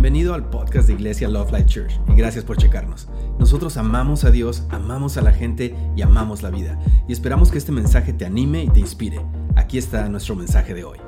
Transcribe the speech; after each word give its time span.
Bienvenido 0.00 0.32
al 0.32 0.48
podcast 0.48 0.88
de 0.88 0.94
Iglesia 0.94 1.28
Love 1.28 1.52
Life 1.52 1.66
Church 1.66 2.00
y 2.08 2.14
gracias 2.14 2.42
por 2.42 2.56
checarnos. 2.56 3.06
Nosotros 3.38 3.76
amamos 3.76 4.24
a 4.24 4.30
Dios, 4.30 4.66
amamos 4.70 5.18
a 5.18 5.20
la 5.20 5.30
gente 5.30 5.76
y 5.94 6.00
amamos 6.00 6.40
la 6.40 6.48
vida. 6.48 6.78
Y 7.06 7.12
esperamos 7.12 7.50
que 7.50 7.58
este 7.58 7.70
mensaje 7.70 8.14
te 8.14 8.24
anime 8.24 8.64
y 8.64 8.70
te 8.70 8.80
inspire. 8.80 9.20
Aquí 9.56 9.76
está 9.76 10.08
nuestro 10.08 10.34
mensaje 10.34 10.72
de 10.72 10.84
hoy. 10.84 10.98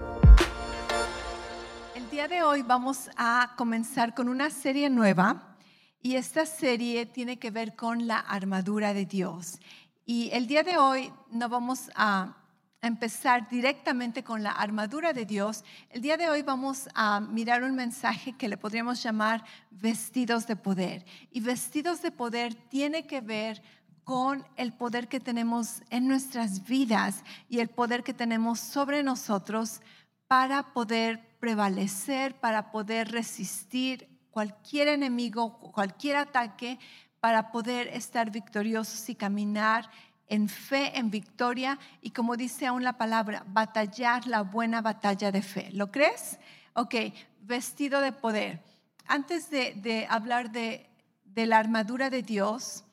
El 1.94 2.10
día 2.10 2.28
de 2.28 2.42
hoy 2.42 2.60
vamos 2.60 3.08
a 3.16 3.54
comenzar 3.56 4.14
con 4.14 4.28
una 4.28 4.50
serie 4.50 4.90
nueva 4.90 5.56
y 6.02 6.16
esta 6.16 6.44
serie 6.44 7.06
tiene 7.06 7.38
que 7.38 7.50
ver 7.50 7.74
con 7.74 8.06
la 8.06 8.18
armadura 8.18 8.92
de 8.92 9.06
Dios. 9.06 9.58
Y 10.04 10.28
el 10.34 10.46
día 10.46 10.64
de 10.64 10.76
hoy 10.76 11.10
no 11.30 11.48
vamos 11.48 11.90
a 11.94 12.41
empezar 12.82 13.48
directamente 13.48 14.24
con 14.24 14.42
la 14.42 14.50
armadura 14.50 15.12
de 15.12 15.24
Dios, 15.24 15.64
el 15.90 16.02
día 16.02 16.16
de 16.16 16.28
hoy 16.28 16.42
vamos 16.42 16.88
a 16.94 17.20
mirar 17.20 17.62
un 17.62 17.76
mensaje 17.76 18.32
que 18.32 18.48
le 18.48 18.56
podríamos 18.56 19.00
llamar 19.00 19.44
vestidos 19.70 20.48
de 20.48 20.56
poder. 20.56 21.06
Y 21.30 21.40
vestidos 21.40 22.02
de 22.02 22.10
poder 22.10 22.54
tiene 22.54 23.06
que 23.06 23.20
ver 23.20 23.62
con 24.02 24.44
el 24.56 24.72
poder 24.72 25.06
que 25.06 25.20
tenemos 25.20 25.82
en 25.90 26.08
nuestras 26.08 26.64
vidas 26.64 27.22
y 27.48 27.60
el 27.60 27.68
poder 27.68 28.02
que 28.02 28.14
tenemos 28.14 28.58
sobre 28.58 29.04
nosotros 29.04 29.80
para 30.26 30.72
poder 30.72 31.20
prevalecer, 31.38 32.34
para 32.40 32.72
poder 32.72 33.12
resistir 33.12 34.08
cualquier 34.32 34.88
enemigo, 34.88 35.58
cualquier 35.58 36.16
ataque, 36.16 36.80
para 37.20 37.52
poder 37.52 37.86
estar 37.88 38.32
victoriosos 38.32 39.08
y 39.08 39.14
caminar 39.14 39.88
en 40.32 40.48
fe, 40.48 40.98
en 40.98 41.10
victoria 41.10 41.78
y 42.00 42.12
como 42.12 42.38
dice 42.38 42.66
aún 42.66 42.82
la 42.82 42.96
palabra, 42.96 43.44
batallar 43.48 44.26
la 44.26 44.40
buena 44.40 44.80
batalla 44.80 45.30
de 45.30 45.42
fe. 45.42 45.68
¿Lo 45.72 45.92
crees? 45.92 46.38
Ok, 46.72 46.94
vestido 47.42 48.00
de 48.00 48.12
poder. 48.12 48.62
Antes 49.06 49.50
de, 49.50 50.06
hablar 50.08 50.50
de, 50.50 50.88
la 51.34 51.58
armadura 51.58 52.08
de 52.08 52.22
Dios, 52.22 52.84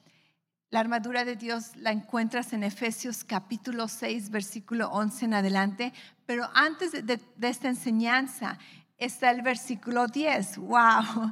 la 0.69 0.81
armadura 0.81 1.23
de 1.23 1.37
Dios 1.37 1.77
la 1.77 1.93
encuentras 1.93 2.51
en 2.51 2.63
Efesios 2.63 3.23
capítulo 3.23 3.87
6, 3.87 4.31
versículo 4.31 4.89
11 4.89 5.23
en 5.23 5.33
adelante, 5.33 5.93
pero 6.25 6.49
antes 6.53 6.91
de, 6.91 7.01
de 7.01 7.47
esta 7.47 7.69
enseñanza 7.69 8.59
está 8.97 9.31
el 9.31 9.43
versículo 9.43 10.07
10. 10.07 10.57
¡Wow! 10.57 11.31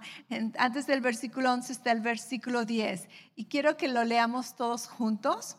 Antes 0.57 0.87
del 0.87 1.01
versículo 1.01 1.51
11 1.51 1.73
está 1.73 1.91
el 1.91 1.99
versículo 1.99 2.63
10. 2.63 3.09
Y 3.35 3.43
quiero 3.45 3.75
que 3.75 3.89
lo 3.89 4.05
leamos 4.05 4.55
todos 4.55 4.87
juntos. 4.87 5.57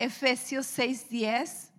Efesios 0.00 0.66
6:10. 0.66 1.70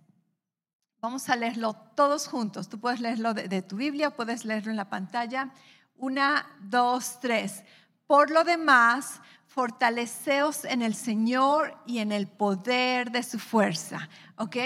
Vamos 1.00 1.28
a 1.28 1.34
leerlo 1.34 1.74
todos 1.96 2.28
juntos. 2.28 2.68
Tú 2.68 2.78
puedes 2.78 3.00
leerlo 3.00 3.34
de, 3.34 3.62
tu 3.62 3.76
Biblia, 3.76 4.14
puedes 4.14 4.44
leerlo 4.44 4.70
en 4.70 4.76
la 4.76 4.88
pantalla. 4.88 5.50
Una, 5.96 6.46
dos, 6.60 7.18
tres. 7.20 7.64
Por 8.06 8.30
lo 8.30 8.44
demás, 8.44 9.20
fortaleceos 9.48 10.64
en 10.64 10.80
el 10.80 10.94
Señor 10.94 11.76
y 11.84 11.98
en 11.98 12.12
el 12.12 12.28
poder 12.28 13.10
de 13.10 13.24
su 13.24 13.40
fuerza. 13.40 14.08
¿Ok? 14.36 14.56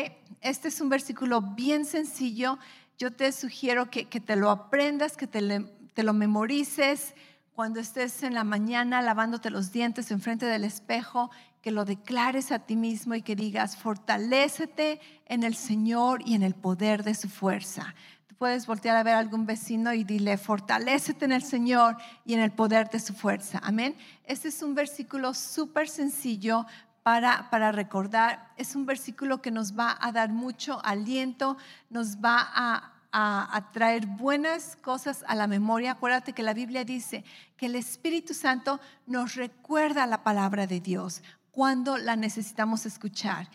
Este 0.42 0.68
es 0.68 0.82
un 0.82 0.90
versículo 0.90 1.40
bien 1.40 1.86
sencillo. 1.86 2.58
Yo 2.98 3.10
te 3.14 3.32
sugiero 3.32 3.90
que, 3.90 4.04
te 4.04 4.36
lo 4.36 4.50
aprendas, 4.50 5.16
que 5.16 5.27
te, 5.27 5.60
te 5.94 6.02
lo 6.02 6.12
memorices 6.12 7.14
cuando 7.54 7.80
estés 7.80 8.22
en 8.22 8.34
la 8.34 8.44
mañana 8.44 9.00
lavándote 9.00 9.48
los 9.48 9.72
dientes 9.72 10.10
enfrente 10.10 10.44
del 10.44 10.64
espejo 10.64 11.30
que 11.67 11.72
lo 11.72 11.84
declares 11.84 12.53
a 12.53 12.61
ti 12.61 12.77
mismo 12.77 13.17
y 13.17 13.22
que 13.22 13.34
digas, 13.34 13.77
fortalécete 13.77 15.00
en 15.27 15.42
el 15.42 15.56
Señor 15.56 16.23
y 16.25 16.36
en 16.36 16.45
el 16.45 16.55
poder 16.55 17.03
de 17.03 17.12
su 17.12 17.28
fuerza. 17.28 17.92
Tú 18.28 18.36
puedes 18.36 18.69
voltear 18.69 18.97
a 18.97 19.03
ver 19.03 19.14
a 19.14 19.19
algún 19.19 19.47
vecino 19.47 19.92
y 19.92 20.05
dile, 20.05 20.39
fortalécete 20.39 21.25
en 21.25 21.33
el 21.33 21.42
Señor 21.42 21.97
y 22.25 22.34
en 22.34 22.41
el 22.41 22.53
poder 22.53 22.89
de 22.91 23.00
su 23.00 23.14
fuerza. 23.14 23.61
Amén. 23.64 23.97
Este 24.27 24.47
es 24.47 24.62
un 24.62 24.77
versículo 24.77 25.34
súper 25.34 25.89
sencillo 25.89 26.67
para, 27.02 27.51
para, 27.51 27.73
recordar. 27.73 28.52
Es 28.57 28.77
un 28.77 28.86
versículo 28.86 29.42
que 29.42 29.51
nos 29.51 29.77
va 29.77 29.98
a 30.01 30.13
dar 30.13 30.30
mucho 30.30 30.80
aliento, 30.85 31.57
nos 31.90 32.19
va 32.19 32.48
a, 32.55 32.92
a, 33.11 33.73
traer 33.73 34.07
buenas 34.07 34.77
cosas 34.77 35.24
a 35.27 35.35
la 35.35 35.46
memoria. 35.46 35.92
Acuérdate 35.92 36.33
que 36.33 36.42
la 36.42 36.52
Biblia 36.52 36.85
dice 36.85 37.24
que 37.57 37.67
el 37.67 37.74
Espíritu 37.74 38.35
Santo 38.35 38.79
nos 39.07 39.35
recuerda 39.35 40.07
la 40.07 40.23
palabra 40.23 40.67
de 40.67 40.80
Dios 40.80 41.23
cuando 41.56 41.96
la 41.96 42.17
necesitamos 42.17 42.84
escuchar. 42.84 43.48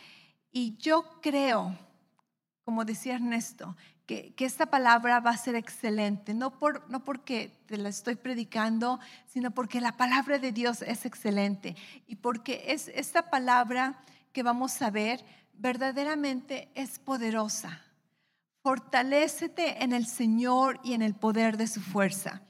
Y 0.52 0.76
yo 0.78 1.22
creo, 1.22 1.78
como 2.66 2.84
decía 2.84 3.14
Ernesto, 3.14 3.78
que, 4.08 4.34
esta 4.40 4.66
palabra 4.66 5.20
va 5.20 5.30
a 5.30 5.38
ser 5.38 5.54
excelente, 5.54 6.34
no, 6.34 6.58
por, 6.58 6.90
no 6.90 7.04
porque 7.04 7.64
te 7.68 7.78
la 7.78 7.90
estoy 7.90 8.16
predicando, 8.16 9.00
sino 9.28 9.52
porque 9.52 9.80
la 9.80 9.98
palabra 9.98 10.40
de 10.40 10.52
Dios 10.52 10.82
es 10.82 11.06
excelente 11.06 11.76
y 12.08 12.16
porque 12.16 12.64
es 12.70 12.88
esta 12.88 13.30
palabra 13.30 14.02
que 14.34 14.42
vamos 14.42 14.82
a 14.82 14.90
ver 14.90 15.24
verdaderamente 15.54 16.72
es 16.74 16.98
poderosa. 16.98 17.84
Fortalécete 18.64 19.84
en 19.84 19.94
el 19.94 20.08
Señor 20.08 20.80
y 20.84 20.94
en 20.94 21.04
el 21.04 21.14
poder 21.14 21.56
de 21.56 21.68
su 21.68 21.82
fuerza. 21.82 22.42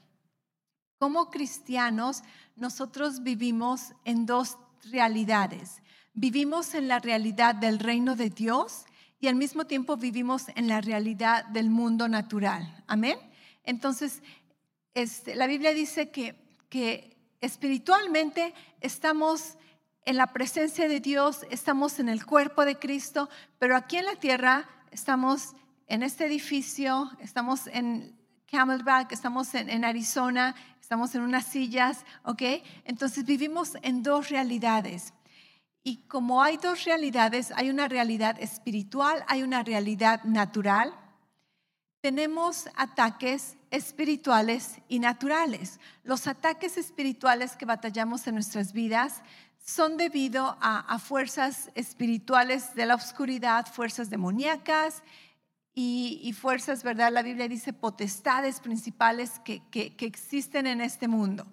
Como 0.96 1.28
cristianos, 1.28 2.22
nosotros 2.56 3.22
vivimos 3.22 3.92
en 4.06 4.24
dos 4.24 4.56
realidades. 4.90 5.82
Vivimos 6.14 6.74
en 6.74 6.88
la 6.88 6.98
realidad 6.98 7.54
del 7.54 7.78
reino 7.78 8.16
de 8.16 8.30
Dios 8.30 8.84
y 9.20 9.28
al 9.28 9.36
mismo 9.36 9.66
tiempo 9.66 9.96
vivimos 9.96 10.46
en 10.56 10.68
la 10.68 10.80
realidad 10.80 11.44
del 11.46 11.70
mundo 11.70 12.08
natural. 12.08 12.82
Amén. 12.86 13.16
Entonces, 13.64 14.22
este, 14.94 15.34
la 15.36 15.46
Biblia 15.46 15.72
dice 15.72 16.10
que, 16.10 16.34
que 16.68 17.16
espiritualmente 17.40 18.52
estamos 18.80 19.56
en 20.04 20.16
la 20.16 20.32
presencia 20.32 20.88
de 20.88 21.00
Dios, 21.00 21.46
estamos 21.50 21.98
en 22.00 22.08
el 22.08 22.26
cuerpo 22.26 22.64
de 22.64 22.78
Cristo, 22.78 23.30
pero 23.58 23.76
aquí 23.76 23.96
en 23.96 24.06
la 24.06 24.16
tierra 24.16 24.68
estamos 24.90 25.54
en 25.86 26.02
este 26.02 26.26
edificio, 26.26 27.10
estamos 27.20 27.68
en 27.68 28.18
Camelback, 28.50 29.12
estamos 29.12 29.54
en, 29.54 29.70
en 29.70 29.84
Arizona, 29.84 30.54
estamos 30.92 31.14
en 31.14 31.22
unas 31.22 31.46
sillas, 31.46 32.04
¿ok? 32.22 32.42
Entonces 32.84 33.24
vivimos 33.24 33.78
en 33.80 34.02
dos 34.02 34.28
realidades. 34.28 35.14
Y 35.82 36.02
como 36.06 36.42
hay 36.42 36.58
dos 36.58 36.84
realidades, 36.84 37.50
hay 37.56 37.70
una 37.70 37.88
realidad 37.88 38.36
espiritual, 38.38 39.24
hay 39.26 39.42
una 39.42 39.62
realidad 39.62 40.22
natural. 40.24 40.94
Tenemos 42.02 42.68
ataques 42.76 43.56
espirituales 43.70 44.82
y 44.86 44.98
naturales. 44.98 45.80
Los 46.04 46.26
ataques 46.26 46.76
espirituales 46.76 47.56
que 47.56 47.64
batallamos 47.64 48.26
en 48.26 48.34
nuestras 48.34 48.74
vidas 48.74 49.22
son 49.64 49.96
debido 49.96 50.58
a, 50.60 50.80
a 50.80 50.98
fuerzas 50.98 51.70
espirituales 51.74 52.74
de 52.74 52.84
la 52.84 52.96
oscuridad, 52.96 53.64
fuerzas 53.64 54.10
demoníacas, 54.10 55.02
y, 55.74 56.32
fuerzas, 56.38 56.82
¿verdad? 56.82 57.10
La 57.10 57.22
Biblia 57.22 57.48
dice 57.48 57.72
potestades 57.72 58.60
principales 58.60 59.40
que, 59.44 59.62
que, 59.70 59.94
existen 60.00 60.66
en 60.66 60.80
este 60.80 61.08
mundo. 61.08 61.46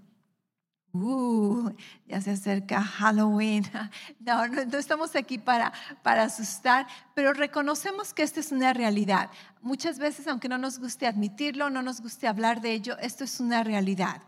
Uh, 0.92 1.70
ya 2.08 2.20
se 2.20 2.32
acerca 2.32 2.82
Halloween. 2.82 3.64
No, 4.20 4.48
no, 4.48 4.66
no, 4.66 4.78
estamos 4.78 5.16
aquí 5.16 5.38
para, 5.38 5.72
para 6.04 6.24
asustar, 6.24 6.88
pero 7.16 7.34
reconocemos 7.34 8.14
que 8.14 8.24
esta 8.24 8.40
es 8.42 8.52
una 8.52 8.74
realidad. 8.74 9.30
Muchas 9.62 10.00
veces, 10.00 10.28
aunque 10.28 10.50
no 10.50 10.58
nos 10.58 10.80
guste 10.80 11.08
admitirlo, 11.08 11.70
no 11.70 11.82
nos 11.82 12.02
guste 12.02 12.28
hablar 12.28 12.60
de 12.60 12.74
ello, 12.74 12.98
esto 13.00 13.24
es 13.24 13.40
una 13.40 13.64
realidad. 13.64 14.22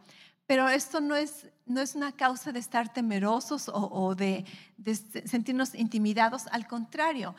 Pero 0.48 0.70
esto 0.70 1.02
no 1.02 1.16
es, 1.16 1.48
no 1.66 1.82
es 1.82 1.96
una 1.96 2.14
causa 2.14 2.52
de 2.52 2.60
estar 2.60 2.94
temerosos 2.94 3.70
o, 3.70 3.90
o 3.92 4.16
de, 4.16 4.46
de 4.78 4.96
sentirnos 4.96 5.76
intimidados, 5.76 6.48
al 6.48 6.68
contrario, 6.68 7.36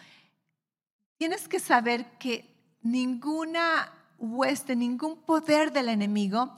tienes 1.22 1.46
que 1.46 1.60
saber 1.60 2.18
que 2.18 2.52
ninguna 2.82 3.92
hueste, 4.18 4.74
ningún 4.74 5.22
poder 5.22 5.72
del 5.72 5.88
enemigo 5.88 6.52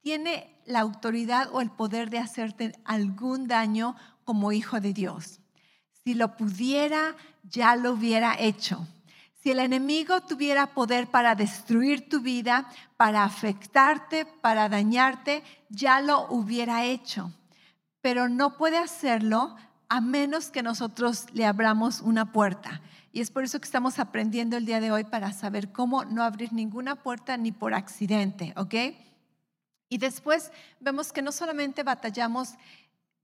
tiene 0.00 0.58
la 0.64 0.80
autoridad 0.80 1.50
o 1.52 1.60
el 1.60 1.70
poder 1.70 2.08
de 2.08 2.18
hacerte 2.18 2.72
algún 2.86 3.46
daño 3.46 3.94
como 4.24 4.52
hijo 4.52 4.80
de 4.80 4.94
Dios. 4.94 5.40
Si 6.02 6.14
lo 6.14 6.34
pudiera, 6.34 7.14
ya 7.42 7.76
lo 7.76 7.92
hubiera 7.92 8.40
hecho. 8.40 8.88
Si 9.42 9.50
el 9.50 9.58
enemigo 9.58 10.22
tuviera 10.22 10.68
poder 10.68 11.08
para 11.08 11.34
destruir 11.34 12.08
tu 12.08 12.22
vida, 12.22 12.70
para 12.96 13.22
afectarte, 13.22 14.24
para 14.24 14.70
dañarte, 14.70 15.42
ya 15.68 16.00
lo 16.00 16.26
hubiera 16.30 16.86
hecho. 16.86 17.32
Pero 18.00 18.30
no 18.30 18.56
puede 18.56 18.78
hacerlo 18.78 19.56
a 19.90 20.00
menos 20.00 20.48
que 20.48 20.62
nosotros 20.62 21.26
le 21.34 21.44
abramos 21.44 22.00
una 22.00 22.32
puerta. 22.32 22.80
Y 23.16 23.22
es 23.22 23.30
por 23.30 23.44
eso 23.44 23.58
que 23.58 23.64
estamos 23.64 23.98
aprendiendo 23.98 24.58
el 24.58 24.66
día 24.66 24.78
de 24.78 24.92
hoy 24.92 25.04
para 25.04 25.32
saber 25.32 25.72
cómo 25.72 26.04
no 26.04 26.22
abrir 26.22 26.52
ninguna 26.52 26.96
puerta 26.96 27.38
ni 27.38 27.50
por 27.50 27.72
accidente, 27.72 28.52
¿ok? 28.56 28.74
Y 29.88 29.96
después 29.96 30.52
vemos 30.80 31.14
que 31.14 31.22
no 31.22 31.32
solamente 31.32 31.82
batallamos 31.82 32.56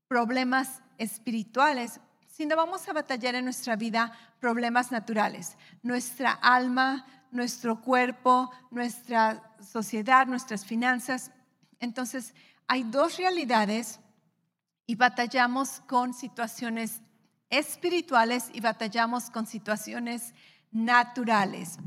problemas 0.09 0.81
espirituales, 0.97 2.01
sino 2.27 2.57
vamos 2.57 2.89
a 2.89 2.95
batallar 2.95 3.35
en 3.35 3.45
nuestra 3.45 3.77
vida 3.77 4.19
problemas 4.41 4.93
naturales. 4.93 5.59
Nuestra 5.83 6.33
alma, 6.33 7.05
nuestro 7.31 7.83
cuerpo, 7.83 8.51
nuestra 8.71 9.43
sociedad, 9.61 10.27
nuestras 10.27 10.65
finanzas. 10.65 11.33
Entonces, 11.81 12.33
hay 12.67 12.83
dos 12.85 13.19
realidades 13.19 14.01
y 14.87 14.95
batallamos 14.95 15.83
con 15.87 16.15
situaciones 16.15 17.03
espirituales 17.53 18.51
y 18.53 18.61
batallamos 18.61 19.31
con 19.31 19.47
situaciones 19.47 20.35
naturales. 20.73 21.79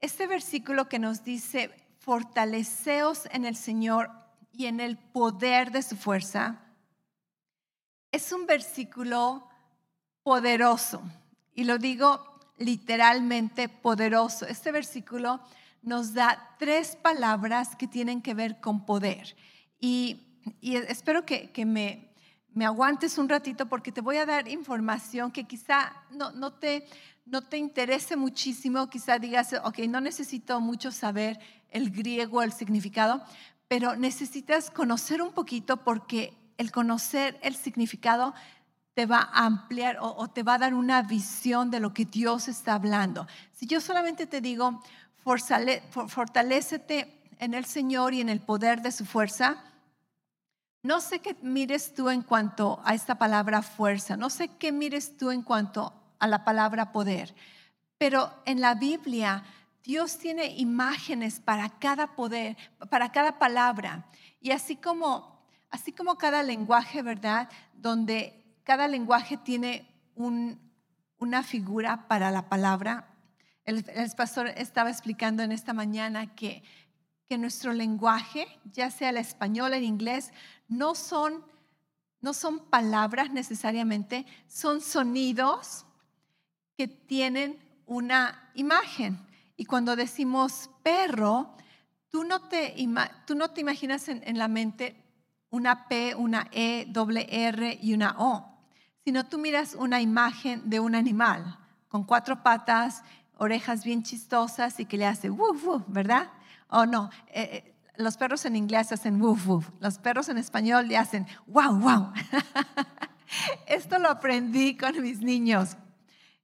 Este 0.00 0.28
versículo 0.28 0.88
que 0.88 1.00
nos 1.00 1.24
dice, 1.24 1.74
fortaleceos 1.98 3.26
en 3.32 3.44
el 3.44 3.56
Señor 3.56 4.10
y 4.52 4.66
en 4.66 4.78
el 4.78 4.98
poder 4.98 5.72
de 5.72 5.82
su 5.82 5.96
fuerza, 5.96 6.60
es 8.12 8.30
un 8.32 8.46
versículo 8.46 9.48
poderoso. 10.22 11.02
Y 11.54 11.64
lo 11.64 11.78
digo 11.78 12.38
literalmente 12.58 13.68
poderoso. 13.68 14.46
Este 14.46 14.70
versículo 14.70 15.40
nos 15.82 16.12
da 16.12 16.54
tres 16.58 16.96
palabras 16.96 17.74
que 17.74 17.86
tienen 17.86 18.20
que 18.20 18.34
ver 18.34 18.60
con 18.60 18.84
poder. 18.84 19.34
Y, 19.80 20.26
espero 20.62 21.24
que, 21.24 21.64
me, 21.64 22.09
me, 22.54 22.64
aguantes 22.64 23.18
un 23.18 23.28
ratito 23.28 23.66
porque 23.66 23.92
te 23.92 24.00
voy 24.00 24.16
a 24.16 24.26
dar 24.26 24.48
información 24.48 25.30
que 25.30 25.44
quizá 25.44 25.92
no, 26.10 26.30
no, 26.32 26.52
te, 26.52 26.86
no 27.26 27.42
te 27.42 27.56
interese 27.56 28.16
muchísimo, 28.16 28.88
quizá 28.88 29.18
digas, 29.18 29.54
ok, 29.64 29.78
no 29.88 30.00
necesito 30.00 30.60
mucho 30.60 30.92
saber 30.92 31.38
el 31.70 31.90
griego, 31.90 32.42
el 32.42 32.52
significado, 32.52 33.22
pero 33.68 33.96
necesitas 33.96 34.70
conocer 34.70 35.22
un 35.22 35.32
poquito 35.32 35.78
porque 35.78 36.36
el 36.58 36.72
conocer 36.72 37.38
el 37.42 37.54
significado 37.54 38.34
te 38.94 39.06
va 39.06 39.30
a 39.32 39.46
ampliar 39.46 39.98
o, 40.00 40.28
te 40.28 40.42
va 40.42 40.54
a 40.54 40.58
dar 40.58 40.74
una 40.74 41.02
visión 41.02 41.70
de 41.70 41.80
lo 41.80 41.94
que 41.94 42.04
Dios 42.04 42.48
está 42.48 42.74
hablando. 42.74 43.26
Si 43.52 43.66
yo 43.66 43.80
solamente 43.80 44.26
te 44.26 44.40
digo, 44.40 44.82
fortalecete 45.22 47.22
en 47.38 47.54
el 47.54 47.64
Señor 47.64 48.12
y 48.12 48.20
en 48.20 48.28
el 48.28 48.40
poder 48.40 48.82
de 48.82 48.92
su 48.92 49.06
fuerza, 49.06 49.64
no 50.82 51.00
sé 51.00 51.20
qué 51.20 51.36
mires 51.42 51.94
tú 51.94 52.08
en 52.08 52.22
cuanto 52.22 52.80
a 52.84 52.94
esta 52.94 53.16
palabra 53.16 53.62
fuerza, 53.62 54.16
no 54.16 54.30
sé 54.30 54.48
qué 54.58 54.72
mires 54.72 55.16
tú 55.16 55.30
en 55.30 55.42
cuanto 55.42 55.92
a 56.18 56.26
la 56.26 56.44
palabra 56.44 56.92
poder, 56.92 57.34
pero 57.98 58.32
en 58.46 58.60
la 58.60 58.74
Biblia 58.74 59.44
Dios 59.82 60.18
tiene 60.18 60.56
imágenes 60.56 61.40
para 61.40 61.68
cada 61.68 62.14
poder, 62.14 62.56
para 62.90 63.12
cada 63.12 63.38
palabra. 63.38 64.06
Y 64.40 64.52
así 64.52 64.76
como, 64.76 65.44
así 65.70 65.92
como 65.92 66.16
cada 66.16 66.42
lenguaje, 66.42 67.02
¿verdad? 67.02 67.48
Donde 67.74 68.60
cada 68.64 68.88
lenguaje 68.88 69.36
tiene 69.36 69.86
una 70.14 71.42
figura 71.42 72.08
para 72.08 72.30
la 72.30 72.48
palabra. 72.48 73.08
El, 73.64 73.84
pastor 74.16 74.48
estaba 74.48 74.90
explicando 74.90 75.42
en 75.42 75.52
esta 75.52 75.72
mañana 75.72 76.34
que, 76.34 76.62
que 77.30 77.38
nuestro 77.38 77.72
lenguaje, 77.72 78.48
ya 78.72 78.90
sea 78.90 79.10
el 79.10 79.16
español, 79.16 79.72
el 79.72 79.84
inglés, 79.84 80.32
no 80.66 80.96
son, 80.96 81.44
no 82.20 82.34
son 82.34 82.58
palabras 82.58 83.30
necesariamente, 83.30 84.26
son 84.48 84.80
sonidos 84.80 85.86
que 86.76 86.88
tienen 86.88 87.56
una 87.86 88.50
imagen. 88.56 89.24
Y 89.56 89.64
cuando 89.64 89.94
decimos 89.94 90.70
perro, 90.82 91.54
tú 92.08 92.24
no 92.24 92.48
te, 92.48 92.74
tú 93.26 93.36
no 93.36 93.50
te 93.50 93.60
imaginas 93.60 94.08
en, 94.08 94.24
en 94.26 94.36
la 94.36 94.48
mente 94.48 95.00
una 95.50 95.86
P, 95.86 96.16
una 96.16 96.48
E, 96.50 96.86
doble 96.88 97.28
R 97.30 97.78
y 97.80 97.94
una 97.94 98.16
O 98.18 98.50
sino 99.04 99.24
tú 99.24 99.38
miras 99.38 99.74
una 99.74 100.00
imagen 100.00 100.68
de 100.68 100.78
un 100.78 100.94
animal 100.94 101.58
con 101.88 102.04
cuatro 102.04 102.42
patas, 102.42 103.02
orejas 103.38 103.82
bien 103.82 104.02
chistosas 104.02 104.78
y 104.78 104.84
que 104.84 104.98
le 104.98 105.06
hace 105.06 105.30
woof, 105.30 105.64
woof, 105.64 105.82
¿verdad? 105.88 106.30
O 106.70 106.86
no, 106.86 107.10
eh, 107.28 107.42
eh, 107.52 107.74
los 107.96 108.16
perros 108.16 108.44
en 108.44 108.56
inglés 108.56 108.92
hacen 108.92 109.20
woof, 109.20 109.46
woof, 109.46 109.70
los 109.80 109.98
perros 109.98 110.28
en 110.28 110.38
español 110.38 110.88
le 110.88 110.96
hacen 110.96 111.26
wow, 111.46 111.78
wow. 111.78 112.12
Esto 113.66 113.98
lo 113.98 114.08
aprendí 114.08 114.76
con 114.76 115.00
mis 115.00 115.20
niños, 115.20 115.76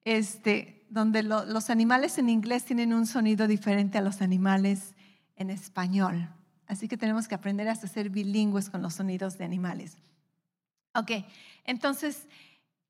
este, 0.05 0.87
donde 0.89 1.23
los 1.23 1.71
animales 1.71 2.19
en 2.19 2.29
inglés 2.29 2.65
tienen 2.65 2.93
un 2.93 3.07
sonido 3.07 3.49
diferente 3.49 3.99
a 3.99 4.03
los 4.03 4.23
animales 4.23 4.95
en 5.35 5.51
español. 5.51 6.29
Así 6.69 6.89
que 6.89 6.97
tenemos 6.97 7.29
que 7.29 7.35
aprender 7.35 7.69
hasta 7.69 7.89
ser 7.89 8.11
bilingües 8.11 8.71
con 8.71 8.83
los 8.83 8.95
sonidos 8.95 9.39
de 9.39 9.45
animales. 9.45 9.97
Ok, 10.95 11.11
entonces 11.65 12.27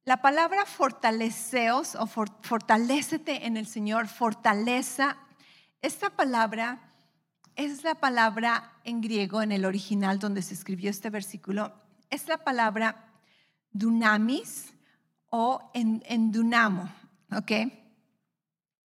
la 0.05 0.23
palabra 0.23 0.65
fortaleceos 0.67 1.95
o 1.97 2.07
fortalécete 2.07 3.47
en 3.47 3.57
el 3.57 3.67
Señor, 3.67 4.07
fortaleza, 4.09 5.17
esta 5.83 6.11
palabra 6.11 6.96
es 7.57 7.83
la 7.85 7.97
palabra 7.97 8.73
en 8.85 9.01
griego, 9.01 9.43
en 9.43 9.53
el 9.53 9.65
original 9.65 10.19
donde 10.19 10.43
se 10.43 10.55
escribió 10.55 10.91
este 10.91 11.11
versículo, 11.11 11.73
es 12.11 12.29
la 12.29 12.39
palabra 12.39 13.11
dunamis 13.71 14.73
o 15.31 15.71
en, 15.75 16.33
dunamo, 16.33 16.89
¿ok? 17.33 17.53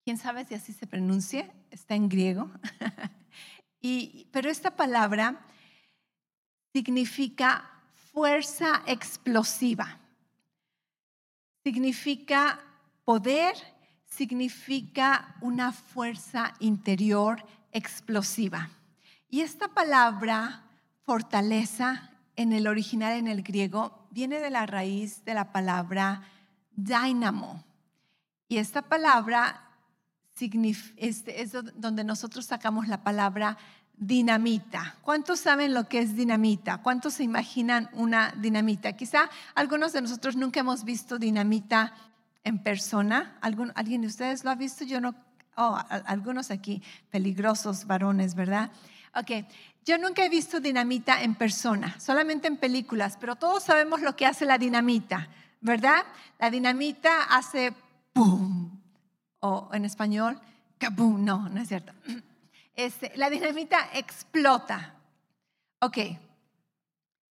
¿Quién 0.04 0.18
sabe 0.18 0.44
si 0.44 0.54
así 0.54 0.72
se 0.72 0.86
pronuncia? 0.86 1.52
Está 1.70 1.94
en 1.94 2.08
griego. 2.08 2.50
y, 3.80 4.26
pero 4.32 4.50
esta 4.50 4.74
palabra 4.74 5.46
significa 6.72 7.70
fuerza 8.12 8.82
explosiva 8.86 10.00
significa 11.62 12.60
poder, 13.04 13.54
significa 14.04 15.36
una 15.40 15.72
fuerza 15.72 16.54
interior 16.60 17.44
explosiva. 17.72 18.70
Y 19.28 19.40
esta 19.40 19.68
palabra 19.68 20.64
fortaleza 21.04 22.10
en 22.36 22.52
el 22.52 22.66
original, 22.66 23.14
en 23.14 23.28
el 23.28 23.42
griego, 23.42 24.06
viene 24.10 24.38
de 24.40 24.50
la 24.50 24.66
raíz 24.66 25.24
de 25.24 25.34
la 25.34 25.52
palabra 25.52 26.22
dynamo. 26.76 27.64
Y 28.48 28.58
esta 28.58 28.82
palabra 28.82 29.68
este, 30.96 31.42
es 31.42 31.52
donde 31.76 32.04
nosotros 32.04 32.46
sacamos 32.46 32.88
la 32.88 33.02
palabra 33.02 33.56
dinamita. 33.96 34.96
¿Cuántos 35.02 35.40
saben 35.40 35.74
lo 35.74 35.88
que 35.88 36.00
es 36.00 36.16
dinamita? 36.16 36.78
¿Cuántos 36.78 37.14
se 37.14 37.22
imaginan 37.22 37.88
una 37.92 38.32
dinamita? 38.38 38.94
Quizá 38.94 39.30
algunos 39.54 39.92
de 39.92 40.02
nosotros 40.02 40.36
nunca 40.36 40.60
hemos 40.60 40.84
visto 40.84 41.18
dinamita 41.18 41.94
en 42.42 42.58
persona. 42.58 43.38
¿Alguien 43.40 44.00
de 44.00 44.08
ustedes 44.08 44.44
lo 44.44 44.50
ha 44.50 44.54
visto? 44.54 44.84
Yo 44.84 45.00
no. 45.00 45.14
Oh, 45.56 45.78
algunos 46.06 46.50
aquí, 46.50 46.82
peligrosos 47.10 47.86
varones, 47.86 48.34
¿verdad? 48.34 48.70
Ok, 49.14 49.46
yo 49.84 49.98
nunca 49.98 50.24
he 50.24 50.28
visto 50.28 50.60
dinamita 50.60 51.22
en 51.22 51.34
persona, 51.34 51.98
solamente 52.00 52.48
en 52.48 52.56
películas, 52.56 53.18
pero 53.20 53.36
todos 53.36 53.64
sabemos 53.64 54.00
lo 54.00 54.16
que 54.16 54.24
hace 54.24 54.46
la 54.46 54.56
dinamita, 54.56 55.28
¿verdad? 55.60 56.04
La 56.38 56.50
dinamita 56.50 57.24
hace 57.24 57.74
¡pum! 58.12 58.80
O 59.40 59.68
en 59.72 59.84
español, 59.84 60.40
¡kabum! 60.78 61.22
No, 61.24 61.48
no 61.48 61.60
es 61.60 61.68
cierto. 61.68 61.92
Este, 62.74 63.12
la 63.16 63.28
dinamita 63.28 63.90
explota. 63.92 64.94
Ok. 65.80 65.98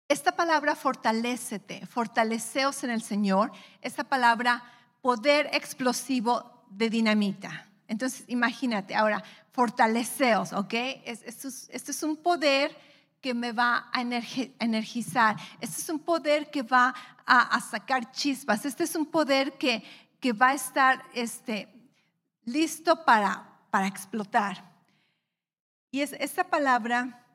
Esta 0.07 0.35
palabra 0.35 0.75
fortalecete, 0.75 1.85
fortaleceos 1.85 2.83
en 2.83 2.89
el 2.89 3.03
Señor, 3.03 3.51
esta 3.83 4.03
palabra 4.03 4.63
poder 5.03 5.47
explosivo 5.53 6.65
de 6.71 6.89
dinamita. 6.89 7.66
Entonces, 7.87 8.23
imagínate, 8.27 8.95
ahora, 8.95 9.23
fortaleceos, 9.51 10.53
¿ok? 10.53 10.73
Esto 11.05 11.47
es, 11.47 12.03
un 12.03 12.17
poder 12.17 12.77
que 13.21 13.33
me 13.33 13.51
va 13.51 13.89
a 13.91 14.01
energizar. 14.01 15.37
Este 15.59 15.81
es 15.81 15.89
un 15.89 15.99
poder 15.99 16.51
que 16.51 16.61
va 16.61 16.93
a, 17.25 17.59
sacar 17.61 18.11
chispas. 18.11 18.65
Este 18.65 18.83
es 18.83 18.95
un 18.95 19.05
poder 19.05 19.57
que, 19.57 19.83
que 20.19 20.33
va 20.33 20.49
a 20.49 20.53
estar 20.53 21.03
este, 21.13 21.67
listo 22.45 23.03
para, 23.03 23.47
para 23.71 23.87
explotar. 23.87 24.63
Y 25.91 26.01
es, 26.01 26.13
esta 26.13 26.43
palabra 26.43 27.25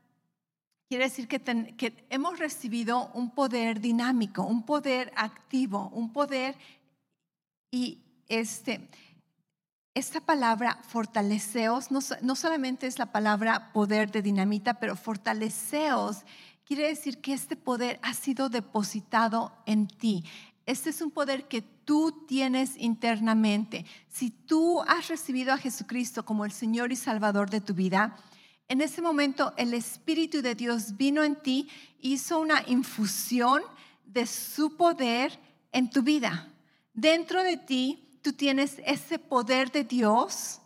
quiere 0.88 1.04
decir 1.04 1.26
que, 1.26 1.40
que 1.40 2.06
hemos 2.10 2.38
recibido 2.38 3.10
un 3.14 3.30
poder 3.30 3.80
dinámico, 3.80 4.42
un 4.42 4.64
poder 4.64 5.10
activo, 5.16 5.88
un 5.88 6.12
poder 6.12 6.54
y 7.70 7.98
este, 8.28 8.88
esta 9.94 10.20
palabra 10.20 10.78
fortaleceos 10.88 11.90
no, 11.90 12.00
no, 12.22 12.34
solamente 12.34 12.86
es 12.86 12.98
la 12.98 13.12
palabra 13.12 13.72
poder 13.72 14.10
de 14.10 14.22
dinamita, 14.22 14.74
pero 14.74 14.96
fortaleceos 14.96 16.24
quiere 16.64 16.88
decir 16.88 17.20
que 17.20 17.34
este 17.34 17.56
poder 17.56 18.00
ha 18.02 18.14
sido 18.14 18.48
depositado 18.48 19.52
en 19.66 19.88
ti. 19.88 20.24
Este 20.64 20.90
es 20.90 21.02
un 21.02 21.10
poder 21.10 21.48
que 21.48 21.60
tú 21.60 22.24
tienes 22.26 22.76
internamente. 22.78 23.84
Si 24.08 24.30
tú 24.30 24.80
has 24.82 25.08
recibido 25.08 25.52
a 25.52 25.58
Jesucristo 25.58 26.24
como 26.24 26.44
el 26.44 26.52
Señor 26.52 26.92
y 26.92 26.96
Salvador 26.96 27.50
de 27.50 27.60
tu 27.60 27.74
vida, 27.74 28.16
en 28.68 28.80
ese 28.80 29.02
momento 29.02 29.52
el 29.58 29.74
Espíritu 29.74 30.40
de 30.40 30.54
Dios 30.54 30.96
vino 30.96 31.22
en 31.22 31.36
ti, 31.36 31.68
hizo 32.00 32.38
una 32.40 32.62
infusión 32.66 33.60
de 34.06 34.26
su 34.26 34.76
poder 34.76 35.38
en 35.72 35.90
tu 35.90 36.02
vida. 36.02 36.48
Dentro 36.94 37.42
de 37.42 37.58
ti 37.58 38.11
tú 38.22 38.32
tienes 38.32 38.80
ese 38.84 39.18
poder 39.18 39.70
de 39.70 39.84
Dios 39.84 40.60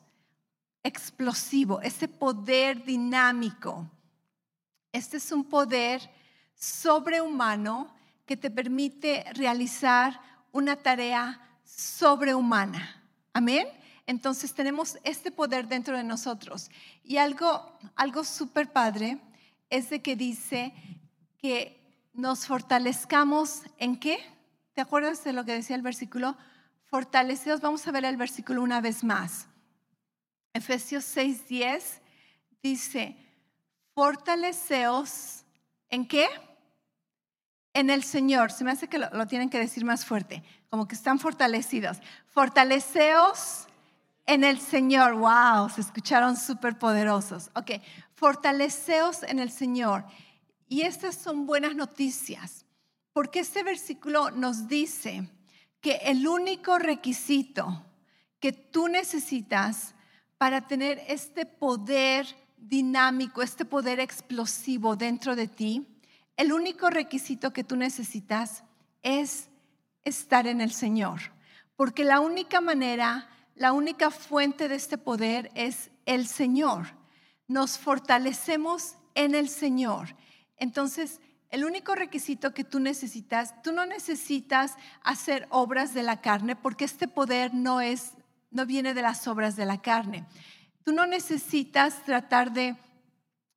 explosivo, 0.83 1.81
ese 1.81 2.07
poder 2.07 2.85
dinámico. 2.85 3.91
Este 4.93 5.17
es 5.17 5.33
un 5.33 5.45
poder 5.45 6.09
sobrehumano 6.55 7.95
que 8.25 8.37
te 8.37 8.51
permite 8.51 9.25
realizar 9.35 10.21
una 10.53 10.77
tarea 10.77 11.41
sobrehumana. 11.65 13.03
Amén. 13.33 13.69
Entonces 14.07 14.55
tenemos 14.55 14.99
este 15.03 15.31
poder 15.31 15.67
dentro 15.67 15.97
de 15.97 16.05
nosotros. 16.05 16.71
Y 17.03 17.17
algo, 17.17 17.77
algo 17.97 18.23
súper 18.23 18.73
padre 18.73 19.19
es 19.69 19.91
de 19.91 20.01
que 20.01 20.15
dice 20.15 20.73
que 21.39 21.77
nos 22.13 22.47
fortalezcamos 22.47 23.63
en 23.79 23.99
qué? 23.99 24.19
¿Te 24.75 24.81
acuerdas 24.81 25.25
de 25.25 25.33
lo 25.33 25.45
que 25.45 25.53
decía 25.53 25.77
el 25.77 25.83
versículo? 25.83 26.37
Fortalecidos, 26.87 27.61
vamos 27.61 27.87
a 27.87 27.90
ver 27.90 28.05
el 28.05 28.16
versículo 28.16 28.62
una 28.62 28.81
vez 28.81 29.02
más. 29.02 29.49
Efesios 30.55 31.05
6:10 31.16 32.00
dice, 32.62 33.16
fortaleceos 33.95 35.45
en 35.90 36.07
qué? 36.07 36.28
En 37.75 37.90
el 37.90 38.05
Señor. 38.05 38.52
Se 38.52 38.64
me 38.64 38.71
hace 38.71 38.88
que 38.88 38.99
lo, 38.99 39.11
lo 39.11 39.26
tienen 39.26 39.50
que 39.50 39.59
decir 39.59 39.85
más 39.85 40.07
fuerte, 40.07 40.43
como 40.71 40.87
que 40.87 40.95
están 40.95 41.19
fortalecidos. 41.19 41.99
Fortaleceos 42.28 43.66
en 44.25 44.45
el 44.45 44.61
Señor. 44.61 45.14
Wow, 45.14 45.69
se 45.69 45.81
escucharon 45.81 46.37
súper 46.37 46.78
poderosos. 46.78 47.50
Ok, 47.55 47.83
fortaleceos 48.14 49.25
en 49.25 49.40
el 49.40 49.50
Señor. 49.50 50.05
Y 50.69 50.83
estas 50.83 51.16
son 51.16 51.47
buenas 51.47 51.75
noticias, 51.75 52.64
porque 53.12 53.40
este 53.40 53.62
versículo 53.62 54.31
nos 54.31 54.69
dice 54.69 55.28
que 55.87 56.00
el 56.02 56.26
único 56.26 56.81
requisito 56.81 57.87
que 58.40 58.50
tú 58.50 58.88
necesitas 58.88 59.95
para 60.37 60.66
tener 60.66 61.00
este 61.07 61.47
poder 61.47 62.26
dinámico, 62.57 63.40
este 63.40 63.64
poder 63.64 64.00
explosivo 64.00 64.97
dentro 64.97 65.37
de 65.37 65.47
ti, 65.47 65.87
el 66.37 66.52
único 66.52 66.90
requisito 66.90 67.52
que 67.52 67.62
tú 67.62 67.76
necesitas 67.76 68.64
es 69.05 69.49
estar 70.02 70.49
en 70.49 70.61
el 70.61 70.73
Señor. 70.73 71.21
Porque 71.76 72.02
la 72.02 72.19
única 72.19 72.61
manera, 72.61 73.28
la 73.55 73.73
única 73.73 74.11
fuente 74.11 74.69
de 74.69 74.75
este 74.75 74.99
poder 74.99 75.52
es 75.55 75.93
el 76.05 76.26
Señor. 76.26 76.88
Nos 77.47 77.78
fortalecemos 77.78 78.97
en 79.14 79.37
el 79.37 79.49
Señor. 79.49 80.16
Entonces, 80.57 81.21
el 81.57 81.65
único 81.65 81.95
requisito 81.95 82.53
que 82.53 82.65
tú 82.65 82.81
necesitas, 82.81 83.63
tú 83.63 83.73
no 83.73 83.87
necesitas 83.87 84.77
hacer 85.03 85.47
obras 85.49 85.95
de 85.95 86.03
la 86.03 86.21
carne 86.21 86.55
porque 86.55 86.85
este 86.85 87.09
poder 87.09 87.55
no 87.55 87.81
es 87.81 88.13
no 88.51 88.67
viene 88.67 88.93
de 88.93 89.01
las 89.01 89.27
obras 89.27 89.57
de 89.57 89.65
la 89.65 89.81
carne. 89.81 90.27
Tú 90.85 90.93
no 90.93 91.07
necesitas 91.07 92.05
tratar 92.05 92.53
de, 92.53 92.77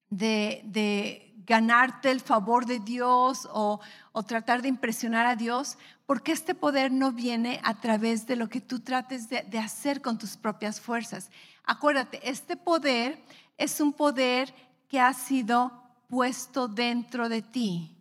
de, 0.10 1.34
ganarte 1.46 2.10
el 2.10 2.22
favor 2.22 2.65
de 2.65 2.79
Dios 2.79 3.46
o, 3.51 3.82
o, 4.13 4.24
tratar 4.24 4.62
de 4.62 4.70
impresionar 4.70 5.25
a 5.25 5.36
Dios, 5.36 5.77
porque 6.06 6.32
este 6.32 6.56
poder 6.56 6.94
no 6.94 7.12
viene 7.12 7.60
a 7.65 7.82
través 7.82 8.25
de 8.27 8.38
lo 8.38 8.48
que 8.48 8.62
tú 8.62 8.79
trates 8.79 9.27
de, 9.27 9.41
de 9.44 9.60
hacer 9.60 10.01
con 10.01 10.18
tus 10.18 10.38
propias 10.38 10.79
fuerzas. 10.79 11.32
Acuérdate, 11.65 12.22
este 12.29 12.56
poder 12.56 13.22
es 13.58 13.82
un 13.82 13.91
poder 13.91 14.53
que 14.88 15.01
ha 15.01 15.12
sido 15.13 15.88
puesto 16.09 16.67
dentro 16.67 17.29
de 17.29 17.41
ti. 17.41 17.95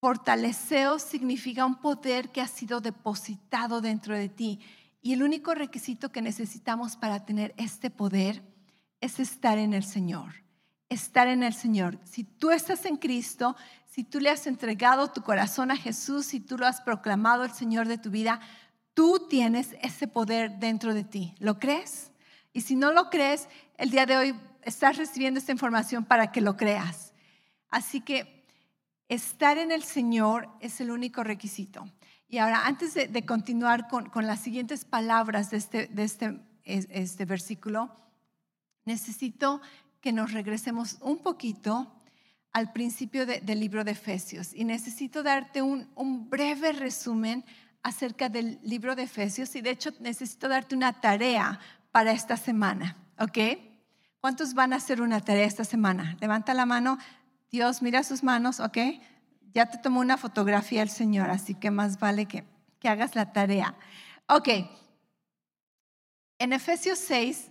Fortaleceo 0.00 0.98
significa 0.98 1.64
un 1.64 1.76
poder 1.76 2.30
que 2.30 2.40
ha 2.40 2.46
sido 2.46 2.80
depositado 2.80 3.80
dentro 3.80 4.16
de 4.16 4.28
ti. 4.28 4.60
Y 5.00 5.14
el 5.14 5.22
único 5.22 5.54
requisito 5.54 6.12
que 6.12 6.22
necesitamos 6.22 6.96
para 6.96 7.24
tener 7.24 7.54
este 7.56 7.90
poder 7.90 8.42
es 9.00 9.18
estar 9.18 9.58
en 9.58 9.72
el 9.72 9.82
Señor. 9.82 10.34
Estar 10.88 11.28
en 11.28 11.42
el 11.42 11.54
Señor. 11.54 11.98
Si 12.04 12.24
tú 12.24 12.50
estás 12.50 12.84
en 12.84 12.98
Cristo, 12.98 13.56
si 13.90 14.04
tú 14.04 14.20
le 14.20 14.30
has 14.30 14.46
entregado 14.46 15.10
tu 15.10 15.22
corazón 15.22 15.70
a 15.70 15.76
Jesús, 15.76 16.26
si 16.26 16.40
tú 16.40 16.58
lo 16.58 16.66
has 16.66 16.80
proclamado 16.82 17.44
el 17.44 17.52
Señor 17.52 17.88
de 17.88 17.98
tu 17.98 18.10
vida, 18.10 18.40
tú 18.94 19.26
tienes 19.30 19.76
ese 19.82 20.08
poder 20.08 20.58
dentro 20.58 20.94
de 20.94 21.04
ti. 21.04 21.34
¿Lo 21.38 21.58
crees? 21.58 22.10
Y 22.52 22.60
si 22.62 22.76
no 22.76 22.92
lo 22.92 23.08
crees, 23.08 23.48
el 23.78 23.90
día 23.90 24.04
de 24.04 24.16
hoy 24.16 24.34
estás 24.62 24.96
recibiendo 24.96 25.38
esta 25.38 25.52
información 25.52 26.04
para 26.04 26.32
que 26.32 26.40
lo 26.40 26.56
creas. 26.56 27.12
Así 27.68 28.00
que 28.00 28.44
estar 29.08 29.58
en 29.58 29.72
el 29.72 29.82
Señor 29.82 30.48
es 30.60 30.80
el 30.80 30.90
único 30.90 31.24
requisito. 31.24 31.86
Y 32.28 32.38
ahora, 32.38 32.66
antes 32.66 32.94
de, 32.94 33.26
continuar 33.26 33.88
con, 33.88 34.26
las 34.26 34.40
siguientes 34.40 34.84
palabras 34.84 35.50
de 35.50 35.58
este, 35.58 35.86
de 35.88 36.04
este, 36.04 36.40
este 36.64 37.24
versículo, 37.26 37.94
necesito 38.86 39.60
que 40.00 40.12
nos 40.12 40.32
regresemos 40.32 40.96
un 41.02 41.18
poquito 41.18 41.92
al 42.52 42.72
principio 42.72 43.26
del 43.26 43.60
libro 43.60 43.84
de 43.84 43.92
Efesios. 43.92 44.54
Y 44.54 44.64
necesito 44.64 45.22
darte 45.22 45.60
un, 45.60 45.90
un 45.94 46.30
breve 46.30 46.72
resumen 46.72 47.44
acerca 47.82 48.28
del 48.28 48.58
libro 48.62 48.96
de 48.96 49.02
Efesios. 49.02 49.54
Y 49.54 49.60
de 49.60 49.70
hecho, 49.70 49.90
necesito 50.00 50.48
darte 50.48 50.74
una 50.74 51.00
tarea 51.00 51.60
para 51.90 52.12
esta 52.12 52.36
semana. 52.36 52.96
¿Ok? 53.18 53.38
¿Cuántos 54.22 54.54
van 54.54 54.72
a 54.72 54.76
hacer 54.76 55.02
una 55.02 55.20
tarea 55.20 55.44
esta 55.44 55.64
semana? 55.64 56.16
Levanta 56.20 56.54
la 56.54 56.64
mano. 56.64 56.96
Dios, 57.50 57.82
mira 57.82 58.04
sus 58.04 58.22
manos, 58.22 58.60
¿ok? 58.60 58.78
Ya 59.52 59.66
te 59.66 59.78
tomó 59.78 59.98
una 59.98 60.16
fotografía 60.16 60.80
el 60.82 60.90
Señor, 60.90 61.28
así 61.28 61.56
que 61.56 61.72
más 61.72 61.98
vale 61.98 62.26
que, 62.26 62.44
que 62.78 62.88
hagas 62.88 63.16
la 63.16 63.32
tarea. 63.32 63.74
Ok. 64.28 64.48
En 66.38 66.52
Efesios 66.52 67.00
6, 67.00 67.50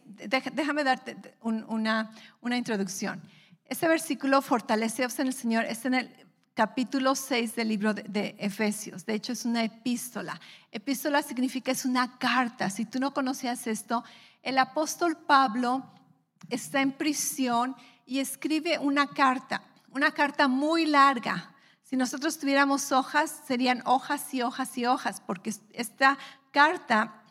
déjame 0.53 0.85
darte 0.85 1.17
una, 1.41 2.11
una 2.39 2.55
introducción. 2.55 3.21
Este 3.65 3.89
versículo, 3.89 4.41
fortaleceos 4.41 5.19
en 5.19 5.27
el 5.27 5.33
Señor, 5.33 5.65
está 5.65 5.89
en 5.89 5.95
el 5.95 6.15
capítulo 6.53 7.15
6 7.15 7.53
del 7.53 7.67
libro 7.67 7.93
de, 7.93 8.03
de, 8.03 8.35
Efesios. 8.39 9.05
De 9.05 9.15
hecho, 9.15 9.33
es 9.33 9.43
una 9.43 9.65
epístola. 9.65 10.39
Epístola 10.71 11.21
significa 11.21 11.73
es 11.73 11.83
una 11.83 12.17
carta. 12.17 12.69
Si 12.69 12.85
tú 12.85 12.97
no 12.97 13.13
conocías 13.13 13.67
esto, 13.67 14.05
el 14.41 14.57
apóstol 14.57 15.17
Pablo 15.17 15.85
está 16.49 16.81
en 16.81 16.91
prisión 16.91 17.75
y 18.05 18.19
escribe 18.19 18.79
una 18.79 19.07
carta, 19.07 19.63
una 19.91 20.11
carta 20.11 20.47
muy 20.47 20.85
larga. 20.85 21.53
Si 21.83 21.95
nosotros 21.95 22.37
tuviéramos 22.39 22.91
hojas, 22.91 23.41
serían 23.45 23.81
hojas 23.85 24.33
y 24.33 24.41
hojas 24.41 24.77
y 24.77 24.85
hojas, 24.85 25.21
porque 25.25 25.53
esta 25.73 26.17
carta, 26.51 27.23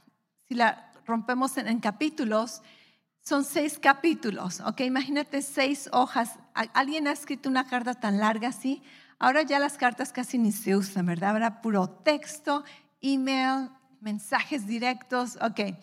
si 0.48 0.54
la 0.54 0.92
rompemos 1.06 1.56
en, 1.56 1.80
capítulos, 1.80 2.62
son 3.22 3.44
seis 3.44 3.78
capítulos, 3.78 4.60
¿ok? 4.60 4.80
Imagínate 4.80 5.42
seis 5.42 5.88
hojas. 5.92 6.38
¿Alguien 6.54 7.08
ha 7.08 7.12
escrito 7.12 7.48
una 7.48 7.66
carta 7.66 7.94
tan 7.94 8.18
larga 8.18 8.48
así? 8.48 8.82
Ahora 9.18 9.42
ya 9.42 9.58
las 9.58 9.76
cartas 9.76 10.12
casi 10.12 10.38
ni 10.38 10.52
se 10.52 10.74
usan, 10.76 11.06
¿verdad? 11.06 11.30
Ahora 11.30 11.60
puro 11.60 11.88
texto, 11.88 12.64
email, 13.02 13.70
mensajes 14.00 14.66
directos, 14.66 15.36
ok. 15.42 15.76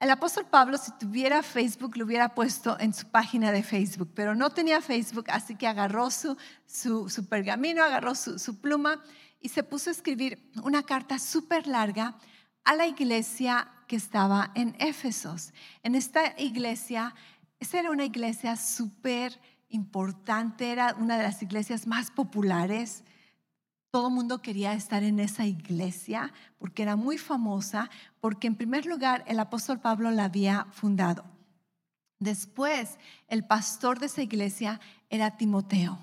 El 0.00 0.10
apóstol 0.10 0.46
Pablo, 0.46 0.76
si 0.76 0.92
tuviera 0.98 1.42
Facebook, 1.42 1.96
lo 1.96 2.04
hubiera 2.04 2.34
puesto 2.34 2.78
en 2.78 2.92
su 2.92 3.06
página 3.08 3.52
de 3.52 3.62
Facebook, 3.62 4.10
pero 4.14 4.34
no 4.34 4.50
tenía 4.50 4.80
Facebook, 4.82 5.26
así 5.28 5.56
que 5.56 5.66
agarró 5.66 6.10
su, 6.10 6.36
su, 6.66 7.26
pergamino, 7.28 7.82
agarró 7.82 8.14
su, 8.14 8.38
su, 8.38 8.60
pluma 8.60 9.02
y 9.40 9.48
se 9.48 9.62
puso 9.62 9.90
a 9.90 9.92
escribir 9.92 10.50
una 10.62 10.82
carta 10.82 11.18
súper 11.18 11.66
larga 11.66 12.16
a 12.64 12.74
la 12.74 12.86
iglesia 12.86 13.70
que 13.86 13.96
estaba 13.96 14.50
en 14.54 14.74
Éfesos. 14.78 15.52
En 15.82 15.94
esta 15.94 16.38
iglesia, 16.38 17.14
esa 17.60 17.78
era 17.78 17.90
una 17.90 18.04
iglesia 18.04 18.56
súper 18.56 19.40
importante, 19.68 20.70
era 20.70 20.94
una 20.98 21.16
de 21.16 21.22
las 21.22 21.42
iglesias 21.42 21.86
más 21.86 22.10
populares 22.10 23.04
todo 23.94 24.08
el 24.08 24.14
mundo 24.14 24.42
quería 24.42 24.72
estar 24.72 25.04
en 25.04 25.20
esa 25.20 25.46
iglesia 25.46 26.32
porque 26.58 26.82
era 26.82 26.96
muy 26.96 27.16
famosa, 27.16 27.90
porque 28.20 28.48
en 28.48 28.56
primer 28.56 28.86
lugar 28.86 29.22
el 29.28 29.38
apóstol 29.38 29.78
Pablo 29.78 30.10
la 30.10 30.24
había 30.24 30.66
fundado. 30.72 31.24
Después, 32.18 32.98
el 33.28 33.44
pastor 33.44 34.00
de 34.00 34.06
esa 34.06 34.20
iglesia 34.20 34.80
era 35.10 35.36
Timoteo, 35.36 35.96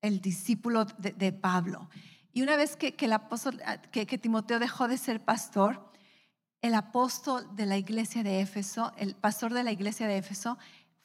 el 0.00 0.22
discípulo 0.22 0.86
de, 0.86 1.32
Pablo. 1.32 1.90
Y 2.32 2.40
una 2.40 2.56
vez 2.56 2.78
apóstol, 3.12 3.60
que, 3.90 4.06
que 4.06 4.16
Timoteo 4.16 4.58
dejó 4.58 4.88
de 4.88 4.96
ser 4.96 5.22
pastor, 5.22 5.92
el 6.62 6.72
apóstol 6.72 7.46
de 7.54 7.66
la 7.66 7.76
iglesia 7.76 8.22
de 8.22 8.40
Éfeso, 8.40 8.90
el 8.96 9.16
pastor 9.16 9.52
de 9.52 9.64
la 9.64 9.72
iglesia 9.72 10.06
de 10.06 10.16
Éfeso, 10.16 10.56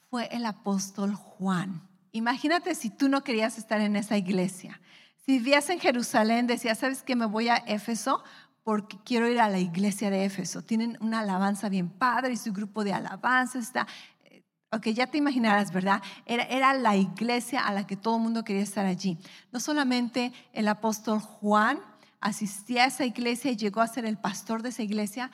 fue 0.09 0.29
el 0.31 0.45
apóstol 0.45 1.15
Juan. 1.15 1.85
Imagínate 2.13 2.75
si 2.75 2.89
tú 2.89 3.09
no 3.09 3.25
querías 3.25 3.57
estar 3.57 3.81
en 3.81 3.97
esa 3.97 4.15
iglesia. 4.15 4.79
Si 5.27 5.39
vivías 5.39 5.69
en 5.69 5.81
Jerusalén, 5.81 6.47
decías, 6.47 6.77
¿sabes 6.77 7.03
qué? 7.03 7.13
Me 7.13 7.25
voy 7.25 7.49
a 7.49 7.57
Éfeso 7.57 8.23
porque 8.63 8.97
quiero 9.03 9.27
ir 9.27 9.41
a 9.41 9.49
la 9.49 9.59
iglesia 9.59 10.09
de 10.09 10.23
Éfeso. 10.23 10.61
Tienen 10.61 10.97
una 11.01 11.19
alabanza 11.19 11.67
bien 11.67 11.89
padre 11.89 12.31
y 12.31 12.37
su 12.37 12.53
grupo 12.53 12.85
de 12.85 12.93
alabanza 12.93 13.59
está... 13.59 13.85
Eh, 14.23 14.41
ok, 14.71 14.87
ya 14.87 15.07
te 15.07 15.17
imaginarás, 15.17 15.73
¿verdad? 15.73 16.01
Era, 16.25 16.43
era 16.43 16.73
la 16.75 16.95
iglesia 16.95 17.67
a 17.67 17.73
la 17.73 17.85
que 17.85 17.97
todo 17.97 18.15
el 18.15 18.21
mundo 18.21 18.45
quería 18.45 18.63
estar 18.63 18.85
allí. 18.85 19.17
No 19.51 19.59
solamente 19.59 20.31
el 20.53 20.69
apóstol 20.69 21.19
Juan 21.19 21.81
asistía 22.21 22.85
a 22.85 22.87
esa 22.87 23.05
iglesia 23.05 23.51
y 23.51 23.57
llegó 23.57 23.81
a 23.81 23.87
ser 23.87 24.05
el 24.05 24.17
pastor 24.17 24.61
de 24.61 24.69
esa 24.69 24.83
iglesia, 24.83 25.29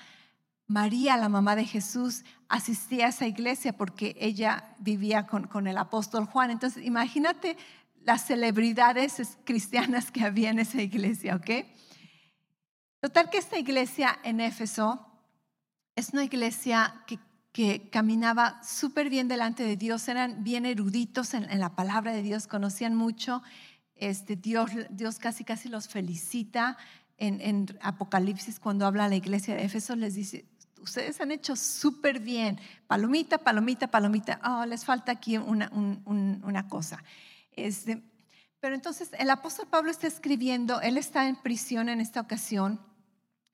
María, 0.65 1.17
la 1.17 1.29
mamá 1.29 1.55
de 1.55 1.65
Jesús, 1.65 2.23
asistía 2.49 3.05
a 3.05 3.09
esa 3.09 3.27
iglesia 3.27 3.73
porque 3.73 4.15
ella 4.19 4.73
vivía 4.79 5.27
con, 5.27 5.45
con 5.45 5.67
el 5.67 5.77
apóstol 5.77 6.25
Juan. 6.25 6.49
Entonces, 6.49 6.83
imagínate 6.83 7.57
las 8.05 8.25
celebridades 8.25 9.37
cristianas 9.43 10.11
que 10.11 10.23
había 10.23 10.49
en 10.49 10.59
esa 10.59 10.81
iglesia, 10.81 11.35
¿ok? 11.35 11.65
Total 12.99 13.29
que 13.29 13.37
esta 13.37 13.57
iglesia 13.57 14.17
en 14.23 14.39
Éfeso 14.39 15.05
es 15.95 16.09
una 16.09 16.23
iglesia 16.23 17.03
que, 17.05 17.19
caminaba 17.91 18.59
súper 18.63 19.11
bien 19.11 19.27
delante 19.27 19.61
de 19.61 19.77
Dios, 19.77 20.07
eran 20.07 20.43
bien 20.43 20.65
eruditos 20.65 21.35
en, 21.35 21.59
la 21.59 21.75
palabra 21.75 22.11
de 22.11 22.23
Dios, 22.23 22.47
conocían 22.47 22.95
mucho. 22.95 23.43
Este, 23.93 24.35
Dios, 24.35 24.71
Dios 24.89 25.19
casi 25.19 25.43
casi 25.43 25.69
los 25.69 25.87
felicita 25.87 26.77
en, 27.17 27.39
en 27.41 27.67
Apocalipsis 27.81 28.59
cuando 28.59 28.87
habla 28.87 29.05
a 29.05 29.09
la 29.09 29.17
iglesia 29.17 29.53
de 29.53 29.65
Éfeso, 29.65 29.95
les 29.95 30.15
dice, 30.15 30.45
ustedes 30.81 31.21
han 31.21 31.31
hecho 31.31 31.55
súper 31.55 32.19
bien, 32.19 32.59
palomita, 32.87 33.37
palomita, 33.37 33.85
palomita, 33.85 34.39
oh, 34.43 34.65
les 34.65 34.83
falta 34.83 35.11
aquí 35.11 35.37
una, 35.37 35.69
una 35.71 36.67
cosa. 36.67 37.03
Este, 37.55 38.03
pero 38.59 38.75
entonces 38.75 39.09
el 39.17 39.29
apóstol 39.29 39.67
Pablo 39.67 39.91
está 39.91 40.07
escribiendo, 40.07 40.81
él 40.81 40.97
está 40.97 41.27
en 41.27 41.35
prisión 41.35 41.89
en 41.89 42.01
esta 42.01 42.21
ocasión, 42.21 42.79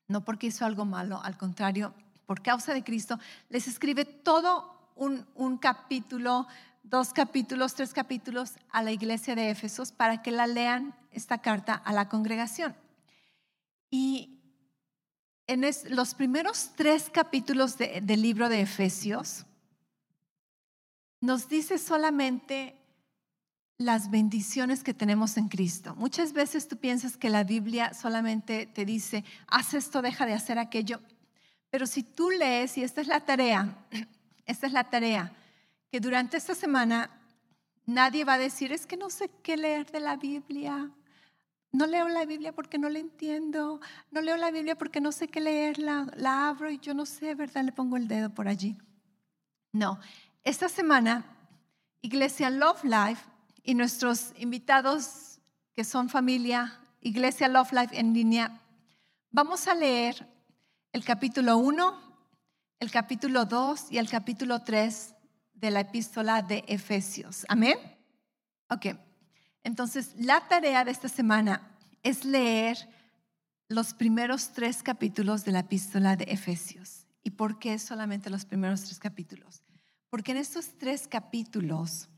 no 0.08 0.24
porque 0.24 0.48
hizo 0.48 0.66
algo 0.66 0.86
malo, 0.86 1.22
al 1.24 1.38
contrario, 1.38 1.94
por 2.26 2.42
causa 2.42 2.74
de 2.74 2.84
Cristo, 2.84 3.20
les 3.50 3.68
escribe 3.68 4.06
todo 4.06 4.92
un, 4.96 5.26
un 5.36 5.58
capítulo, 5.58 6.48
dos 6.84 7.14
capítulos, 7.14 7.74
tres 7.74 7.94
capítulos 7.94 8.54
a 8.70 8.84
la 8.84 8.92
iglesia 8.92 9.36
de 9.36 9.50
Éfesos 9.50 9.92
para 9.92 10.22
que 10.22 10.32
la 10.32 10.48
lean 10.48 10.96
esta 11.12 11.40
carta 11.40 11.74
a 11.74 11.94
la 11.94 12.08
congregación. 12.08 12.76
Y 13.90 14.40
en 15.48 15.66
los 15.90 16.14
primeros 16.14 16.72
tres 16.76 17.10
capítulos 17.10 17.78
del 17.78 18.22
libro 18.22 18.50
de 18.50 18.62
Efesios, 18.62 19.46
nos 21.22 21.50
dice 21.50 21.80
solamente 21.80 22.79
las 23.80 24.12
bendiciones 24.12 24.84
que 24.84 24.94
tenemos 24.94 25.38
en 25.38 25.48
Cristo. 25.48 25.96
Muchas 25.96 26.34
veces 26.34 26.68
tú 26.68 26.76
piensas 26.78 27.16
que 27.16 27.30
la 27.30 27.46
Biblia 27.46 27.94
solamente 27.94 28.68
te 28.68 28.84
dice, 28.84 29.24
haz 29.48 29.74
esto, 29.74 30.02
deja 30.02 30.26
de 30.26 30.34
hacer 30.34 30.60
aquello. 30.60 31.00
Pero 31.70 31.88
si 31.88 32.04
tú 32.04 32.30
lees, 32.30 32.78
y 32.78 32.84
esta 32.84 33.00
es 33.00 33.08
la 33.08 33.22
tarea, 33.22 33.88
esta 34.46 34.68
es 34.68 34.74
la 34.74 34.84
tarea, 34.84 35.32
que 35.90 36.02
durante 36.02 36.36
esta 36.36 36.56
semana 36.56 37.10
nadie 37.86 38.26
va 38.26 38.34
a 38.34 38.38
decir, 38.38 38.74
es 38.74 38.86
que 38.86 38.98
no 38.98 39.10
sé 39.10 39.32
qué 39.44 39.56
leer 39.56 39.90
de 39.90 40.02
la 40.02 40.18
Biblia. 40.18 40.92
No 41.72 41.88
leo 41.88 42.10
la 42.10 42.26
Biblia 42.26 42.52
porque 42.52 42.78
no 42.78 42.90
la 42.90 43.00
entiendo. 43.00 43.80
No 44.12 44.20
leo 44.20 44.36
la 44.36 44.52
Biblia 44.52 44.78
porque 44.78 45.00
no 45.00 45.14
sé 45.14 45.30
qué 45.30 45.40
leerla. 45.40 46.08
La 46.18 46.50
abro 46.50 46.70
y 46.70 46.80
yo 46.80 46.94
no 46.94 47.06
sé, 47.06 47.34
¿verdad? 47.34 47.64
Le 47.64 47.72
pongo 47.72 47.96
el 47.96 48.10
dedo 48.10 48.30
por 48.30 48.50
allí. 48.50 48.78
No, 49.72 50.00
esta 50.44 50.68
semana, 50.68 51.26
Iglesia 52.02 52.50
Love 52.50 52.84
Life 52.84 53.29
y 53.64 53.74
nuestros 53.76 54.34
invitados 54.38 55.40
que 55.76 55.84
son 55.84 56.10
familia, 56.10 56.80
Iglesia 57.02 57.48
Love 57.48 57.72
Life 57.74 58.00
en 58.00 58.14
línea, 58.14 58.62
vamos 59.32 59.68
a 59.68 59.76
leer 59.76 60.28
el 60.92 61.04
capítulo 61.04 61.58
1, 61.58 62.00
el 62.80 62.92
capítulo 62.92 63.46
2 63.46 63.92
y 63.92 63.98
el 63.98 64.10
capítulo 64.10 64.62
3 64.62 65.16
de 65.54 65.72
la 65.72 65.82
epístola 65.82 66.42
de 66.42 66.64
Efesios. 66.68 67.46
Amén. 67.50 67.78
Ok, 68.70 68.88
entonces 69.64 70.14
la 70.18 70.48
tarea 70.48 70.84
de 70.84 70.92
esta 70.92 71.10
semana 71.10 71.76
es 72.04 72.26
leer 72.26 72.78
los 73.68 73.94
primeros 73.94 74.50
tres 74.50 74.82
capítulos 74.82 75.46
de 75.46 75.52
la 75.52 75.60
epístola 75.60 76.16
de 76.16 76.26
Efesios. 76.26 77.06
¿Y 77.24 77.32
por 77.32 77.60
qué 77.60 77.78
solamente 77.78 78.30
los 78.30 78.46
primeros 78.46 78.84
tres 78.84 79.00
capítulos? 79.00 79.62
Porque 80.10 80.32
en 80.32 80.38
estos 80.38 80.78
tres 80.78 81.08
capítulos 81.08 82.10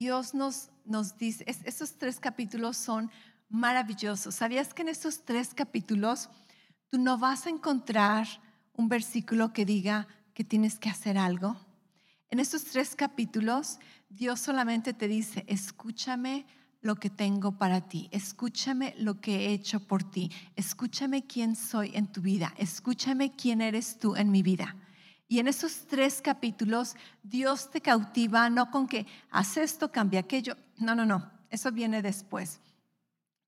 Dios 0.00 0.32
nos, 0.32 0.70
nos 0.86 1.18
dice, 1.18 1.44
estos 1.46 1.98
tres 1.98 2.18
capítulos 2.18 2.78
son 2.78 3.10
maravillosos. 3.50 4.34
¿Sabías 4.34 4.72
que 4.72 4.80
en 4.80 4.88
estos 4.88 5.26
tres 5.26 5.52
capítulos 5.52 6.30
tú 6.88 6.96
no 6.96 7.18
vas 7.18 7.44
a 7.44 7.50
encontrar 7.50 8.26
un 8.72 8.88
versículo 8.88 9.52
que 9.52 9.66
diga 9.66 10.08
que 10.32 10.42
tienes 10.42 10.78
que 10.78 10.88
hacer 10.88 11.18
algo? 11.18 11.54
En 12.30 12.40
estos 12.40 12.64
tres 12.64 12.96
capítulos, 12.96 13.78
Dios 14.08 14.40
solamente 14.40 14.94
te 14.94 15.06
dice, 15.06 15.44
escúchame 15.46 16.46
lo 16.80 16.94
que 16.94 17.10
tengo 17.10 17.58
para 17.58 17.86
ti, 17.86 18.08
escúchame 18.10 18.94
lo 18.96 19.20
que 19.20 19.48
he 19.48 19.52
hecho 19.52 19.86
por 19.86 20.02
ti, 20.02 20.32
escúchame 20.56 21.26
quién 21.26 21.54
soy 21.54 21.90
en 21.94 22.06
tu 22.06 22.22
vida, 22.22 22.54
escúchame 22.56 23.32
quién 23.32 23.60
eres 23.60 23.98
tú 23.98 24.16
en 24.16 24.30
mi 24.30 24.42
vida. 24.42 24.76
Y 25.30 25.38
en 25.38 25.46
esos 25.46 25.86
tres 25.86 26.20
capítulos 26.20 26.96
Dios 27.22 27.70
te 27.70 27.80
cautiva 27.80 28.50
no 28.50 28.68
con 28.72 28.88
que 28.88 29.06
haz 29.30 29.58
esto, 29.58 29.92
cambia 29.92 30.18
aquello. 30.18 30.56
No, 30.76 30.96
no, 30.96 31.06
no, 31.06 31.30
eso 31.50 31.70
viene 31.70 32.02
después. 32.02 32.58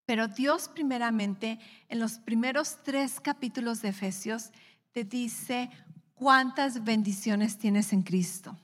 Pero 0.07 0.29
Dios 0.29 0.68
primeramente 0.68 1.59
en 1.88 1.99
los 1.99 2.21
primeros 2.21 2.79
tres 2.85 3.18
capítulos 3.18 3.83
de 3.83 3.88
Efesios 3.88 4.53
te 4.92 5.03
dice 5.03 5.71
cuántas 6.14 6.85
bendiciones 6.85 7.59
tienes 7.59 7.92
en 7.92 8.03
Cristo. 8.03 8.57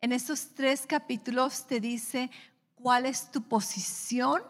En 0.00 0.10
esos 0.10 0.48
tres 0.48 0.84
capítulos 0.84 1.64
te 1.64 1.78
dice 1.78 2.28
cuál 2.74 3.06
es 3.06 3.30
tu 3.30 3.40
posición 3.40 4.42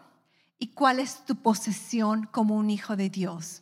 y 0.57 0.69
cuál 0.69 0.99
es 0.99 1.23
tu 1.25 1.35
posesión 1.35 2.25
como 2.31 2.55
un 2.55 2.71
hijo 2.71 2.95
de 2.95 3.11
Dios. 3.11 3.61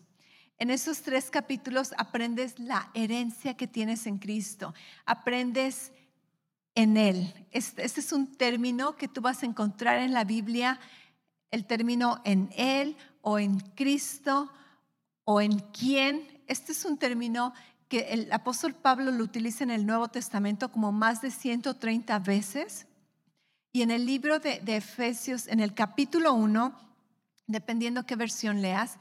En 0.60 0.72
esos 0.72 1.04
tres 1.04 1.30
capítulos 1.30 1.94
aprendes 1.98 2.58
la 2.58 2.90
herencia 2.96 3.56
que 3.56 3.68
tienes 3.68 4.08
en 4.08 4.18
Cristo, 4.18 4.74
aprendes 5.06 5.92
en 6.74 6.98
Él. 6.98 7.48
Este, 7.52 7.86
es 7.86 8.12
un 8.12 8.36
término 8.36 8.96
que 8.96 9.08
tú 9.08 9.22
vas 9.22 9.44
a 9.44 9.46
encontrar 9.46 10.00
en 10.00 10.14
la 10.14 10.24
Biblia, 10.24 10.80
el 11.52 11.66
término 11.66 12.22
en 12.26 12.50
Él 12.58 12.98
o 13.22 13.38
en 13.38 13.60
Cristo 13.60 14.52
o 15.26 15.42
en 15.42 15.60
quién. 15.60 16.42
Este 16.48 16.72
es 16.72 16.86
un 16.86 16.98
término 16.98 17.54
que 17.88 18.00
el 18.10 18.32
apóstol 18.32 18.74
Pablo 18.74 19.12
lo 19.12 19.24
utiliza 19.24 19.64
en 19.64 19.72
el 19.72 19.86
Nuevo 19.86 20.08
Testamento 20.08 20.72
como 20.72 20.92
más 20.92 21.22
de 21.22 21.30
130 21.30 22.18
veces. 22.20 22.88
Y 23.72 23.84
en 23.84 23.92
el 23.92 24.08
libro 24.08 24.40
de, 24.40 24.60
de 24.62 24.78
Efesios, 24.78 25.48
en 25.48 25.60
el 25.60 25.76
capítulo 25.76 26.34
1, 26.34 26.74
dependiendo 27.46 28.08
qué 28.08 28.16
versión 28.16 28.64
leas, 28.64 28.98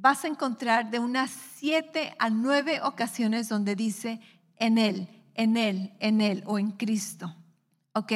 vas 0.00 0.24
a 0.24 0.28
encontrar 0.28 0.90
de 0.90 0.98
unas 0.98 1.30
siete 1.30 2.14
a 2.18 2.30
nueve 2.30 2.80
ocasiones 2.82 3.48
donde 3.48 3.76
dice 3.76 4.20
en 4.56 4.78
Él, 4.78 5.08
en 5.34 5.56
Él, 5.58 5.92
en 6.00 6.22
Él 6.22 6.42
o 6.46 6.58
en 6.58 6.70
Cristo. 6.70 7.34
¿Ok? 7.92 8.12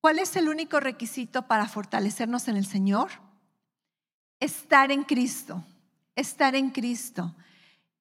¿Cuál 0.00 0.18
es 0.18 0.34
el 0.36 0.48
único 0.48 0.80
requisito 0.80 1.42
para 1.42 1.68
fortalecernos 1.68 2.48
en 2.48 2.56
el 2.56 2.64
Señor? 2.64 3.10
Estar 4.38 4.90
en 4.90 5.04
Cristo, 5.04 5.62
estar 6.16 6.54
en 6.54 6.70
Cristo. 6.70 7.34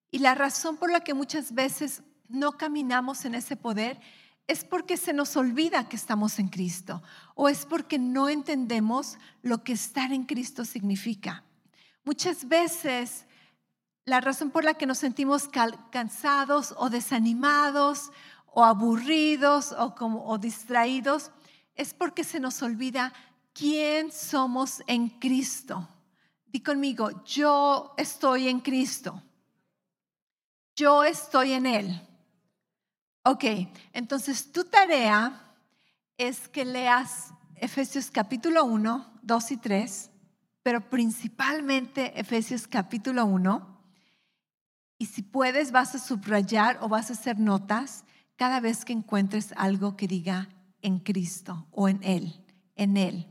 Y 0.09 0.19
la 0.19 0.33
razón 0.33 0.77
por 0.77 0.89
la 0.89 1.01
que 1.01 1.13
muchas 1.13 1.53
veces 1.53 2.01
no 2.29 2.53
caminamos 2.53 3.25
en 3.25 3.35
ese 3.35 3.57
poder 3.57 3.99
es 4.47 4.63
porque 4.63 4.95
se 4.95 5.11
nos 5.11 5.35
olvida 5.35 5.89
que 5.89 5.97
estamos 5.97 6.39
en 6.39 6.47
Cristo 6.47 7.03
o 7.35 7.49
es 7.49 7.65
porque 7.65 7.99
no 7.99 8.29
entendemos 8.29 9.17
lo 9.41 9.63
que 9.65 9.73
estar 9.73 10.13
en 10.13 10.23
Cristo 10.23 10.63
significa. 10.63 11.43
Muchas 12.03 12.47
veces 12.47 13.25
la 14.05 14.21
razón 14.21 14.49
por 14.49 14.63
la 14.63 14.73
que 14.73 14.85
nos 14.85 14.97
sentimos 14.97 15.47
cansados 15.91 16.73
o 16.77 16.89
desanimados 16.89 18.12
o 18.47 18.63
aburridos 18.65 19.75
o, 19.77 20.38
distraídos 20.39 21.31
es 21.75 21.93
porque 21.93 22.23
se 22.23 22.39
nos 22.39 22.62
olvida 22.62 23.13
quién 23.53 24.12
somos 24.12 24.81
en 24.88 25.09
Cristo. 25.09 25.88
Di 26.47 26.62
conmigo, 26.62 27.23
yo 27.23 27.93
estoy 27.97 28.47
en 28.47 28.62
Cristo. 28.62 29.21
Yo 30.75 31.03
estoy 31.03 31.53
en 31.53 31.67
Él. 31.67 32.07
Ok, 33.23 33.43
entonces 33.93 34.51
tu 34.51 34.63
tarea 34.63 35.53
es 36.17 36.47
que 36.47 36.65
leas 36.65 37.31
Efesios 37.55 38.09
capítulo 38.09 38.65
1, 38.65 39.19
2 39.21 39.51
y 39.51 39.57
3 39.57 40.09
pero 40.63 40.89
principalmente 40.89 42.19
Efesios 42.19 42.67
capítulo 42.67 43.25
1. 43.25 43.79
Y 44.97 45.05
si 45.05 45.21
puedes, 45.21 45.71
vas 45.71 45.95
a 45.95 45.99
subrayar 45.99 46.77
o 46.81 46.89
vas 46.89 47.09
a 47.09 47.13
hacer 47.13 47.39
notas 47.39 48.03
cada 48.35 48.59
vez 48.59 48.85
que 48.85 48.93
encuentres 48.93 49.53
algo 49.55 49.95
que 49.95 50.07
diga 50.07 50.49
en 50.81 50.99
Cristo 50.99 51.67
o 51.71 51.87
en 51.87 52.03
Él, 52.03 52.45
en 52.75 52.97
Él. 52.97 53.27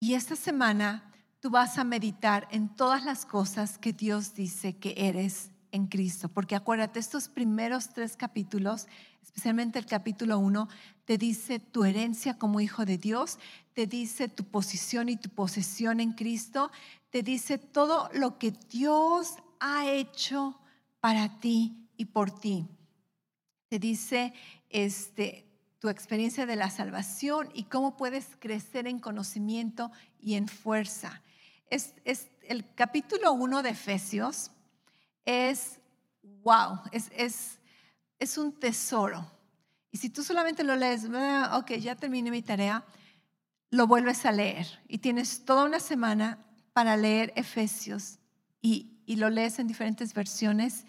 Y 0.00 0.14
esta 0.14 0.36
semana 0.36 1.12
tú 1.40 1.50
vas 1.50 1.78
a 1.78 1.84
meditar 1.84 2.48
en 2.50 2.68
todas 2.68 3.04
las 3.04 3.26
cosas 3.26 3.78
que 3.78 3.92
Dios 3.92 4.34
dice 4.34 4.76
que 4.76 4.94
eres 4.96 5.50
en 5.74 5.88
Cristo. 5.88 6.28
Porque 6.28 6.54
acuérdate, 6.54 7.00
estos 7.00 7.28
primeros 7.28 7.88
tres 7.88 8.16
capítulos, 8.16 8.86
especialmente 9.22 9.78
el 9.80 9.86
capítulo 9.86 10.38
1, 10.38 10.68
te 11.04 11.18
dice 11.18 11.58
tu 11.58 11.84
herencia 11.84 12.38
como 12.38 12.60
hijo 12.60 12.84
de 12.84 12.96
Dios, 12.96 13.38
te 13.72 13.88
dice 13.88 14.28
tu 14.28 14.44
posición 14.44 15.08
y 15.08 15.16
tu 15.16 15.30
posesión 15.30 15.98
en 15.98 16.12
Cristo, 16.12 16.70
te 17.10 17.22
dice 17.22 17.58
todo 17.58 18.08
lo 18.14 18.38
que 18.38 18.52
Dios 18.70 19.34
ha 19.58 19.90
hecho 19.90 20.60
para 21.00 21.40
ti 21.40 21.88
y 21.96 22.06
por 22.06 22.30
ti. 22.30 22.68
Te 23.68 23.80
dice 23.80 24.32
este, 24.70 25.44
tu 25.80 25.88
experiencia 25.88 26.46
de 26.46 26.54
la 26.54 26.70
salvación 26.70 27.48
y 27.52 27.64
cómo 27.64 27.96
puedes 27.96 28.36
crecer 28.38 28.86
en 28.86 29.00
conocimiento 29.00 29.90
y 30.20 30.34
en 30.34 30.46
fuerza. 30.46 31.20
Es, 31.68 31.94
es 32.04 32.28
el 32.42 32.72
capítulo 32.74 33.32
1 33.32 33.64
de 33.64 33.70
Efesios 33.70 34.52
es, 35.24 35.80
wow, 36.42 36.80
es, 36.92 37.10
es, 37.16 37.58
es 38.18 38.38
un 38.38 38.52
tesoro. 38.52 39.30
Y 39.90 39.98
si 39.98 40.10
tú 40.10 40.22
solamente 40.22 40.64
lo 40.64 40.76
lees, 40.76 41.06
ah, 41.14 41.58
ok, 41.58 41.72
ya 41.72 41.94
terminé 41.94 42.30
mi 42.30 42.42
tarea, 42.42 42.84
lo 43.70 43.86
vuelves 43.86 44.24
a 44.26 44.32
leer 44.32 44.66
y 44.88 44.98
tienes 44.98 45.44
toda 45.44 45.64
una 45.64 45.80
semana 45.80 46.38
para 46.72 46.96
leer 46.96 47.32
Efesios 47.36 48.18
y, 48.60 49.00
y 49.06 49.16
lo 49.16 49.30
lees 49.30 49.58
en 49.58 49.66
diferentes 49.66 50.14
versiones 50.14 50.84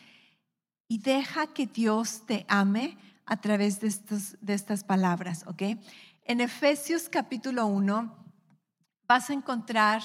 y 0.88 1.00
deja 1.00 1.48
que 1.48 1.68
Dios 1.68 2.26
te 2.26 2.46
ame 2.48 2.98
a 3.26 3.38
través 3.38 3.80
de, 3.80 3.88
estos, 3.88 4.38
de 4.42 4.54
estas 4.54 4.84
palabras, 4.84 5.46
¿ok? 5.48 5.64
En 6.24 6.42
Efesios 6.42 7.10
capítulo 7.10 7.66
1 7.66 8.16
vas 9.08 9.30
a 9.30 9.34
encontrar 9.34 10.02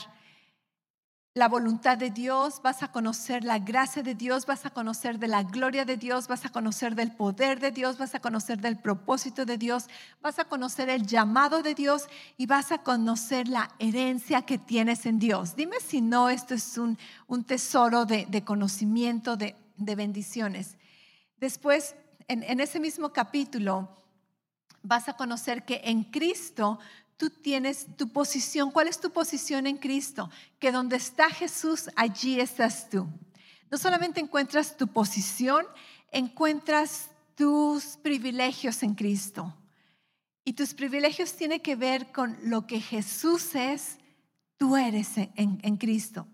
la 1.33 1.47
voluntad 1.47 1.97
de 1.97 2.11
Dios, 2.11 2.61
vas 2.61 2.83
a 2.83 2.91
conocer 2.91 3.45
la 3.45 3.61
gracia 3.61 4.03
de 4.03 4.17
Dios, 4.17 4.47
vas 4.47 4.67
a 4.67 4.71
conocer 4.71 5.21
de 5.21 5.29
la 5.29 5.45
gloria 5.45 5.85
de 5.85 5.97
Dios, 5.97 6.27
vas 6.27 6.45
a 6.45 6.49
conocer 6.49 6.97
del 6.97 7.13
poder 7.13 7.61
de 7.61 7.71
Dios, 7.71 7.99
vas 7.99 8.17
a 8.17 8.21
conocer 8.21 8.61
del 8.61 8.77
propósito 8.77 9.45
de 9.45 9.57
Dios, 9.57 9.87
vas 10.21 10.41
a 10.41 10.47
conocer 10.47 10.89
el 10.89 11.07
llamado 11.07 11.63
de 11.63 11.77
Dios 11.77 12.09
y 12.37 12.47
vas 12.47 12.73
a 12.73 12.79
conocer 12.79 13.47
la 13.47 13.71
herencia 13.79 14.43
que 14.43 14.59
tienes 14.59 15.07
en 15.07 15.21
Dios. 15.21 15.55
Dime 15.55 15.77
si 15.79 16.01
no, 16.01 16.31
esto 16.31 16.55
es 16.55 16.77
un, 16.77 16.99
un 17.29 17.45
tesoro 17.45 18.07
de, 18.07 18.27
de 18.29 18.43
conocimiento, 18.43 19.37
de, 19.37 19.55
de, 19.77 19.95
bendiciones. 19.95 20.79
Después, 21.37 21.95
en, 22.27 22.43
en 22.43 22.59
ese 22.59 22.81
mismo 22.81 23.13
capítulo, 23.13 23.89
vas 24.83 25.09
a 25.09 25.13
conocer 25.13 25.65
que 25.65 25.81
en 25.85 26.03
Cristo 26.03 26.81
tú 27.21 27.29
tienes 27.29 27.87
tu 27.99 28.09
posición. 28.09 28.71
¿Cuál 28.71 28.89
es 28.89 28.99
tu 28.99 29.11
posición 29.11 29.67
en 29.67 29.77
Cristo? 29.77 30.31
Que 30.59 30.73
donde 30.73 30.97
está 30.97 31.29
Jesús, 31.29 31.91
allí 31.95 32.41
estás 32.41 32.89
tú. 32.89 33.07
No 33.71 33.77
solamente 33.77 34.21
encuentras 34.21 34.75
tu 34.79 34.89
posición, 34.89 35.67
encuentras 36.11 37.11
tus 37.35 37.99
privilegios 37.99 38.83
en 38.83 38.95
Cristo. 38.95 39.55
Y 40.47 40.55
tus 40.55 40.73
privilegios 40.73 41.35
tienen 41.35 41.61
que 41.61 41.77
ver 41.77 42.11
con 42.11 42.39
lo 42.43 42.67
que 42.67 42.81
Jesús 42.81 43.55
es, 43.55 43.99
tú 44.57 44.79
eres 44.79 45.19
en, 45.19 45.31
en 45.37 45.77
Cristo. 45.77 46.27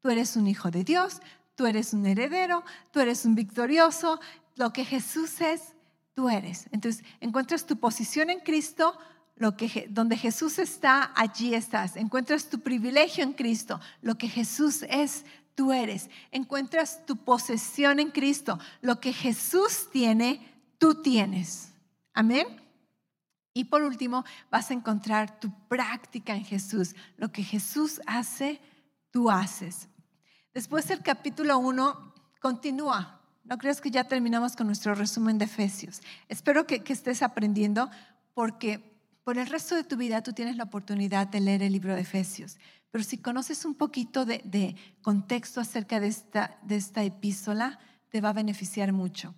Tú 0.00 0.08
eres 0.08 0.36
un 0.36 0.46
hijo 0.46 0.70
de 0.70 0.84
Dios, 0.84 1.20
tú 1.56 1.66
eres 1.66 1.92
un 1.92 2.06
heredero, 2.06 2.62
tú 2.92 3.00
eres 3.00 3.24
un 3.24 3.34
victorioso. 3.34 4.20
Lo 4.54 4.72
que 4.72 4.84
Jesús 4.84 5.40
es, 5.40 5.74
tú 6.14 6.28
eres. 6.28 6.68
Entonces, 6.70 7.04
encuentras 7.20 7.66
tu 7.66 7.76
posición 7.76 8.30
en 8.30 8.38
Cristo, 8.38 8.96
lo 9.38 9.56
que, 9.56 9.86
donde 9.88 10.16
Jesús 10.16 10.58
está, 10.58 11.12
allí 11.14 11.54
estás. 11.54 11.96
Encuentras 11.96 12.48
tu 12.48 12.60
privilegio 12.60 13.22
en 13.22 13.32
Cristo. 13.32 13.80
Lo 14.02 14.18
que 14.18 14.28
Jesús 14.28 14.82
es, 14.88 15.24
tú 15.54 15.72
eres. 15.72 16.10
Encuentras 16.32 17.06
tu 17.06 17.16
posesión 17.16 18.00
en 18.00 18.10
Cristo. 18.10 18.58
Lo 18.80 19.00
que 19.00 19.12
Jesús 19.12 19.88
tiene, 19.92 20.40
tú 20.78 21.02
tienes. 21.02 21.72
Amén. 22.12 22.46
Y 23.54 23.64
por 23.64 23.82
último, 23.82 24.24
vas 24.50 24.70
a 24.70 24.74
encontrar 24.74 25.38
tu 25.38 25.52
práctica 25.68 26.34
en 26.34 26.44
Jesús. 26.44 26.96
Lo 27.16 27.30
que 27.30 27.42
Jesús 27.44 28.00
hace, 28.06 28.60
tú 29.10 29.30
haces. 29.30 29.88
Después 30.52 30.90
el 30.90 31.02
capítulo 31.02 31.58
1 31.58 32.14
continúa. 32.40 33.20
No 33.44 33.56
creas 33.56 33.80
que 33.80 33.90
ya 33.90 34.04
terminamos 34.04 34.56
con 34.56 34.66
nuestro 34.66 34.94
resumen 34.94 35.38
de 35.38 35.44
Efesios. 35.44 36.02
Espero 36.28 36.66
que, 36.66 36.82
que 36.82 36.92
estés 36.92 37.22
aprendiendo 37.22 37.88
porque 38.34 38.87
por 39.28 39.36
el 39.36 39.46
resto 39.46 39.74
de 39.74 39.84
tu 39.84 39.98
vida 39.98 40.22
tú 40.22 40.32
tienes 40.32 40.56
la 40.56 40.64
oportunidad 40.64 41.26
de 41.26 41.40
leer 41.40 41.62
el 41.62 41.74
libro 41.74 41.94
de 41.94 42.00
Efesios. 42.00 42.56
Pero 42.90 43.04
si 43.04 43.18
conoces 43.18 43.66
un 43.66 43.74
poquito 43.74 44.24
de, 44.24 44.74
contexto 45.02 45.60
acerca 45.60 46.00
de 46.00 46.06
esta, 46.06 46.56
de 46.62 46.76
esta 46.76 47.02
epístola, 47.02 47.78
te 48.08 48.22
va 48.22 48.30
a 48.30 48.32
beneficiar 48.32 48.90
mucho. 48.94 49.34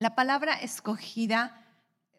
La 0.00 0.16
palabra 0.16 0.54
escogida 0.54 1.64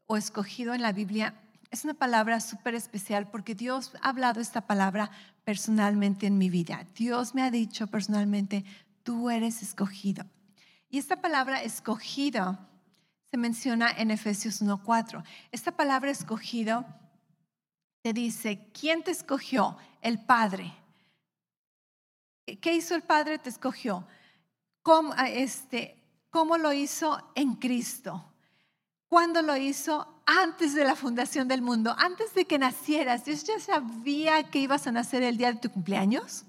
o 0.06 0.16
escogido 0.16 0.74
en 0.74 0.82
la 0.82 0.94
Biblia 0.94 1.36
es 1.72 1.84
una 1.84 1.94
palabra 1.94 2.40
súper 2.40 2.74
especial 2.74 3.30
porque 3.30 3.54
Dios 3.54 3.92
ha 4.02 4.08
hablado 4.08 4.40
esta 4.40 4.62
palabra 4.62 5.12
personalmente 5.44 6.26
en 6.26 6.38
mi 6.38 6.50
vida. 6.50 6.88
Dios 6.96 7.36
me 7.36 7.42
ha 7.42 7.52
dicho 7.52 7.88
personalmente, 7.88 8.64
tú 9.04 9.30
eres 9.30 9.62
escogido. 9.62 10.24
Y 10.90 11.00
esta 11.00 11.20
palabra 11.20 11.62
escogido 11.62 12.58
se 13.36 13.42
menciona 13.42 13.92
en 13.92 14.12
Efesios 14.12 14.62
1.4. 14.62 15.22
Esta 15.52 15.74
palabra 15.74 16.10
escogido 16.10 16.86
te 18.02 18.14
dice, 18.14 18.72
¿quién 18.72 19.04
te 19.04 19.12
escogió? 19.12 19.76
El 20.02 20.24
Padre. 20.24 20.74
¿Qué 22.62 22.76
hizo 22.76 22.96
el 22.96 23.02
Padre? 23.02 23.38
Te 23.38 23.50
escogió. 23.50 24.08
¿Cómo, 24.84 25.14
este, 25.16 26.02
¿Cómo 26.30 26.58
lo 26.58 26.72
hizo? 26.72 27.30
En 27.36 27.56
Cristo. 27.56 28.24
¿Cuándo 29.10 29.42
lo 29.42 29.58
hizo? 29.58 30.22
Antes 30.26 30.74
de 30.74 30.86
la 30.86 30.96
fundación 30.96 31.50
del 31.50 31.62
mundo, 31.62 31.94
antes 31.98 32.34
de 32.36 32.46
que 32.46 32.58
nacieras. 32.58 33.26
Dios 33.26 33.44
ya 33.44 33.60
sabía 33.60 34.50
que 34.50 34.60
ibas 34.60 34.88
a 34.88 34.94
nacer 34.94 35.24
el 35.24 35.36
día 35.36 35.52
de 35.52 35.60
tu 35.60 35.70
cumpleaños 35.70 36.46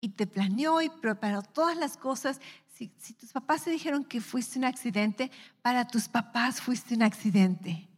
y 0.00 0.10
te 0.10 0.28
planeó 0.28 0.80
y 0.80 0.90
preparó 0.90 1.42
todas 1.42 1.76
las 1.76 1.96
cosas 1.96 2.40
si, 2.98 3.12
tus 3.14 3.32
papás 3.32 3.64
te 3.64 3.70
dijeron 3.70 4.04
que 4.04 4.20
fuiste 4.20 4.58
un 4.58 4.64
accidente, 4.64 5.30
para 5.62 5.86
tus 5.86 6.08
papás 6.08 6.60
fuiste 6.60 6.94
un 6.94 7.02
accidente. 7.02 7.88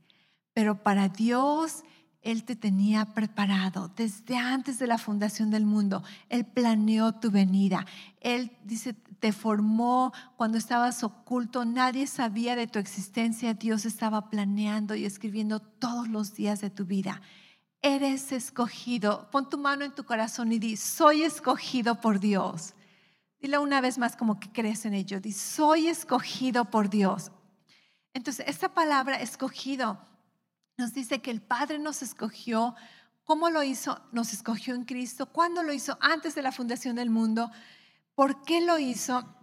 Pero 0.52 0.82
para 0.82 1.08
Dios, 1.08 1.84
Él 2.22 2.44
te 2.44 2.56
tenía 2.56 3.14
preparado 3.14 3.88
desde 3.88 4.36
antes 4.36 4.78
de 4.78 4.86
la 4.86 4.98
fundación 4.98 5.50
del 5.50 5.66
mundo. 5.66 6.02
Él 6.28 6.44
planeó 6.44 7.12
tu 7.12 7.30
venida. 7.30 7.86
Él 8.20 8.56
dice, 8.64 8.94
te 9.24 9.32
formó 9.32 10.12
cuando 10.36 10.58
estabas 10.58 11.02
oculto. 11.02 11.64
Nadie 11.64 12.06
sabía 12.06 12.56
de 12.56 12.66
tu 12.66 12.78
existencia. 12.78 13.54
Dios 13.54 13.84
estaba 13.86 14.28
planeando 14.30 14.94
y 14.94 15.04
escribiendo 15.04 15.60
todos 15.60 16.08
los 16.08 16.34
días 16.34 16.60
de 16.60 16.70
tu 16.70 16.84
vida. 16.84 17.20
Eres 17.82 18.32
escogido. 18.32 19.28
Pon 19.30 19.48
tu 19.48 19.58
mano 19.58 19.84
en 19.84 19.94
tu 19.94 20.04
corazón 20.04 20.52
y 20.52 20.58
di, 20.58 20.76
soy 20.76 21.22
escogido 21.22 22.00
por 22.00 22.20
Dios. 22.20 22.74
Dile 23.44 23.58
una 23.58 23.82
vez 23.82 23.98
más 23.98 24.16
como 24.16 24.40
que 24.40 24.50
crees 24.50 24.86
en 24.86 24.94
ello. 24.94 25.20
Dice, 25.20 25.38
soy 25.38 25.88
escogido 25.88 26.64
por 26.64 26.88
Dios. 26.88 27.30
Entonces, 28.14 28.46
esta 28.48 28.72
palabra 28.72 29.20
escogido 29.20 29.98
nos 30.78 30.94
dice 30.94 31.20
que 31.20 31.30
el 31.30 31.42
Padre 31.42 31.78
nos 31.78 32.00
escogió. 32.00 32.74
¿Cómo 33.22 33.50
lo 33.50 33.62
hizo? 33.62 34.00
Nos 34.12 34.32
escogió 34.32 34.74
en 34.74 34.86
Cristo. 34.86 35.26
¿Cuándo 35.26 35.62
lo 35.62 35.74
hizo? 35.74 35.98
Antes 36.00 36.34
de 36.34 36.40
la 36.40 36.52
fundación 36.52 36.96
del 36.96 37.10
mundo. 37.10 37.50
¿Por 38.14 38.40
qué 38.44 38.62
lo 38.62 38.78
hizo? 38.78 39.36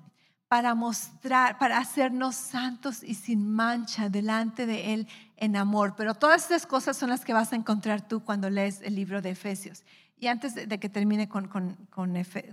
Para 0.48 0.74
mostrar, 0.74 1.60
para 1.60 1.78
hacernos 1.78 2.36
santos 2.36 3.04
y 3.04 3.14
sin 3.14 3.52
mancha 3.52 4.10
delante 4.10 4.66
de 4.66 4.96
Él 4.96 5.08
en 5.38 5.56
amor. 5.56 5.94
Pero 5.96 6.16
todas 6.16 6.42
estas 6.42 6.66
cosas 6.66 6.98
son 6.98 7.12
las 7.12 7.24
que 7.24 7.34
vas 7.34 7.54
a 7.54 7.56
encontrar 7.56 8.08
tú 8.08 8.26
cuando 8.26 8.50
lees 8.50 8.82
el 8.82 8.96
libro 8.96 9.22
de 9.22 9.30
Efesios. 9.30 9.84
Y 10.22 10.28
antes 10.28 10.54
de, 10.54 10.80
que 10.80 10.88
termine 10.88 11.28
con, 11.28 11.50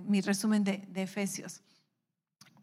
mi 0.06 0.22
resumen 0.22 0.64
de, 0.64 0.88
Efesios, 0.94 1.60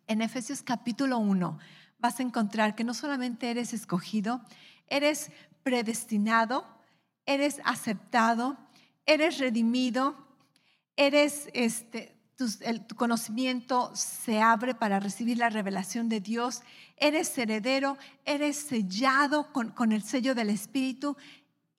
en 0.07 0.23
Efesios 0.23 0.63
capítulo 0.63 1.19
1 1.19 1.59
vas 1.99 2.19
a 2.19 2.23
encontrar 2.23 2.73
que 2.73 2.83
no 2.83 2.95
solamente 2.95 3.51
eres 3.51 3.71
escogido, 3.71 4.41
eres 4.87 5.29
predestinado, 5.61 6.65
eres 7.27 7.61
aceptado, 7.65 8.57
eres 9.05 9.37
redimido, 9.37 10.27
eres 10.95 11.49
este, 11.53 12.17
tu, 12.35 12.47
tu, 12.87 12.95
conocimiento 12.95 13.91
se 13.93 14.41
abre 14.41 14.73
para 14.73 14.99
recibir 14.99 15.37
la 15.37 15.51
revelación 15.51 16.09
de 16.09 16.19
Dios, 16.19 16.63
eres 16.97 17.37
heredero, 17.37 17.99
eres 18.25 18.57
sellado 18.57 19.53
con, 19.53 19.69
con 19.69 19.91
el 19.91 20.01
sello 20.01 20.33
del 20.33 20.49
Espíritu 20.49 21.15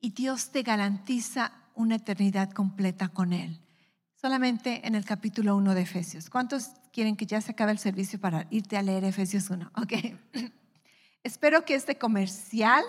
y 0.01 0.11
Dios 0.11 0.53
te 0.53 0.63
garantiza 0.63 1.66
una 1.77 1.95
eternidad 1.97 2.51
completa 2.51 3.09
con 3.09 3.33
Él. 3.33 3.61
Solamente 4.15 4.87
en 4.87 4.95
el 4.95 5.05
capítulo 5.05 5.57
1 5.57 5.75
de 5.75 5.83
Efesios. 5.83 6.31
¿Cuántos 6.31 6.71
quieren 6.93 7.17
que 7.17 7.27
ya 7.27 7.41
se 7.41 7.53
acabe 7.53 7.73
el 7.73 7.79
servicio 7.79 8.19
para 8.19 8.47
irte 8.51 8.77
a 8.77 8.83
leer 8.83 9.05
Efesios 9.05 9.51
1? 9.51 9.71
Ok. 9.77 9.93
Espero 11.23 11.65
que 11.65 11.75
este 11.75 11.99
comercial 11.99 12.83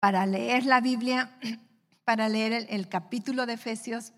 para 0.00 0.26
leer 0.26 0.64
la 0.64 0.80
Biblia, 0.80 1.30
para 2.04 2.28
leer 2.28 2.66
el, 2.68 2.88
capítulo 2.88 3.46
de 3.46 3.52
Efesios, 3.52 4.12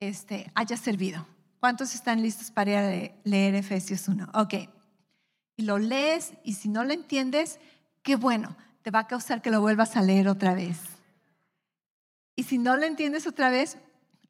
este, 0.00 0.50
haya 0.54 0.76
servido. 0.76 1.26
¿Cuántos 1.60 1.94
están 1.94 2.22
listos 2.22 2.50
para 2.50 2.70
ir 2.70 2.76
a 2.76 3.20
leer 3.22 3.54
Efesios 3.54 4.08
1? 4.08 4.30
Ok. 4.34 4.54
Y 5.56 5.62
lo 5.62 5.78
lees 5.78 6.32
y 6.42 6.54
si 6.54 6.68
no 6.68 6.82
lo 6.84 6.92
entiendes, 6.92 7.60
qué 8.02 8.16
bueno, 8.16 8.56
te 8.82 8.90
va 8.90 9.00
a 9.00 9.06
causar 9.06 9.42
que 9.42 9.50
lo 9.50 9.60
vuelvas 9.60 9.96
a 9.96 10.02
leer 10.02 10.26
otra 10.26 10.54
vez. 10.54 10.78
Y 12.40 12.44
si 12.44 12.58
no 12.58 12.76
lo 12.76 12.86
entiendes 12.86 13.26
otra 13.26 13.50
vez, 13.50 13.76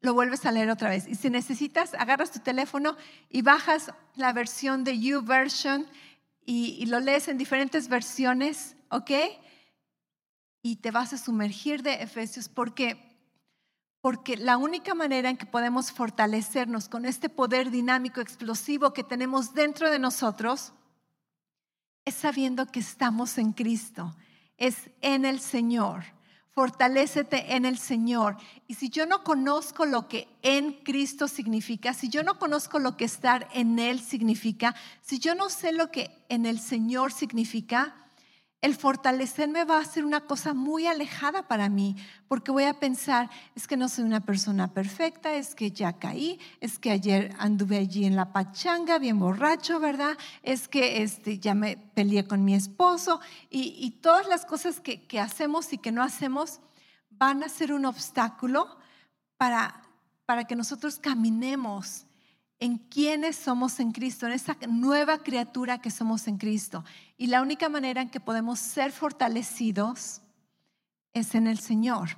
lo 0.01 0.13
vuelves 0.13 0.45
a 0.45 0.51
leer 0.51 0.69
otra 0.69 0.89
vez. 0.89 1.07
Y 1.07 1.15
si 1.15 1.29
necesitas, 1.29 1.93
agarras 1.93 2.31
tu 2.31 2.39
teléfono 2.39 2.97
y 3.29 3.41
bajas 3.41 3.93
la 4.15 4.33
versión 4.33 4.83
de 4.83 4.99
YouVersion 4.99 5.87
y, 6.45 6.75
y 6.79 6.87
lo 6.87 6.99
lees 6.99 7.27
en 7.27 7.37
diferentes 7.37 7.87
versiones, 7.87 8.75
¿ok? 8.89 9.11
y 10.61 10.77
te 10.77 10.91
vas 10.91 11.13
a 11.13 11.17
sumergir 11.17 11.81
de 11.81 12.01
Efesios 12.01 12.49
porque 12.49 13.09
porque 14.01 14.35
la 14.35 14.57
única 14.57 14.95
manera 14.95 15.29
en 15.29 15.37
que 15.37 15.45
podemos 15.45 15.91
fortalecernos 15.91 16.89
con 16.89 17.05
este 17.05 17.29
poder 17.29 17.69
dinámico, 17.69 18.19
explosivo 18.19 18.93
que 18.93 19.03
tenemos 19.03 19.53
dentro 19.53 19.91
de 19.91 19.99
nosotros, 19.99 20.73
es 22.03 22.15
sabiendo 22.15 22.65
que 22.65 22.79
estamos 22.79 23.37
en 23.37 23.53
Cristo, 23.53 24.15
es 24.57 24.89
en 25.01 25.23
el 25.23 25.39
Señor. 25.39 26.03
Fortalécete 26.53 27.55
en 27.55 27.65
el 27.65 27.77
Señor. 27.77 28.35
Y 28.67 28.75
si 28.75 28.89
yo 28.89 29.05
no 29.05 29.23
conozco 29.23 29.85
lo 29.85 30.07
que 30.07 30.27
en 30.41 30.73
Cristo 30.83 31.27
significa, 31.27 31.93
si 31.93 32.09
yo 32.09 32.23
no 32.23 32.39
conozco 32.39 32.77
lo 32.77 32.97
que 32.97 33.05
estar 33.05 33.47
en 33.53 33.79
Él 33.79 34.01
significa, 34.01 34.75
si 35.01 35.19
yo 35.19 35.33
no 35.33 35.49
sé 35.49 35.71
lo 35.71 35.91
que 35.91 36.11
en 36.27 36.45
el 36.45 36.59
Señor 36.59 37.13
significa, 37.13 37.95
el 38.61 38.75
fortalecerme 38.75 39.65
va 39.65 39.79
a 39.79 39.85
ser 39.85 40.05
una 40.05 40.21
cosa 40.21 40.53
muy 40.53 40.85
alejada 40.85 41.47
para 41.47 41.67
mí, 41.67 41.95
porque 42.27 42.51
voy 42.51 42.65
a 42.65 42.79
pensar, 42.79 43.29
es 43.55 43.67
que 43.67 43.75
no 43.75 43.89
soy 43.89 44.03
una 44.03 44.23
persona 44.23 44.71
perfecta, 44.71 45.33
es 45.33 45.55
que 45.55 45.71
ya 45.71 45.93
caí, 45.93 46.39
es 46.59 46.77
que 46.77 46.91
ayer 46.91 47.33
anduve 47.39 47.77
allí 47.77 48.05
en 48.05 48.15
la 48.15 48.31
pachanga, 48.31 48.99
bien 48.99 49.17
borracho, 49.17 49.79
¿verdad? 49.79 50.15
Es 50.43 50.67
que 50.67 51.01
este, 51.01 51.39
ya 51.39 51.55
me 51.55 51.75
peleé 51.75 52.27
con 52.27 52.45
mi 52.45 52.53
esposo 52.53 53.19
y, 53.49 53.89
todas 54.01 54.27
las 54.27 54.45
cosas 54.45 54.79
que, 54.79 55.05
que 55.07 55.19
hacemos 55.19 55.73
y 55.73 55.77
que 55.77 55.91
no 55.91 56.01
hacemos 56.01 56.59
van 57.09 57.43
a 57.43 57.49
ser 57.49 57.73
un 57.73 57.85
obstáculo 57.85 58.77
para, 59.37 59.81
para 60.25 60.45
que 60.45 60.55
nosotros 60.55 60.97
caminemos 60.97 62.05
en 62.61 62.77
quiénes 62.77 63.35
somos 63.35 63.79
en 63.79 63.91
Cristo, 63.91 64.27
en 64.27 64.33
esa 64.33 64.55
nueva 64.69 65.23
criatura 65.23 65.81
que 65.81 65.89
somos 65.89 66.27
en 66.27 66.37
Cristo. 66.37 66.85
Y 67.17 67.27
la 67.27 67.41
única 67.41 67.69
manera 67.69 68.03
en 68.03 68.09
que 68.09 68.19
podemos 68.19 68.59
ser 68.59 68.91
fortalecidos 68.91 70.21
es 71.11 71.33
en 71.33 71.47
el 71.47 71.57
Señor. 71.57 72.09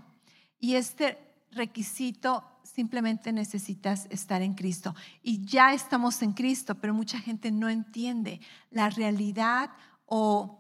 Y 0.60 0.76
este 0.76 1.18
requisito 1.50 2.44
simplemente 2.62 3.32
necesitas 3.32 4.06
estar 4.10 4.42
en 4.42 4.54
Cristo. 4.54 4.94
Y 5.22 5.46
ya 5.46 5.74
estamos 5.74 6.22
en 6.22 6.34
Cristo, 6.34 6.76
pero 6.76 6.94
mucha 6.94 7.20
gente 7.20 7.50
no 7.50 7.70
entiende 7.70 8.42
la 8.70 8.90
realidad 8.90 9.70
o, 10.06 10.60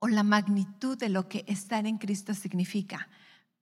o 0.00 0.08
la 0.08 0.24
magnitud 0.24 0.98
de 0.98 1.10
lo 1.10 1.28
que 1.28 1.44
estar 1.46 1.86
en 1.86 1.98
Cristo 1.98 2.34
significa. 2.34 3.08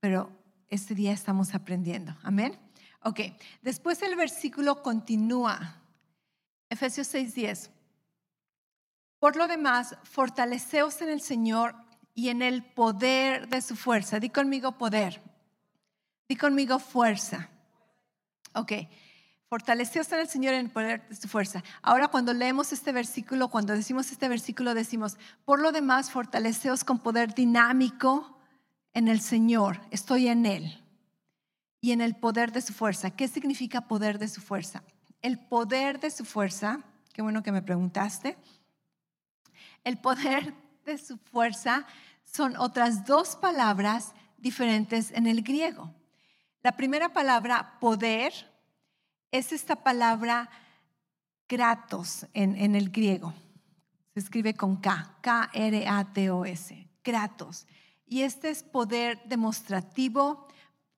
Pero 0.01 0.33
este 0.71 0.95
día 0.95 1.13
estamos 1.13 1.55
aprendiendo. 1.55 2.17
Amén. 2.23 2.64
Ok, 3.05 3.21
después 3.61 4.01
el 4.01 4.17
versículo 4.17 4.83
continúa. 4.83 5.83
Efesios 6.71 7.07
6:10. 7.13 7.71
Por 9.19 9.37
lo 9.37 9.47
demás, 9.47 9.97
fortaleceos 10.05 11.03
en 11.03 11.11
el 11.11 11.21
Señor 11.21 11.75
y 12.15 12.31
en 12.31 12.41
el 12.41 12.65
poder 12.65 13.49
de 13.49 13.61
su 13.61 13.77
fuerza. 13.77 14.21
Di 14.21 14.31
conmigo 14.31 14.79
poder. 14.79 15.21
Di 16.29 16.37
conmigo 16.37 16.79
fuerza. 16.79 17.51
Ok, 18.55 18.73
fortaleceos 19.51 20.11
en 20.13 20.21
el 20.21 20.29
Señor 20.29 20.55
en 20.55 20.67
el 20.67 20.71
poder 20.71 21.07
de 21.07 21.17
su 21.17 21.29
fuerza. 21.29 21.63
Ahora 21.83 22.09
cuando 22.09 22.33
leemos 22.33 22.73
este 22.73 22.93
versículo, 22.93 23.49
cuando 23.49 23.75
decimos 23.75 24.11
este 24.13 24.29
versículo, 24.29 24.73
decimos, 24.73 25.19
por 25.45 25.61
lo 25.61 25.73
demás, 25.73 26.11
fortaleceos 26.11 26.85
con 26.85 27.01
poder 27.01 27.35
dinámico 27.35 28.39
en 28.95 29.09
el 29.09 29.21
Señor. 29.21 29.83
Estoy 29.91 30.29
en 30.29 30.47
Él 30.47 30.84
y 31.85 31.93
en 31.93 32.01
el 32.01 32.17
poder 32.17 32.51
de 32.51 32.63
su 32.63 32.73
fuerza. 32.73 33.11
¿Qué 33.11 33.29
significa 33.29 33.83
poder 33.83 34.19
de 34.19 34.27
su 34.29 34.41
fuerza? 34.41 34.83
El 35.21 35.39
poder 35.39 36.01
de 36.01 36.11
su 36.11 36.25
fuerza, 36.25 36.81
qué 37.13 37.21
bueno 37.21 37.43
que 37.43 37.53
me 37.53 37.61
preguntaste, 37.61 38.39
el 39.85 39.99
poder 39.99 40.55
de 40.87 40.97
su 40.97 41.19
fuerza 41.19 41.85
son 42.25 42.57
otras 42.57 43.05
dos 43.05 43.37
palabras 43.37 44.15
diferentes 44.39 45.11
en 45.11 45.27
el 45.27 45.43
griego. 45.43 45.93
La 46.63 46.73
primera 46.73 47.13
palabra, 47.13 47.79
poder, 47.81 48.33
es 49.31 49.53
esta 49.53 49.77
palabra 49.77 50.49
kratos 51.47 52.27
en, 52.33 52.57
en 52.57 52.77
el 52.77 52.89
griego. 52.89 53.35
Se 54.15 54.21
escribe 54.21 54.55
con 54.55 54.77
K, 54.77 55.19
K-R-A-T-O-S, 55.21 56.89
kratos. 57.03 57.67
Y 58.07 58.23
este 58.23 58.49
es 58.49 58.63
poder 58.63 59.23
demostrativo, 59.27 60.49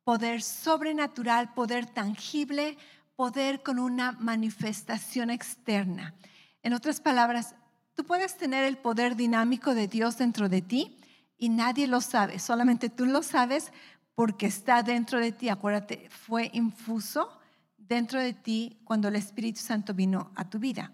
poder 0.06 0.40
sobrenatural, 0.40 1.52
poder 1.52 1.84
tangible, 1.84 2.78
poder 3.16 3.64
con 3.64 3.80
una 3.80 4.12
manifestación 4.12 5.30
externa. 5.30 6.14
En 6.62 6.74
otras 6.74 7.00
palabras, 7.00 7.56
tú 7.96 8.04
puedes 8.04 8.36
tener 8.36 8.62
el 8.66 8.78
poder 8.78 9.16
dinámico 9.16 9.74
de 9.74 9.88
Dios 9.88 10.16
dentro 10.16 10.48
de 10.48 10.62
ti 10.62 10.96
y 11.36 11.48
nadie 11.48 11.88
lo 11.88 12.00
sabe, 12.00 12.38
solamente 12.38 12.88
tú 12.88 13.04
lo 13.04 13.24
sabes 13.24 13.72
porque 14.14 14.46
está 14.46 14.84
dentro 14.84 15.18
de 15.18 15.32
ti. 15.32 15.48
Acuérdate, 15.48 16.08
fue 16.08 16.52
infuso 16.54 17.40
dentro 17.76 18.20
de 18.20 18.32
ti 18.32 18.78
cuando 18.84 19.08
el 19.08 19.16
Espíritu 19.16 19.58
Santo 19.58 19.92
vino 19.92 20.30
a 20.36 20.48
tu 20.48 20.60
vida. 20.60 20.92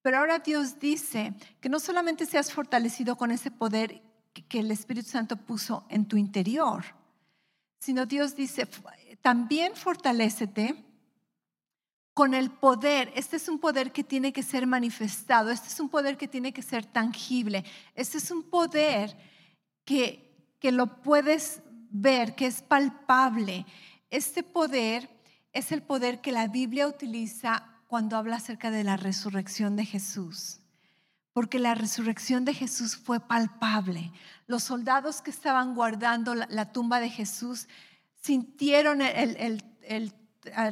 Pero 0.00 0.18
ahora 0.18 0.38
Dios 0.38 0.78
dice 0.78 1.34
que 1.60 1.68
no 1.68 1.80
solamente 1.80 2.24
seas 2.24 2.52
fortalecido 2.52 3.16
con 3.16 3.32
ese 3.32 3.50
poder 3.50 4.00
que 4.48 4.60
el 4.60 4.70
Espíritu 4.70 5.08
Santo 5.08 5.36
puso 5.36 5.86
en 5.88 6.06
tu 6.06 6.16
interior, 6.16 6.84
sino 7.78 8.06
Dios 8.06 8.36
dice, 8.36 8.68
también 9.22 9.74
fortalécete 9.76 10.84
con 12.14 12.34
el 12.34 12.50
poder. 12.50 13.12
Este 13.14 13.36
es 13.36 13.48
un 13.48 13.58
poder 13.58 13.92
que 13.92 14.04
tiene 14.04 14.32
que 14.32 14.42
ser 14.42 14.66
manifestado, 14.66 15.50
este 15.50 15.68
es 15.68 15.78
un 15.80 15.88
poder 15.88 16.16
que 16.16 16.28
tiene 16.28 16.52
que 16.52 16.62
ser 16.62 16.84
tangible, 16.84 17.64
este 17.94 18.18
es 18.18 18.30
un 18.30 18.42
poder 18.42 19.16
que, 19.84 20.54
que 20.58 20.72
lo 20.72 21.02
puedes 21.02 21.62
ver, 21.90 22.34
que 22.34 22.46
es 22.46 22.62
palpable. 22.62 23.66
Este 24.10 24.42
poder 24.42 25.08
es 25.52 25.72
el 25.72 25.82
poder 25.82 26.20
que 26.20 26.32
la 26.32 26.48
Biblia 26.48 26.88
utiliza 26.88 27.82
cuando 27.86 28.16
habla 28.16 28.36
acerca 28.36 28.70
de 28.70 28.84
la 28.84 28.96
resurrección 28.96 29.76
de 29.76 29.86
Jesús 29.86 30.60
porque 31.38 31.60
la 31.60 31.76
resurrección 31.76 32.44
de 32.44 32.52
Jesús 32.52 32.96
fue 32.96 33.20
palpable. 33.20 34.10
Los 34.48 34.64
soldados 34.64 35.22
que 35.22 35.30
estaban 35.30 35.76
guardando 35.76 36.34
la, 36.34 36.72
tumba 36.72 36.98
de 36.98 37.10
Jesús 37.10 37.68
sintieron 38.20 39.02
el, 39.02 39.62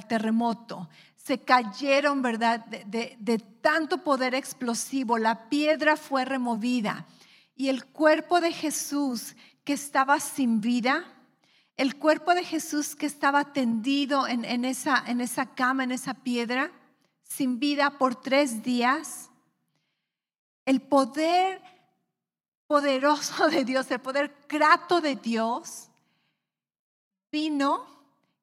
terremoto, 0.09 0.89
se 1.15 1.39
cayeron, 1.39 2.21
¿verdad?, 2.21 2.67
de, 2.67 3.39
tanto 3.61 4.03
poder 4.03 4.35
explosivo. 4.35 5.19
La 5.19 5.49
piedra 5.49 5.97
fue 5.97 6.25
removida 6.25 7.07
y 7.55 7.69
el 7.69 7.85
cuerpo 7.85 8.41
de 8.41 8.51
Jesús 8.51 9.37
que 9.63 9.75
estaba 9.75 10.19
sin 10.19 10.61
vida, 10.61 11.05
el 11.77 11.95
cuerpo 11.95 12.35
de 12.35 12.43
Jesús 12.43 12.97
que 12.97 13.07
estaba 13.07 13.53
tendido 13.53 14.27
en, 14.27 14.45
en, 14.45 14.65
esa, 14.65 15.05
en 15.07 15.21
esa 15.21 15.47
cama, 15.47 15.85
en 15.85 15.93
esa 15.93 16.15
piedra, 16.15 16.73
sin 17.23 17.61
vida 17.61 17.99
por 17.99 18.17
tres 18.17 18.65
días, 18.65 19.26
el 20.67 20.83
poder 20.83 21.63
poderoso 22.67 23.49
de 23.49 23.65
Dios, 23.65 23.91
el 23.91 24.01
poder 24.01 24.37
grato 24.49 25.01
de 25.01 25.17
Dios, 25.17 25.89
vino 27.33 27.87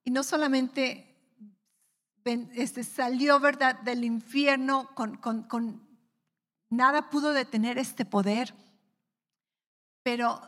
y 0.04 0.12
no 0.12 0.24
solamente 0.24 1.16
este, 2.56 2.84
salió 2.84 3.40
¿verdad? 3.40 3.80
del 3.82 4.04
infierno 4.04 4.90
con, 4.96 5.18
con 5.18 5.88
nada 6.70 7.10
pudo 7.10 7.34
detener 7.34 7.78
este 7.78 8.06
poder, 8.06 8.54
pero 10.02 10.42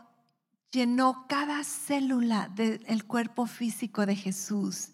llenó 0.72 1.26
cada 1.28 1.64
célula 1.64 2.50
del 2.50 3.06
cuerpo 3.06 3.46
físico 3.46 4.06
de 4.06 4.16
Jesús, 4.16 4.90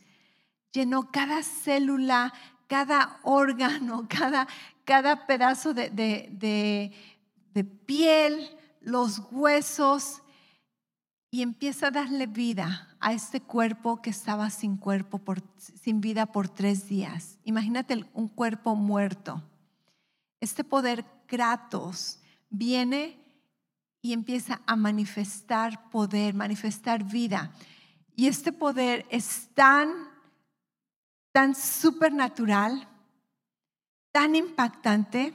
llenó 0.71 1.11
cada 1.11 1.43
célula, 1.43 2.33
cada 2.67 3.19
órgano, 3.23 4.07
cada, 4.09 4.47
cada 4.91 5.25
pedazo 5.25 5.73
de, 5.73 5.89
de, 5.89 7.63
piel, 7.63 8.49
los 8.81 9.21
huesos, 9.31 10.21
y 11.29 11.43
empieza 11.43 11.87
a 11.87 11.91
darle 11.91 12.27
vida 12.27 12.89
a 12.99 13.13
este 13.13 13.39
cuerpo 13.39 14.01
que 14.01 14.09
estaba 14.09 14.49
sin 14.49 14.75
cuerpo, 14.75 15.17
por, 15.19 15.41
sin 15.57 16.01
vida 16.01 16.25
por 16.25 16.49
tres 16.49 16.89
días. 16.89 17.37
Imagínate 17.45 18.03
un 18.13 18.27
cuerpo 18.27 18.75
muerto. 18.75 19.41
Este 20.41 20.65
poder 20.65 21.05
Kratos 21.25 22.19
viene 22.49 23.17
y 24.01 24.11
empieza 24.11 24.59
a 24.65 24.75
manifestar 24.75 25.89
poder, 25.89 26.33
manifestar 26.33 27.05
vida. 27.05 27.53
Y 28.13 28.27
este 28.27 28.51
poder 28.51 29.05
es 29.09 29.47
tan, 29.53 29.89
tan 31.31 31.55
supernatural 31.55 32.90
tan 34.11 34.35
impactante 34.35 35.33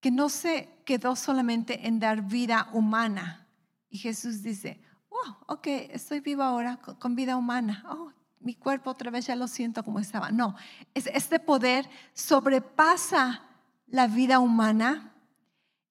que 0.00 0.10
no 0.10 0.28
se 0.28 0.68
quedó 0.84 1.16
solamente 1.16 1.86
en 1.86 1.98
dar 1.98 2.22
vida 2.22 2.68
humana. 2.72 3.46
Y 3.88 3.98
Jesús 3.98 4.42
dice, 4.42 4.80
oh, 5.08 5.36
ok, 5.46 5.66
estoy 5.90 6.20
vivo 6.20 6.42
ahora 6.42 6.78
con 6.98 7.16
vida 7.16 7.36
humana. 7.36 7.84
Oh, 7.88 8.12
mi 8.40 8.54
cuerpo 8.54 8.90
otra 8.90 9.10
vez 9.10 9.26
ya 9.26 9.36
lo 9.36 9.48
siento 9.48 9.82
como 9.82 9.98
estaba. 9.98 10.30
No, 10.30 10.54
este 10.94 11.40
poder 11.40 11.88
sobrepasa 12.12 13.42
la 13.86 14.06
vida 14.06 14.38
humana 14.38 15.12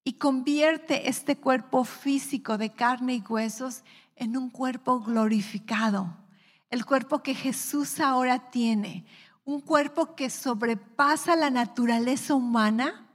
y 0.04 0.14
convierte 0.14 1.08
este 1.08 1.36
cuerpo 1.36 1.84
físico 1.84 2.56
de 2.58 2.70
carne 2.70 3.14
y 3.16 3.24
huesos 3.28 3.82
en 4.14 4.36
un 4.36 4.50
cuerpo 4.50 5.00
glorificado, 5.00 6.16
el 6.70 6.86
cuerpo 6.86 7.22
que 7.22 7.34
Jesús 7.34 8.00
ahora 8.00 8.50
tiene, 8.50 9.04
un 9.46 9.60
cuerpo 9.60 10.16
que 10.16 10.28
sobrepasa 10.28 11.36
la 11.36 11.50
naturaleza 11.50 12.34
humana, 12.34 13.08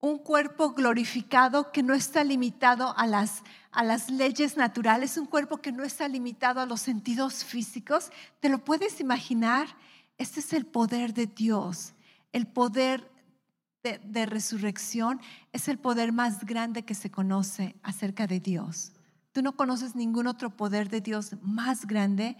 un 0.00 0.18
cuerpo 0.18 0.74
glorificado 0.74 1.72
que 1.72 1.82
no 1.82 1.94
está 1.94 2.22
limitado 2.22 2.96
a 2.96 3.06
las, 3.06 3.42
a 3.72 3.82
las 3.82 4.10
leyes 4.10 4.58
naturales, 4.58 5.16
un 5.16 5.24
cuerpo 5.24 5.56
que 5.56 5.72
no 5.72 5.82
está 5.82 6.06
limitado 6.08 6.60
a 6.60 6.66
los 6.66 6.82
sentidos 6.82 7.42
físicos. 7.42 8.12
¿Te 8.40 8.50
lo 8.50 8.58
puedes 8.58 9.00
imaginar? 9.00 9.66
Este 10.18 10.40
es 10.40 10.52
el 10.52 10.66
poder 10.66 11.14
de 11.14 11.26
Dios, 11.26 11.94
el 12.32 12.46
poder 12.46 13.10
de, 13.82 14.26
resurrección 14.26 15.20
es 15.52 15.68
el 15.68 15.78
poder 15.78 16.12
más 16.12 16.44
grande 16.44 16.84
que 16.84 16.94
se 16.94 17.10
conoce 17.10 17.76
acerca 17.82 18.26
de 18.26 18.40
Dios. 18.40 18.92
Tú 19.32 19.42
no 19.42 19.56
conoces 19.56 19.94
ningún 19.94 20.26
otro 20.26 20.50
poder 20.50 20.88
de 20.90 21.00
Dios 21.00 21.36
más 21.40 21.86
grande 21.86 22.36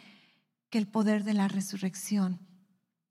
que 0.70 0.78
el 0.78 0.88
poder 0.88 1.24
de 1.24 1.34
la 1.34 1.48
resurrección. 1.48 2.40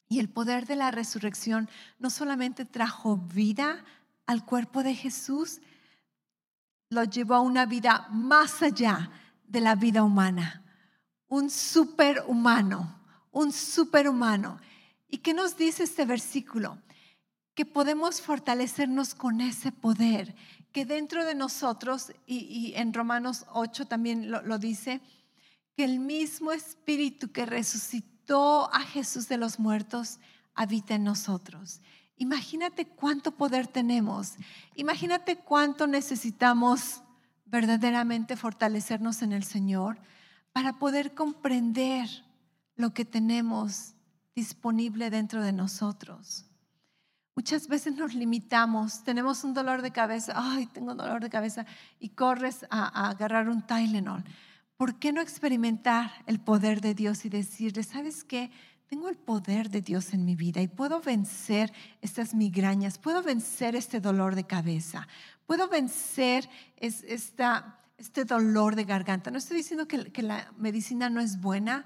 Y 0.07 0.19
el 0.19 0.29
poder 0.29 0.65
de 0.67 0.75
la 0.75 0.91
resurrección 0.91 1.69
no 1.99 2.09
solamente 2.09 2.65
trajo 2.65 3.17
vida 3.17 3.83
al 4.25 4.45
cuerpo 4.45 4.83
de 4.83 4.95
Jesús, 4.95 5.61
lo 6.89 7.03
llevó 7.03 7.35
a 7.35 7.41
una 7.41 7.65
vida 7.65 8.07
más 8.11 8.61
allá 8.61 9.11
de 9.43 9.61
la 9.61 9.75
vida 9.75 10.03
humana, 10.03 10.63
un 11.27 11.49
superhumano, 11.49 12.99
un 13.31 13.51
superhumano. 13.51 14.59
¿Y 15.07 15.19
qué 15.19 15.33
nos 15.33 15.57
dice 15.57 15.83
este 15.83 16.05
versículo? 16.05 16.77
que 17.55 17.65
podemos 17.65 18.21
fortalecernos 18.21 19.15
con 19.15 19.39
ese 19.39 19.71
poder, 19.71 20.35
que 20.73 20.85
dentro 20.85 21.23
de 21.23 21.35
nosotros, 21.35 22.11
y, 22.27 22.73
en 22.75 22.93
Romanos 22.93 23.45
8 23.53 23.87
también 23.87 24.29
lo, 24.29 24.41
lo 24.41 24.59
dice, 24.59 25.01
que 25.75 25.85
el 25.85 25.99
mismo 25.99 26.51
Espíritu 26.51 27.31
que 27.31 27.45
resucitó 27.45 28.14
a 28.29 28.79
Jesús 28.81 29.27
de 29.27 29.37
los 29.37 29.59
muertos 29.59 30.19
habita 30.55 30.95
en 30.95 31.03
nosotros. 31.03 31.81
Imagínate 32.17 32.85
cuánto 32.85 33.31
poder 33.31 33.67
tenemos. 33.67 34.35
Imagínate 34.75 35.37
cuánto 35.37 35.85
necesitamos 35.85 37.01
verdaderamente 37.45 38.35
fortalecernos 38.35 39.21
en 39.21 39.33
el 39.33 39.43
Señor 39.43 39.97
para 40.53 40.79
poder 40.79 41.13
comprender 41.13 42.09
lo 42.75 42.93
que 42.93 43.05
tenemos 43.05 43.93
disponible 44.35 45.09
dentro 45.09 45.43
de 45.43 45.53
nosotros. 45.53 46.45
Muchas 47.35 47.67
veces 47.67 47.95
nos 47.95 48.13
limitamos, 48.13 49.03
tenemos 49.03 49.43
un 49.43 49.53
dolor 49.53 49.81
de 49.81 49.91
cabeza, 49.91 50.33
ay, 50.35 50.67
tengo 50.67 50.95
dolor 50.95 51.21
de 51.21 51.29
cabeza, 51.29 51.65
y 51.99 52.09
corres 52.09 52.65
a, 52.69 53.09
agarrar 53.09 53.49
un 53.49 53.61
Tylenol. 53.61 54.23
¿Por 54.77 54.99
qué 54.99 55.13
no 55.13 55.21
experimentar 55.21 56.11
el 56.27 56.39
poder 56.39 56.81
de 56.81 56.93
Dios 56.93 57.23
y 57.23 57.29
decirle, 57.29 57.83
¿sabes 57.83 58.25
qué? 58.25 58.51
Tengo 58.87 59.07
el 59.07 59.15
poder 59.15 59.69
de 59.69 59.81
Dios 59.81 60.13
en 60.13 60.25
mi 60.25 60.35
vida 60.35 60.61
y 60.61 60.67
puedo 60.67 61.01
vencer 61.01 61.71
estas 62.01 62.35
migrañas, 62.35 62.97
puedo 62.97 63.23
vencer 63.23 63.75
este 63.75 63.99
dolor 63.99 64.35
de 64.35 64.43
cabeza, 64.45 65.07
puedo 65.45 65.69
vencer 65.69 66.49
esta, 66.77 67.79
este 67.97 68.25
dolor 68.25 68.75
de 68.75 68.83
garganta. 68.83 69.31
No 69.31 69.37
estoy 69.37 69.57
diciendo 69.57 69.87
que, 69.87 70.21
la 70.21 70.51
medicina 70.57 71.09
no 71.09 71.21
es 71.21 71.39
buena, 71.39 71.85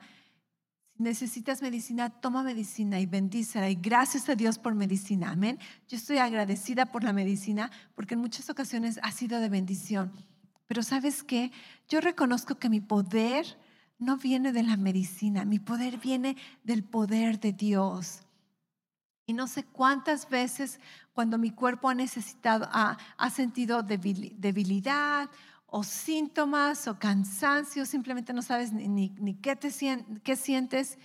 necesitas 0.97 1.62
medicina, 1.62 2.10
toma 2.10 2.41
medicina 2.43 2.99
y 2.99 3.06
bendícela. 3.06 3.69
Y 3.69 3.75
gracias 3.75 4.28
a 4.30 4.36
Dios 4.36 4.58
por 4.58 4.73
medicina. 4.73 5.32
Amén. 5.32 5.60
Yo 5.88 5.95
estoy 5.95 6.17
agradecida 6.17 6.88
por 6.88 7.04
la 7.04 7.13
medicina 7.13 7.71
porque 7.95 8.15
en 8.15 8.21
muchas 8.21 8.49
ocasiones 8.49 8.99
ha 9.04 9.12
sido 9.12 9.39
de 9.39 9.47
bendición. 9.47 10.12
Pero 10.69 10.84
sabes 10.84 11.23
qué? 11.23 11.51
Yo 11.88 11.99
reconozco 11.99 12.60
que 12.60 12.69
mi 12.69 12.79
poder 12.79 13.58
no 13.97 14.17
viene 14.17 14.51
de 14.51 14.62
la 14.62 14.77
medicina, 14.77 15.43
mi 15.43 15.58
poder 15.58 15.97
viene 15.97 16.38
del 16.63 16.84
poder 16.84 17.39
de 17.39 17.53
Dios. 17.53 18.21
Y 19.25 19.34
no 19.34 19.47
sé 19.47 19.63
cuántas 19.63 20.29
veces 20.29 20.79
cuando 21.13 21.39
mi 21.39 21.49
cuerpo 21.49 21.89
ha 21.89 21.95
necesitado, 21.95 22.69
ha, 22.71 22.99
ha 23.17 23.29
sentido 23.32 23.82
debilidad 23.82 25.32
o 25.65 25.84
síntomas 25.84 26.88
o 26.88 26.99
cansancio, 26.99 27.84
simplemente 27.88 28.32
no 28.32 28.43
sabes 28.43 28.71
ni, 28.71 29.10
qué, 29.41 29.55
te, 29.55 29.71
qué 30.23 30.36
sientes 30.36 30.99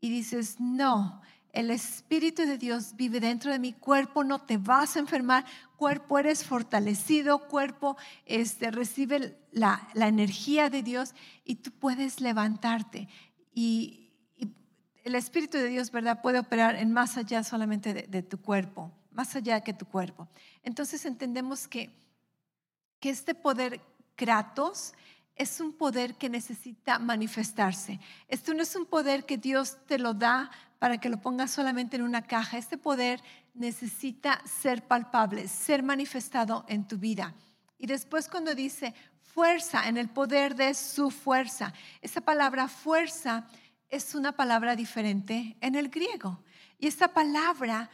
y 0.00 0.08
dices, 0.08 0.58
no, 0.58 1.20
el 1.56 1.70
Espíritu 1.70 2.42
de 2.42 2.58
Dios 2.58 2.94
vive 2.96 3.18
dentro 3.18 3.50
de 3.50 3.58
mi 3.58 3.72
cuerpo, 3.72 4.24
no 4.24 4.42
te 4.42 4.58
vas 4.58 4.94
a 4.94 4.98
enfermar, 4.98 5.46
cuerpo 5.76 6.18
eres 6.18 6.44
fortalecido, 6.44 7.48
cuerpo 7.48 7.96
este, 8.26 8.70
recibe 8.70 9.38
la, 9.52 9.88
energía 9.94 10.68
de 10.68 10.82
Dios 10.82 11.14
y 11.44 11.56
tú 11.56 11.70
puedes 11.70 12.20
levantarte. 12.20 13.08
Y, 13.54 14.02
el 15.02 15.14
Espíritu 15.14 15.56
de 15.56 15.68
Dios, 15.68 15.92
¿verdad? 15.92 16.20
Puede 16.20 16.40
operar 16.40 16.74
en 16.74 16.92
más 16.92 17.16
allá 17.16 17.44
solamente 17.44 17.94
de, 17.94 18.22
tu 18.22 18.38
cuerpo, 18.38 18.90
más 19.12 19.36
allá 19.36 19.60
que 19.60 19.72
tu 19.72 19.86
cuerpo. 19.86 20.28
Entonces 20.64 21.06
entendemos 21.06 21.68
que 21.68 21.90
que 23.00 23.10
este 23.10 23.34
poder 23.34 23.80
Kratos 24.16 24.94
es 25.36 25.60
un 25.60 25.72
poder 25.72 26.14
que 26.14 26.30
necesita 26.30 26.98
manifestarse. 26.98 28.00
Esto 28.26 28.54
no 28.54 28.62
es 28.62 28.74
un 28.74 28.86
poder 28.86 29.26
que 29.26 29.36
Dios 29.36 29.76
te 29.86 29.98
lo 29.98 30.14
da 30.14 30.50
para 30.78 30.98
que 30.98 31.08
lo 31.08 31.20
pongas 31.20 31.50
solamente 31.50 31.96
en 31.96 32.02
una 32.02 32.22
caja. 32.22 32.58
Este 32.58 32.78
poder 32.78 33.22
necesita 33.54 34.40
ser 34.44 34.86
palpable, 34.86 35.48
ser 35.48 35.82
manifestado 35.82 36.64
en 36.68 36.86
tu 36.86 36.98
vida. 36.98 37.34
Y 37.78 37.86
después 37.86 38.28
cuando 38.28 38.54
dice 38.54 38.94
fuerza, 39.22 39.88
en 39.88 39.96
el 39.96 40.08
poder 40.08 40.54
de 40.54 40.74
su 40.74 41.10
fuerza, 41.10 41.72
esa 42.00 42.20
palabra 42.20 42.68
fuerza 42.68 43.46
es 43.88 44.14
una 44.14 44.32
palabra 44.32 44.74
diferente 44.76 45.56
en 45.60 45.74
el 45.74 45.88
griego. 45.88 46.42
Y 46.78 46.86
esta 46.86 47.08
palabra 47.08 47.90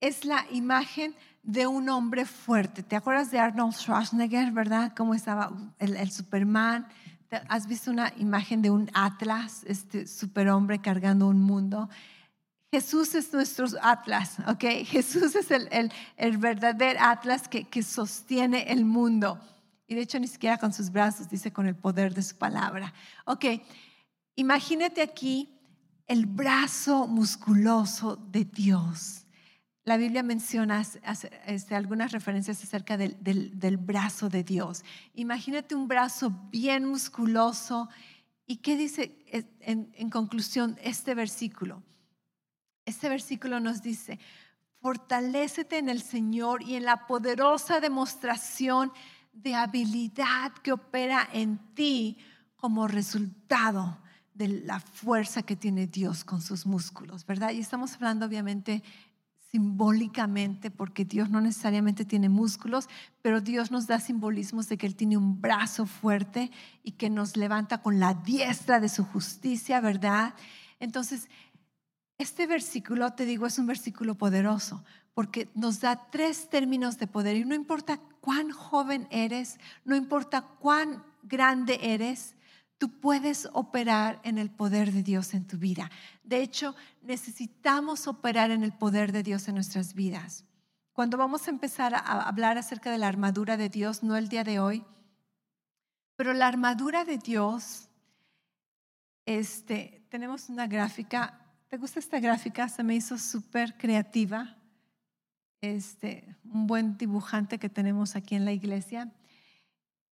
es 0.00 0.24
la 0.24 0.44
imagen 0.50 1.14
de 1.42 1.66
un 1.66 1.88
hombre 1.88 2.24
fuerte. 2.24 2.82
¿Te 2.82 2.96
acuerdas 2.96 3.30
de 3.30 3.38
Arnold 3.38 3.74
Schwarzenegger, 3.74 4.52
verdad? 4.52 4.92
Cómo 4.96 5.14
estaba 5.14 5.52
el, 5.78 6.10
Superman. 6.10 6.86
¿Has 7.48 7.66
visto 7.66 7.90
una 7.90 8.12
imagen 8.18 8.60
de 8.60 8.70
un 8.70 8.90
Atlas, 8.92 9.64
este 9.66 10.06
superhombre 10.06 10.82
cargando 10.82 11.28
un 11.28 11.40
mundo? 11.40 11.88
Jesús 12.70 13.14
es 13.14 13.32
nuestro 13.32 13.66
Atlas, 13.80 14.36
¿ok? 14.46 14.64
Jesús 14.84 15.34
es 15.34 15.50
el, 15.50 15.90
el, 16.18 16.38
verdadero 16.38 17.00
Atlas 17.00 17.48
que, 17.48 17.64
que 17.64 17.82
sostiene 17.82 18.70
el 18.70 18.84
mundo. 18.84 19.40
Y 19.86 19.94
de 19.94 20.02
hecho 20.02 20.18
ni 20.18 20.28
siquiera 20.28 20.58
con 20.58 20.74
sus 20.74 20.90
brazos, 20.90 21.30
dice 21.30 21.52
con 21.52 21.66
el 21.66 21.74
poder 21.74 22.12
de 22.12 22.22
su 22.22 22.36
palabra. 22.36 22.92
Ok, 23.24 23.46
imagínate 24.36 25.00
aquí 25.00 25.58
el 26.06 26.26
brazo 26.26 27.06
musculoso 27.06 28.16
de 28.16 28.44
Dios 28.44 29.21
la 29.84 29.96
Biblia 29.96 30.22
menciona 30.22 30.84
este, 31.46 31.74
algunas 31.74 32.12
referencias 32.12 32.62
acerca 32.62 32.96
del, 32.96 33.76
brazo 33.78 34.28
de 34.28 34.44
Dios. 34.44 34.84
Imagínate 35.14 35.74
un 35.74 35.88
brazo 35.88 36.30
bien 36.50 36.84
musculoso. 36.84 37.88
¿Y 38.46 38.58
qué 38.58 38.76
dice 38.76 39.18
en, 39.60 39.92
en 39.94 40.10
conclusión 40.10 40.78
este 40.82 41.14
versículo? 41.14 41.82
Este 42.84 43.08
versículo 43.08 43.58
nos 43.58 43.82
dice, 43.82 44.20
fortalécete 44.80 45.78
en 45.78 45.88
el 45.88 46.00
Señor 46.00 46.62
y 46.62 46.76
en 46.76 46.84
la 46.84 47.06
poderosa 47.06 47.80
demostración 47.80 48.92
de 49.32 49.54
habilidad 49.54 50.52
que 50.62 50.72
opera 50.72 51.28
en 51.32 51.58
ti 51.74 52.18
como 52.56 52.86
resultado 52.86 53.98
de 54.34 54.48
la 54.48 54.80
fuerza 54.80 55.42
que 55.42 55.56
tiene 55.56 55.86
Dios 55.86 56.24
con 56.24 56.40
sus 56.40 56.66
músculos, 56.66 57.26
¿verdad? 57.26 57.50
Y 57.50 57.60
estamos 57.60 57.94
hablando 57.94 58.26
obviamente 58.26 58.82
simbólicamente, 59.52 60.70
porque 60.70 61.04
Dios 61.04 61.28
no 61.28 61.42
necesariamente 61.42 62.06
tiene 62.06 62.30
músculos, 62.30 62.88
pero 63.20 63.42
Dios 63.42 63.70
nos 63.70 63.86
da 63.86 64.00
simbolismos 64.00 64.68
de 64.68 64.78
que 64.78 64.86
Él 64.86 64.96
tiene 64.96 65.18
un 65.18 65.42
brazo 65.42 65.84
fuerte 65.84 66.50
y 66.82 66.92
que 66.92 67.10
nos 67.10 67.36
levanta 67.36 67.82
con 67.82 68.00
la 68.00 68.14
diestra 68.14 68.80
de 68.80 68.88
su 68.88 69.04
justicia, 69.04 69.80
¿verdad? 69.82 70.34
Entonces, 70.80 71.28
este 72.16 72.46
versículo, 72.46 73.12
te 73.12 73.26
digo, 73.26 73.46
es 73.46 73.58
un 73.58 73.66
versículo 73.66 74.14
poderoso, 74.14 74.84
porque 75.12 75.50
nos 75.54 75.80
da 75.80 76.08
tres 76.10 76.48
términos 76.48 76.96
de 76.96 77.06
poder 77.06 77.36
y 77.36 77.44
no 77.44 77.54
importa 77.54 78.00
cuán 78.22 78.52
joven 78.52 79.06
eres, 79.10 79.58
no 79.84 79.96
importa 79.96 80.42
cuán 80.60 81.04
grande 81.22 81.78
eres, 81.82 82.36
tú 82.82 82.90
puedes 82.90 83.48
operar 83.52 84.18
en 84.24 84.38
el 84.38 84.50
poder 84.50 84.90
de 84.90 85.04
Dios 85.04 85.34
en 85.34 85.46
tu 85.46 85.56
vida. 85.56 85.88
De 86.24 86.42
hecho, 86.42 86.74
necesitamos 87.02 88.08
operar 88.08 88.50
en 88.50 88.64
el 88.64 88.72
poder 88.72 89.12
de 89.12 89.22
Dios 89.22 89.46
en 89.46 89.54
nuestras 89.54 89.94
vidas. 89.94 90.44
Cuando 90.92 91.16
vamos 91.16 91.46
a 91.46 91.52
empezar 91.52 91.94
a 91.94 92.22
hablar 92.22 92.58
acerca 92.58 92.90
de 92.90 92.98
la 92.98 93.06
armadura 93.06 93.56
de 93.56 93.68
Dios, 93.68 94.02
no 94.02 94.16
el 94.16 94.28
día 94.28 94.42
de 94.42 94.58
hoy, 94.58 94.84
pero 96.16 96.34
la 96.34 96.48
armadura 96.48 97.04
de 97.04 97.18
Dios, 97.18 97.88
este, 99.26 100.04
tenemos 100.08 100.48
una 100.48 100.66
gráfica. 100.66 101.38
¿Te 101.68 101.76
gusta 101.76 102.00
esta 102.00 102.18
gráfica? 102.18 102.68
Se 102.68 102.82
me 102.82 102.96
hizo 102.96 103.16
súper 103.16 103.78
creativa. 103.78 104.56
este, 105.60 106.34
un 106.42 106.66
buen 106.66 106.98
dibujante 106.98 107.60
que 107.60 107.68
tenemos 107.68 108.16
aquí 108.16 108.34
en 108.34 108.44
la 108.44 108.50
iglesia. 108.50 109.12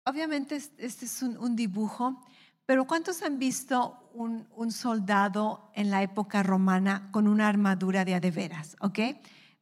Obviamente 0.07 0.55
este 0.55 1.05
es 1.05 1.23
un, 1.23 1.55
dibujo, 1.55 2.23
pero 2.65 2.85
¿cuántos 2.85 3.21
han 3.21 3.37
visto 3.37 4.09
un, 4.13 4.71
soldado 4.71 5.71
en 5.75 5.91
la 5.91 6.01
época 6.01 6.41
romana 6.41 7.09
con 7.11 7.27
una 7.27 7.47
armadura 7.47 8.05
de 8.05 8.15
adeveras? 8.15 8.75
¿Ok? 8.79 8.99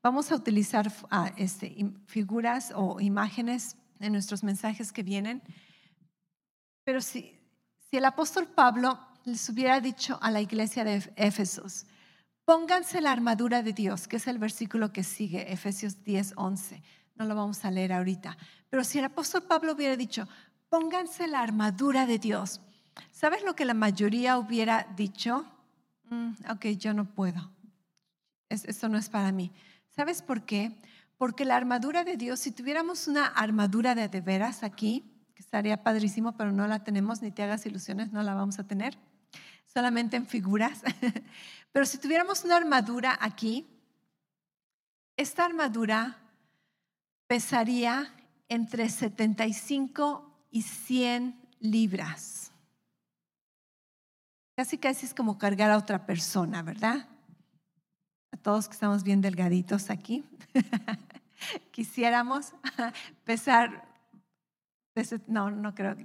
Vamos 0.02 0.32
a 0.32 0.36
utilizar 0.36 0.92
este, 1.36 1.94
figuras 2.08 2.72
o 2.76 3.02
imágenes 3.02 3.78
en 4.00 4.14
nuestros 4.14 4.44
mensajes 4.44 4.92
que 4.92 5.04
vienen. 5.04 5.42
Pero 6.86 7.02
si, 7.02 7.40
si 7.90 7.98
el 7.98 8.06
apóstol 8.06 8.48
Pablo 8.48 9.00
les 9.26 9.48
hubiera 9.50 9.80
dicho 9.80 10.18
a 10.22 10.32
la 10.32 10.42
iglesia 10.42 10.84
de 10.84 11.12
Éfesos, 11.16 11.86
pónganse 12.46 13.02
la 13.02 13.12
armadura 13.12 13.64
de 13.64 13.74
Dios, 13.74 14.08
que 14.08 14.18
es 14.18 14.28
el 14.28 14.38
versículo 14.38 14.92
que 14.92 15.04
sigue, 15.04 15.52
Efesios 15.52 16.04
10, 16.04 16.34
11. 16.36 16.84
No 17.16 17.26
lo 17.26 17.36
vamos 17.36 17.64
a 17.64 17.72
leer 17.72 17.94
ahorita. 17.94 18.38
Pero 18.70 18.84
si 18.84 19.00
el 19.00 19.06
apóstol 19.06 19.44
Pablo 19.44 19.74
hubiera 19.74 19.96
dicho, 19.96 20.28
pónganse 20.70 21.28
la 21.28 21.42
armadura 21.42 22.06
de 22.06 22.18
Dios, 22.18 22.60
¿sabes 23.12 23.44
lo 23.44 23.56
que 23.56 23.66
la 23.66 23.74
mayoría 23.74 24.38
hubiera 24.38 24.88
dicho? 24.96 25.46
Mm, 26.10 26.34
ok, 26.50 26.66
yo 26.78 26.94
no 26.94 27.06
puedo. 27.06 27.52
Eso 28.50 28.90
no 28.90 28.98
es 28.98 29.10
para 29.10 29.32
mí. 29.32 29.52
¿Sabes 29.96 30.22
por 30.22 30.44
qué? 30.44 30.72
Porque 31.18 31.46
la 31.46 31.56
armadura 31.56 32.04
de 32.04 32.18
Dios, 32.18 32.40
si 32.40 32.52
tuviéramos 32.52 33.08
una 33.08 33.26
armadura 33.26 33.96
de 33.96 34.08
de 34.08 34.22
veras 34.22 34.64
aquí, 34.64 35.04
que 35.34 35.42
estaría 35.42 35.82
padrísimo, 35.82 36.38
pero 36.38 36.52
no 36.52 36.68
la 36.68 36.84
tenemos, 36.84 37.22
ni 37.22 37.32
te 37.32 37.44
hagas 37.44 37.66
ilusiones, 37.66 38.12
no 38.12 38.22
la 38.24 38.34
vamos 38.34 38.60
a 38.60 38.68
tener, 38.68 38.98
solamente 39.66 40.18
en 40.18 40.28
figuras. 40.28 40.82
pero 41.72 41.86
si 41.86 41.98
tuviéramos 41.98 42.44
una 42.44 42.58
armadura 42.58 43.18
aquí, 43.20 43.68
esta 45.18 45.46
armadura 45.46 46.18
pesaría 47.28 48.14
entre 48.50 48.90
75 48.90 50.48
y 50.52 50.62
100 50.62 51.36
libras. 51.60 52.43
Casi 54.56 54.78
casi 54.78 55.06
es 55.06 55.14
como 55.14 55.38
cargar 55.38 55.72
a 55.72 55.78
otra 55.78 56.06
persona, 56.06 56.62
¿verdad? 56.62 57.08
todos 58.44 58.68
que 58.68 58.74
estamos 58.74 59.04
bien 59.04 59.22
delgaditos 59.22 59.90
aquí, 59.90 60.24
quisiéramos 61.72 62.54
pesar, 63.24 63.88
no, 65.28 65.50
no 65.50 65.74
creo, 65.74 65.96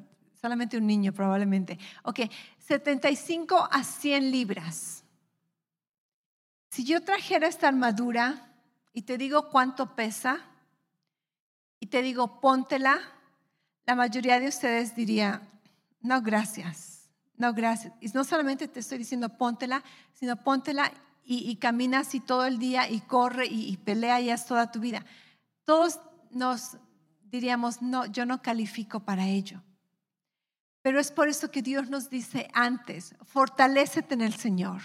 solamente 0.41 0.79
un 0.79 0.87
niño 0.87 1.13
probablemente. 1.13 1.79
Ok, 2.05 2.21
75 2.59 3.69
a 3.71 3.83
100 3.83 4.31
libras. 4.31 5.05
Si 6.71 6.85
yo 6.85 7.03
trajera 7.03 7.49
esta 7.49 7.69
armadura 7.69 8.53
y 8.93 9.03
te 9.03 9.19
digo 9.19 9.49
cuánto 9.51 9.97
pesa 9.97 10.39
y 11.81 11.87
te 11.87 12.03
digo 12.03 12.41
póntela, 12.41 13.01
la 13.85 13.95
mayoría 13.97 14.39
de 14.39 14.49
ustedes 14.49 14.95
diría, 14.95 15.43
no, 16.01 16.23
gracias, 16.23 16.88
no, 17.39 17.55
gracias. 17.55 17.95
Y 18.01 18.09
no 18.09 18.25
solamente 18.25 18.67
te 18.67 18.81
estoy 18.81 18.99
diciendo 18.99 19.29
póntela, 19.39 19.85
sino 20.13 20.37
póntela 20.43 20.93
y, 21.25 21.57
camina 21.57 22.01
así 22.01 22.21
todo 22.21 22.47
el 22.47 22.59
día 22.59 22.91
y 22.91 23.01
corre 23.01 23.47
y, 23.47 23.77
pelea 23.77 24.21
y 24.21 24.31
es 24.31 24.47
toda 24.47 24.73
tu 24.73 24.81
vida. 24.81 25.05
Todos 25.65 26.01
nos 26.31 26.79
diríamos, 27.21 27.83
no, 27.83 28.07
yo 28.07 28.27
no 28.27 28.43
califico 28.43 29.01
para 29.01 29.27
ello. 29.27 29.63
Pero 30.83 30.99
es 30.99 31.13
por 31.13 31.29
eso 31.29 31.51
que 31.51 31.63
Dios 31.63 31.91
nos 31.91 32.09
dice 32.09 32.49
antes, 32.55 33.15
fortalécete 33.25 34.15
en 34.15 34.23
el 34.23 34.35
Señor, 34.35 34.81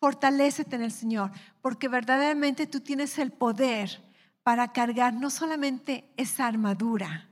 fortalécete 0.00 0.76
en 0.76 0.82
el 0.82 0.92
Señor, 0.92 1.30
porque 1.62 1.88
verdaderamente 1.88 2.66
tú 2.66 2.80
tienes 2.80 3.18
el 3.18 3.30
poder 3.30 4.02
para 4.42 4.72
cargar 4.72 5.14
no 5.14 5.30
solamente 5.30 6.12
esa 6.16 6.46
armadura. 6.46 7.28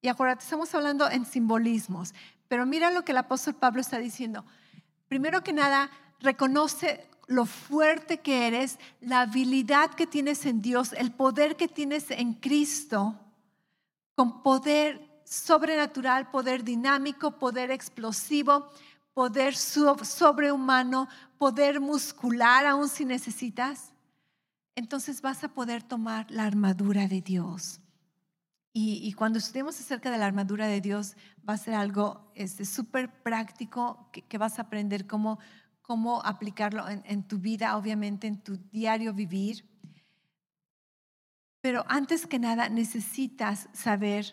Y 0.00 0.08
acuérdate, 0.08 0.44
estamos 0.44 0.74
hablando 0.74 1.10
en 1.10 1.26
simbolismos, 1.26 2.14
pero 2.50 2.66
mira 2.66 2.90
lo 2.90 3.04
que 3.04 3.12
el 3.12 3.18
apóstol 3.18 3.54
Pablo 3.54 3.80
está 3.80 4.00
diciendo. 4.00 4.44
Primero 5.06 5.44
que 5.44 5.52
nada, 5.52 5.88
reconoce 6.18 7.06
lo 7.28 7.46
fuerte 7.46 8.18
que 8.18 8.48
eres, 8.48 8.80
la 9.00 9.20
habilidad 9.20 9.94
que 9.94 10.08
tienes 10.08 10.44
en 10.46 10.60
Dios, 10.60 10.92
el 10.94 11.12
poder 11.12 11.54
que 11.54 11.68
tienes 11.68 12.10
en 12.10 12.34
Cristo, 12.34 13.14
con 14.16 14.42
poder 14.42 15.22
sobrenatural, 15.22 16.32
poder 16.32 16.64
dinámico, 16.64 17.38
poder 17.38 17.70
explosivo, 17.70 18.68
poder 19.14 19.54
sobrehumano, 19.54 21.06
poder 21.38 21.78
muscular, 21.78 22.66
aún 22.66 22.88
si 22.88 23.04
necesitas, 23.04 23.92
entonces 24.74 25.22
vas 25.22 25.44
a 25.44 25.50
poder 25.50 25.84
tomar 25.84 26.28
la 26.32 26.46
armadura 26.46 27.06
de 27.06 27.20
Dios. 27.20 27.79
Y, 28.72 29.12
cuando 29.14 29.40
estudiemos 29.40 29.80
acerca 29.80 30.12
de 30.12 30.18
la 30.18 30.26
armadura 30.26 30.68
de 30.68 30.80
Dios, 30.80 31.16
va 31.48 31.54
a 31.54 31.58
ser 31.58 31.74
algo 31.74 32.30
este, 32.36 32.64
súper 32.64 33.22
práctico 33.22 34.08
que, 34.12 34.38
vas 34.38 34.58
a 34.58 34.62
aprender 34.62 35.06
cómo 35.08 35.38
cómo 35.90 36.24
aplicarlo 36.24 36.84
en, 36.88 37.24
tu 37.24 37.38
vida, 37.38 37.76
obviamente 37.76 38.28
en 38.28 38.40
tu 38.40 38.58
diario 38.70 39.12
vivir. 39.12 39.68
Pero 41.60 41.84
antes 41.88 42.28
que 42.28 42.38
nada 42.38 42.68
necesitas 42.68 43.68
saber 43.72 44.32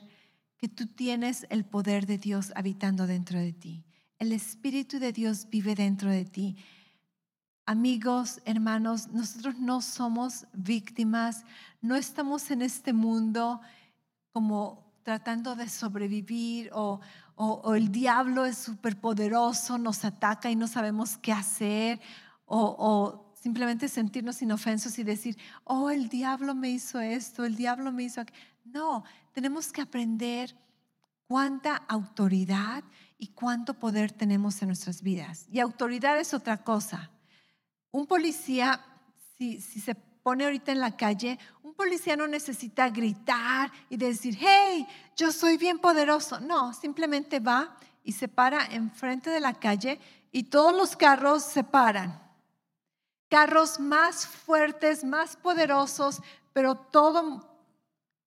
que 0.60 0.70
tú 0.70 0.86
tienes 0.86 1.48
el 1.50 1.66
poder 1.66 2.06
de 2.06 2.20
Dios 2.20 2.54
habitando 2.56 3.08
dentro 3.08 3.40
de 3.40 3.54
ti. 3.54 3.84
El 4.20 4.34
Espíritu 4.34 5.00
de 5.00 5.12
Dios 5.12 5.50
vive 5.50 5.74
dentro 5.74 6.12
de 6.12 6.26
ti. 6.26 6.58
Amigos, 7.66 8.40
hermanos, 8.46 9.08
nosotros 9.08 9.58
no 9.58 9.82
somos 9.82 10.46
víctimas, 10.54 11.44
no 11.82 11.96
estamos 11.96 12.52
en 12.52 12.62
este 12.62 12.94
mundo 12.94 13.62
como 14.38 14.86
tratando 15.02 15.56
de 15.56 15.68
sobrevivir 15.68 16.70
o, 16.72 17.00
o, 17.34 17.74
el 17.74 17.92
diablo 17.92 18.46
es 18.46 18.56
súper 18.56 18.96
poderoso, 19.02 19.80
nos 19.80 20.06
ataca 20.06 20.52
y 20.52 20.56
no 20.56 20.68
sabemos 20.68 21.18
qué 21.18 21.34
hacer, 21.34 22.00
o, 22.46 23.34
simplemente 23.34 23.88
sentirnos 23.88 24.40
inofensos 24.44 25.00
y 25.00 25.04
decir, 25.04 25.40
oh, 25.64 25.90
el 25.90 26.08
diablo 26.08 26.54
me 26.54 26.70
hizo 26.70 27.00
esto, 27.00 27.46
el 27.46 27.56
diablo 27.56 27.92
me 27.92 28.04
hizo 28.04 28.22
aquello. 28.22 28.40
No, 28.66 29.04
tenemos 29.34 29.72
que 29.72 29.82
aprender 29.82 30.56
cuánta 31.28 31.78
autoridad 31.88 32.84
y 33.18 33.30
cuánto 33.30 33.74
poder 33.74 34.12
tenemos 34.12 34.62
en 34.62 34.68
nuestras 34.68 35.02
vidas. 35.02 35.48
Y 35.52 35.62
autoridad 35.62 36.20
es 36.20 36.36
otra 36.36 36.64
cosa. 36.64 37.10
Un 37.90 38.06
policía, 38.06 38.86
si, 39.36 39.62
si 39.62 39.80
se 39.80 39.96
pone 40.28 40.44
ahorita 40.44 40.74
en 40.74 40.82
la 40.82 40.98
calle, 40.98 41.40
un 41.64 41.74
policía 41.74 42.18
no 42.18 42.28
necesita 42.28 42.90
gritar 42.90 43.72
y 43.90 43.96
decir, 43.96 44.38
hey, 44.38 44.86
yo 45.16 45.32
soy 45.32 45.56
bien 45.56 45.80
poderoso. 45.80 46.42
No, 46.42 46.74
simplemente 46.74 47.40
va 47.40 47.78
y 48.04 48.12
se 48.12 48.28
para 48.28 48.66
enfrente 48.66 49.30
de 49.30 49.40
la 49.40 49.54
calle 49.54 50.02
y 50.34 50.44
todos 50.44 50.76
los 50.76 50.98
carros 50.98 51.44
se 51.44 51.64
paran. 51.64 52.22
Carros 53.30 53.80
más 53.80 54.28
fuertes, 54.28 55.06
más 55.06 55.38
poderosos, 55.38 56.22
pero 56.52 56.76
todo, 56.76 57.50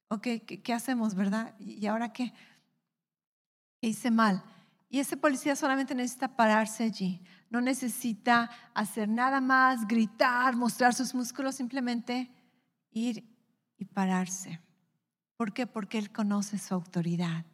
ok, 0.09 0.27
¿qué, 0.65 0.73
hacemos, 0.73 1.15
verdad? 1.15 1.55
¿Y 1.59 1.87
ahora 1.87 2.15
qué? 2.15 2.33
hice 3.83 4.11
mal? 4.11 4.43
Y 4.89 5.01
ese 5.01 5.19
policía 5.19 5.55
solamente 5.55 5.95
necesita 5.95 6.35
pararse 6.35 6.85
allí 6.85 7.21
no 7.51 7.61
necesita 7.61 8.49
hacer 8.75 9.09
nada 9.09 9.41
más, 9.41 9.87
gritar, 9.87 10.57
mostrar 10.57 10.95
sus 10.95 11.15
músculos, 11.15 11.57
simplemente 11.57 12.31
ir 12.93 13.29
y 13.77 13.85
pararse. 13.85 14.61
¿Por 15.37 15.53
qué? 15.53 15.67
Porque 15.67 15.99
Él 15.99 16.13
conoce 16.13 16.59
su 16.59 16.75
autoridad. 16.75 17.45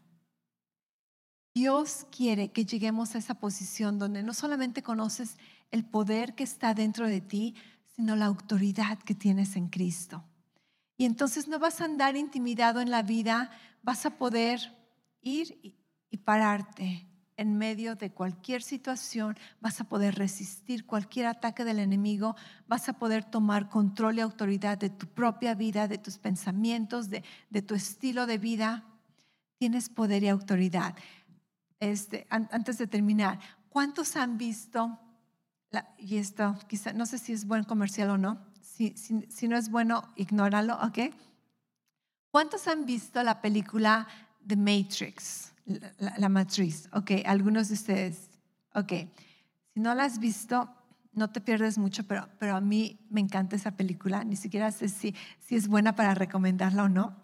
Dios 1.55 2.07
quiere 2.15 2.53
que 2.53 2.67
lleguemos 2.67 3.15
a 3.15 3.19
esa 3.19 3.37
posición 3.37 3.99
donde 3.99 4.23
no 4.23 4.35
solamente 4.35 4.83
conoces 4.83 5.39
el 5.71 5.87
poder 5.87 6.35
que 6.35 6.45
está 6.45 6.75
dentro 6.75 7.09
de 7.09 7.23
ti, 7.23 7.55
sino 7.95 8.15
la 8.17 8.27
autoridad 8.27 8.99
que 8.99 9.15
tienes 9.15 9.57
en 9.57 9.69
Cristo. 9.69 10.23
Y 10.99 11.07
entonces 11.07 11.49
no 11.49 11.59
vas 11.59 11.81
a 11.81 11.87
andar 11.87 12.17
intimidado 12.17 12.83
en 12.83 12.91
la 12.91 13.03
vida, 13.03 13.51
vas 13.83 14.05
a 14.05 14.19
poder 14.19 14.77
ir 15.23 15.59
y 16.11 16.17
pararte 16.19 17.07
en 17.37 17.59
medio 17.59 17.97
de 17.97 18.11
cualquier 18.11 18.63
situación, 18.63 19.37
vas 19.61 19.81
a 19.81 19.85
poder 19.85 20.15
resistir 20.15 20.87
cualquier 20.87 21.27
ataque 21.27 21.65
del 21.65 21.79
enemigo, 21.79 22.35
vas 22.67 22.89
a 22.89 22.95
poder 22.95 23.25
tomar 23.25 23.69
control 23.69 24.19
y 24.19 24.21
autoridad 24.21 24.79
de 24.79 24.91
tu 24.91 25.07
propia 25.07 25.55
vida, 25.55 25.89
de 25.89 25.99
tus 25.99 26.19
pensamientos, 26.19 27.11
de, 27.11 27.23
tu 27.63 27.75
estilo 27.75 28.27
de 28.27 28.39
vida. 28.39 28.85
Tienes 29.59 29.89
poder 29.89 30.23
y 30.23 30.29
autoridad. 30.29 30.95
Este, 31.79 32.27
antes 32.31 32.79
de 32.79 32.87
terminar, 32.87 33.39
¿cuántos 33.69 34.17
han 34.17 34.39
visto, 34.39 34.99
y 35.99 36.17
esto 36.17 36.59
quizá, 36.69 36.93
no 36.93 37.05
sé 37.05 37.19
si 37.19 37.33
es 37.33 37.47
buen 37.47 37.65
comercial 37.65 38.11
o 38.11 38.19
no, 38.19 38.39
si, 38.61 38.95
si 38.97 39.49
no 39.49 39.57
es 39.57 39.71
bueno, 39.71 40.11
ignóralo, 40.17 40.79
¿ok? 40.83 41.15
¿Cuántos 42.31 42.67
han 42.69 42.85
visto 42.85 43.23
la 43.23 43.41
película 43.41 44.07
The 44.47 44.57
Matrix? 44.57 45.56
La, 45.67 46.29
matriz. 46.29 46.89
Ok, 46.93 47.13
algunos 47.25 47.69
de 47.69 47.75
ustedes. 47.75 48.31
Ok, 48.75 48.93
si 49.75 49.81
no 49.81 49.95
la 49.95 50.05
has 50.05 50.19
visto, 50.19 50.69
no 51.13 51.31
te 51.31 51.41
pierdes 51.41 51.79
mucho, 51.79 52.07
pero, 52.07 52.29
pero 52.39 52.57
a 52.57 52.61
mí 52.61 52.99
me 53.11 53.21
encanta 53.21 53.57
esa 53.57 53.73
película. 53.73 54.25
Ni 54.25 54.37
siquiera 54.37 54.71
sé 54.71 54.89
si, 54.89 55.15
si 55.41 55.57
es 55.57 55.69
buena 55.69 55.95
para 55.95 56.15
recomendarla 56.15 56.85
o 56.85 56.89
no. 56.89 57.17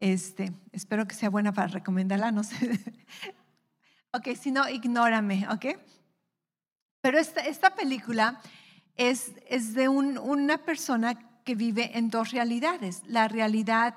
Este, 0.00 0.52
espero 0.72 1.06
que 1.06 1.14
sea 1.14 1.30
buena 1.30 1.52
para 1.52 1.68
recomendarla, 1.68 2.32
no 2.32 2.44
sé. 2.44 2.56
ok, 4.12 4.28
si 4.38 4.50
no, 4.50 4.68
ignórame, 4.68 5.46
¿ok? 5.48 5.66
Pero 7.00 7.18
esta, 7.18 7.40
esta 7.42 7.74
película 7.74 8.40
es, 8.96 9.32
es 9.48 9.74
de 9.74 9.88
una 9.88 10.58
persona 10.58 11.14
que 11.44 11.54
vive 11.54 11.96
en 11.98 12.10
dos 12.10 12.30
realidades. 12.30 13.02
La 13.06 13.28
realidad, 13.28 13.96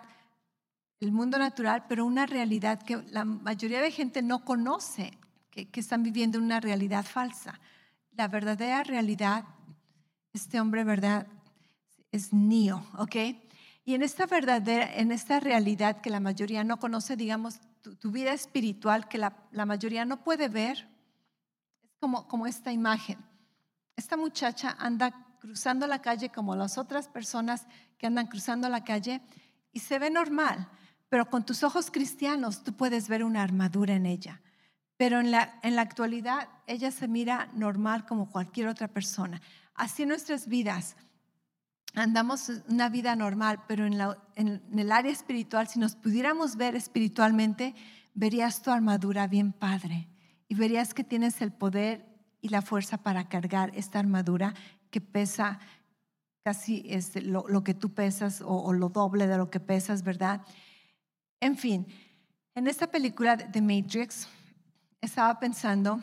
el 0.99 1.11
mundo 1.11 1.37
natural, 1.37 1.85
pero 1.87 2.05
una 2.05 2.25
realidad 2.25 2.81
que 2.81 2.97
la 3.11 3.23
mayoría 3.23 3.81
de 3.81 3.91
gente 3.91 4.21
no 4.21 4.43
conoce, 4.43 5.17
que, 5.51 5.69
están 5.79 6.03
viviendo 6.03 6.39
una 6.39 6.59
realidad 6.59 7.05
falsa. 7.05 7.59
La 8.11 8.27
verdadera 8.27 8.83
realidad, 8.83 9.45
este 10.33 10.59
hombre, 10.59 10.83
¿verdad? 10.83 11.27
Es 12.11 12.33
Neo, 12.33 12.85
¿ok? 12.97 13.15
Y 13.85 13.93
en 13.93 14.03
esta 14.03 14.25
verdadera, 14.25 14.95
en 14.95 15.11
esta 15.11 15.39
realidad 15.39 16.01
que 16.01 16.09
la 16.09 16.19
mayoría 16.19 16.63
no 16.63 16.77
conoce, 16.77 17.15
digamos, 17.15 17.59
tu, 17.81 18.11
vida 18.11 18.33
espiritual 18.33 19.07
que 19.07 19.17
la, 19.17 19.37
la, 19.51 19.65
mayoría 19.65 20.03
no 20.03 20.23
puede 20.23 20.49
ver, 20.49 20.89
es 21.83 21.91
como, 21.99 22.27
como 22.27 22.47
esta 22.47 22.71
imagen. 22.71 23.17
Esta 23.95 24.17
muchacha 24.17 24.75
anda 24.79 25.27
cruzando 25.39 25.87
la 25.87 26.01
calle 26.01 26.29
como 26.29 26.55
las 26.55 26.77
otras 26.77 27.07
personas 27.07 27.65
que 27.97 28.07
andan 28.07 28.27
cruzando 28.27 28.67
la 28.67 28.83
calle 28.83 29.21
y 29.71 29.79
se 29.79 29.99
ve 29.99 30.09
normal, 30.09 30.69
pero 31.09 31.29
con 31.29 31.45
tus 31.45 31.63
ojos 31.63 31.91
cristianos 31.91 32.63
tú 32.63 32.73
puedes 32.73 33.07
ver 33.07 33.23
una 33.23 33.43
armadura 33.43 33.95
en 33.95 34.05
ella. 34.05 34.41
Pero 34.97 35.19
en 35.19 35.31
la, 35.31 35.59
en 35.63 35.75
la 35.75 35.83
actualidad 35.83 36.49
ella 36.65 36.91
se 36.91 37.07
mira 37.07 37.49
normal 37.53 38.05
como 38.05 38.29
cualquier 38.29 38.67
otra 38.67 38.87
persona. 38.87 39.41
Así 39.75 40.03
en 40.03 40.09
nuestras 40.09 40.47
vidas 40.47 40.95
andamos 41.93 42.51
una 42.67 42.89
vida 42.89 43.15
normal, 43.15 43.63
pero 43.67 43.85
en, 43.85 43.99
en, 44.35 44.61
el 44.77 44.91
área 44.91 45.11
espiritual, 45.11 45.67
si 45.67 45.79
nos 45.79 45.95
pudiéramos 45.95 46.55
ver 46.55 46.75
espiritualmente, 46.75 47.75
verías 48.13 48.61
tu 48.61 48.71
armadura 48.71 49.27
bien 49.27 49.53
padre 49.53 50.09
y 50.47 50.55
verías 50.55 50.93
que 50.93 51.03
tienes 51.03 51.41
el 51.41 51.51
poder 51.51 52.05
y 52.41 52.49
la 52.49 52.61
fuerza 52.61 52.97
para 52.97 53.29
cargar 53.29 53.71
esta 53.75 53.99
armadura 53.99 54.53
que 54.89 55.01
pesa 55.01 55.59
casi 56.43 56.85
este, 56.87 57.21
lo, 57.21 57.43
que 57.63 57.73
tú 57.73 57.93
pesas 57.93 58.41
o, 58.45 58.71
lo 58.73 58.89
doble 58.89 59.27
de 59.27 59.37
lo 59.37 59.49
que 59.49 59.59
pesas, 59.59 60.03
¿verdad? 60.03 60.41
En 61.39 61.57
fin, 61.57 61.85
en 62.55 62.67
esta 62.67 62.87
película 62.87 63.35
de 63.35 63.61
Matrix 63.61 64.27
estaba 64.99 65.39
pensando 65.39 66.01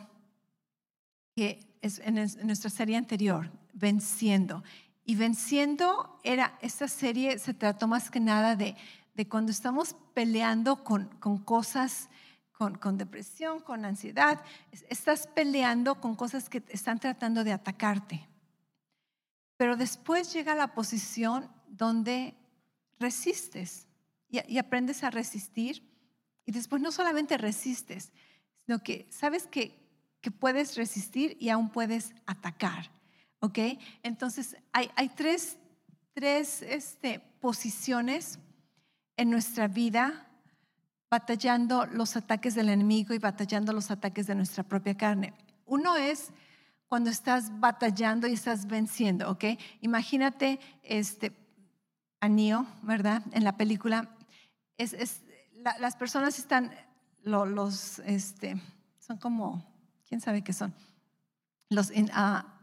que 1.34 1.78
es 1.80 1.98
en 1.98 2.14
nuestra 2.46 2.70
serie 2.70 2.96
anterior, 2.96 3.50
Venciendo, 3.72 4.62
y 5.04 5.16
venciendo 5.16 6.20
era, 6.22 6.56
esta 6.62 6.86
serie 6.86 7.38
se 7.40 7.52
trató 7.52 7.88
más 7.88 8.10
que 8.10 8.20
nada 8.20 8.54
de, 8.54 8.76
de 9.14 9.28
cuando 9.28 9.50
estamos 9.50 9.96
peleando 10.14 10.82
con, 10.84 11.08
con 11.18 11.38
cosas, 11.38 12.08
con, 12.52 12.76
con, 12.76 12.96
depresión, 12.96 13.60
con 13.60 13.84
ansiedad, 13.84 14.40
estás 14.88 15.26
peleando 15.26 16.00
con 16.00 16.14
cosas 16.14 16.48
que 16.48 16.62
están 16.68 17.00
tratando 17.00 17.44
de 17.44 17.52
atacarte. 17.52 18.26
Pero 19.56 19.76
después 19.76 20.32
llega 20.32 20.54
la 20.54 20.74
posición 20.74 21.50
donde 21.68 22.34
resistes 22.98 23.86
y, 24.46 24.58
aprendes 24.58 25.04
a 25.04 25.10
resistir. 25.10 25.82
Y 26.46 26.52
después 26.52 26.82
no 26.82 26.92
solamente 26.92 27.38
resistes, 27.38 28.12
sino 28.64 28.82
que 28.82 29.06
sabes 29.10 29.46
que, 29.46 29.74
que 30.20 30.30
puedes 30.30 30.76
resistir 30.76 31.36
y 31.40 31.48
aún 31.48 31.70
puedes 31.70 32.12
atacar. 32.26 32.90
¿Ok? 33.40 33.58
Entonces, 34.02 34.56
hay, 34.72 34.90
hay 34.96 35.10
tres, 35.10 35.58
tres 36.12 36.62
este, 36.62 37.20
posiciones 37.40 38.38
en 39.16 39.30
nuestra 39.30 39.68
vida 39.68 40.26
batallando 41.10 41.86
los 41.86 42.16
ataques 42.16 42.54
del 42.54 42.70
enemigo 42.70 43.14
y 43.14 43.18
batallando 43.18 43.72
los 43.72 43.90
ataques 43.90 44.26
de 44.26 44.34
nuestra 44.34 44.64
propia 44.64 44.96
carne. 44.96 45.32
Uno 45.64 45.96
es 45.96 46.30
cuando 46.88 47.10
estás 47.10 47.60
batallando 47.60 48.26
y 48.26 48.32
estás 48.32 48.66
venciendo, 48.66 49.30
¿ok? 49.30 49.44
Imagínate 49.80 50.58
este, 50.82 51.32
a 52.20 52.28
¿verdad? 52.82 53.22
En 53.32 53.44
la 53.44 53.56
película, 53.56 54.08
las 55.78 55.96
personas 55.96 56.38
están, 56.38 56.72
los, 57.22 57.98
este, 58.00 58.60
son 58.98 59.18
como, 59.18 59.64
¿quién 60.08 60.20
sabe 60.20 60.42
qué 60.42 60.52
son? 60.52 60.74
Los, 61.70 61.90
uh, 61.90 62.54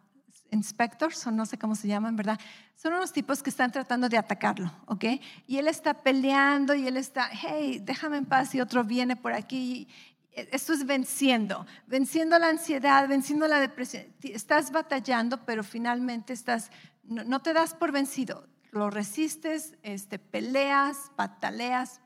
inspectors, 0.52 1.26
o 1.26 1.32
no 1.32 1.46
sé 1.46 1.58
cómo 1.58 1.76
se 1.76 1.88
llaman, 1.88 2.16
¿verdad? 2.16 2.40
Son 2.76 2.94
unos 2.94 3.12
tipos 3.12 3.42
que 3.42 3.50
están 3.50 3.72
tratando 3.72 4.10
de 4.10 4.18
atacarlo, 4.18 4.72
¿ok? 4.86 5.06
Y 5.48 5.58
él 5.58 5.68
está 5.68 5.94
peleando 5.94 6.76
y 6.76 6.88
él 6.88 6.98
está, 6.98 7.30
hey, 7.32 7.82
déjame 7.84 8.18
en 8.18 8.26
paz 8.26 8.54
y 8.54 8.62
otro 8.62 8.84
viene 8.84 9.16
por 9.16 9.34
aquí. 9.34 9.88
Esto 10.32 10.74
es 10.74 10.86
venciendo, 10.86 11.66
venciendo 11.88 12.38
la 12.38 12.50
ansiedad, 12.50 13.08
venciendo 13.08 13.48
la 13.48 13.60
depresión. 13.60 14.06
Estás 14.22 14.72
batallando, 14.72 15.46
pero 15.46 15.64
finalmente 15.64 16.34
estás, 16.34 16.70
no, 17.04 17.42
te 17.42 17.54
das 17.54 17.74
por 17.74 17.92
vencido, 17.92 18.48
lo 18.72 18.90
resistes, 18.90 19.78
este, 19.84 20.18
peleas, 20.18 21.12
pataleas. 21.16 22.02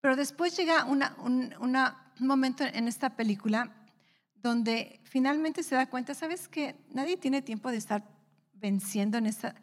Pero 0.00 0.16
después 0.16 0.56
llega 0.56 0.84
una, 0.84 1.16
un, 1.18 1.54
un 1.58 2.26
momento 2.26 2.64
en 2.64 2.86
esta 2.86 3.16
película 3.16 3.74
donde 4.36 5.00
finalmente 5.04 5.62
se 5.62 5.74
da 5.74 5.88
cuenta, 5.90 6.14
¿sabes 6.14 6.48
que 6.48 6.76
Nadie 6.90 7.16
tiene 7.16 7.42
tiempo 7.42 7.70
de 7.70 7.78
estar 7.78 8.04
venciendo 8.54 9.18
en 9.18 9.26
esta... 9.26 9.54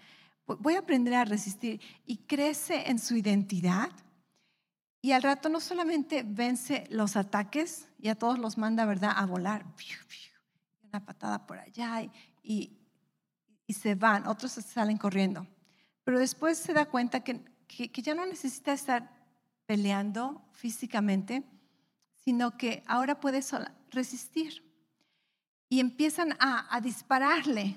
Voy 0.46 0.76
a 0.76 0.80
aprender 0.80 1.14
a 1.16 1.26
resistir 1.26 1.82
y 2.06 2.18
crece 2.18 2.90
en 2.90 3.00
su 3.00 3.16
identidad. 3.16 3.90
Y 5.02 5.12
al 5.12 5.24
rato 5.24 5.50
no 5.50 5.60
solamente 5.60 6.24
vence 6.26 6.86
los 6.90 7.16
ataques 7.16 7.88
y 8.00 8.10
a 8.10 8.16
todos 8.16 8.38
los 8.38 8.58
manda, 8.58 8.86
¿verdad?, 8.86 9.14
a 9.16 9.26
volar. 9.26 9.66
Una 10.84 11.04
patada 11.04 11.46
por 11.48 11.58
allá 11.58 12.02
y, 12.44 12.78
y, 13.66 13.74
se 13.74 13.96
van, 13.96 14.28
otros 14.28 14.52
salen 14.52 14.98
corriendo. 14.98 15.48
Pero 16.06 16.18
después 16.18 16.58
se 16.58 16.72
da 16.72 16.86
cuenta 16.86 17.20
que, 17.20 17.42
que, 17.68 17.92
que 17.92 18.02
ya 18.02 18.16
no 18.16 18.26
necesita 18.26 18.72
estar 18.72 19.12
peleando 19.66 20.42
físicamente, 20.54 21.44
sino 22.16 22.58
que 22.58 22.84
ahora 22.88 23.20
puede 23.20 23.42
resistir 23.92 24.64
y 25.70 25.80
empiezan 25.80 26.36
a, 26.40 26.80
dispararle. 26.82 27.76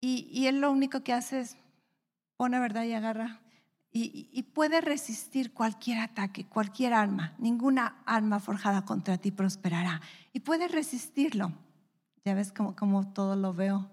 Y, 0.00 0.46
él 0.46 0.60
lo 0.60 0.70
único 0.70 1.02
que 1.02 1.12
hace 1.12 1.40
es 1.40 1.56
pone 2.36 2.60
verdad 2.60 2.84
y 2.84 2.92
agarra. 2.92 3.40
Y, 3.92 4.42
puede 4.54 4.82
resistir 4.82 5.54
cualquier 5.54 5.98
ataque, 6.00 6.44
cualquier 6.44 6.92
arma. 6.92 7.34
Ninguna 7.38 8.02
arma 8.04 8.40
forjada 8.40 8.84
contra 8.84 9.18
ti 9.18 9.30
prosperará. 9.30 10.02
Y 10.32 10.40
puede 10.40 10.68
resistirlo. 10.68 11.52
Ya 12.24 12.34
ves 12.34 12.52
como, 12.52 12.76
como 12.76 13.12
todo 13.12 13.36
lo 13.36 13.54
veo 13.54 13.90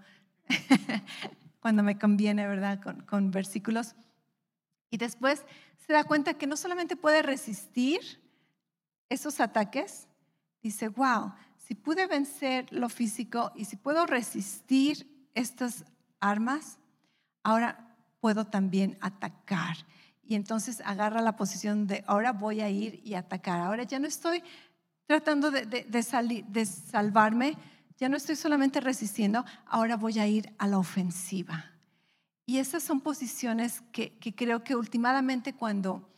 cuando 1.63 1.81
me 1.81 1.97
conviene, 1.97 2.45
¿verdad? 2.45 2.81
Con, 2.81 3.03
con 3.03 3.31
versículos. 3.31 3.95
Y 4.91 4.97
después 4.97 5.45
se 5.87 5.93
da 5.93 6.03
cuenta 6.03 6.33
que 6.33 6.45
no 6.45 6.57
solamente 6.57 6.97
puede 6.97 7.21
resistir 7.21 8.01
esos 9.07 9.39
ataques, 9.39 10.09
dice, 10.61 10.89
wow, 10.89 11.31
si 11.55 11.73
pude 11.73 12.05
vencer 12.05 12.67
lo 12.69 12.89
físico 12.89 13.53
y 13.55 13.63
si 13.63 13.77
puedo 13.77 14.05
resistir 14.05 15.29
estas 15.35 15.85
armas, 16.19 16.79
ahora 17.43 17.95
puedo 18.19 18.45
también 18.45 18.97
atacar. 18.99 19.77
Y 20.21 20.35
entonces 20.35 20.81
agarra 20.83 21.21
la 21.21 21.37
posición 21.37 21.87
de 21.87 22.03
ahora 22.07 22.33
voy 22.33 22.59
a 22.59 22.69
ir 22.69 22.99
y 23.05 23.13
atacar. 23.13 23.61
Ahora 23.61 23.83
ya 23.83 23.99
no 23.99 24.07
estoy 24.07 24.43
tratando 25.05 25.49
de, 25.49 25.65
de 25.65 26.65
salvarme, 26.65 27.55
ya 28.03 28.09
no 28.09 28.17
estoy 28.17 28.35
solamente 28.35 28.81
resistiendo, 28.81 29.45
ahora 29.65 29.95
voy 29.95 30.19
a 30.19 30.27
ir 30.27 30.53
a 30.57 30.67
la 30.67 30.77
ofensiva. 30.77 31.71
Y 32.45 32.57
esas 32.57 32.83
son 32.83 32.99
posiciones 32.99 33.81
que, 33.93 34.17
que 34.19 34.35
creo 34.35 34.61
que 34.61 34.75
últimamente 34.75 35.53
cuando 35.53 36.09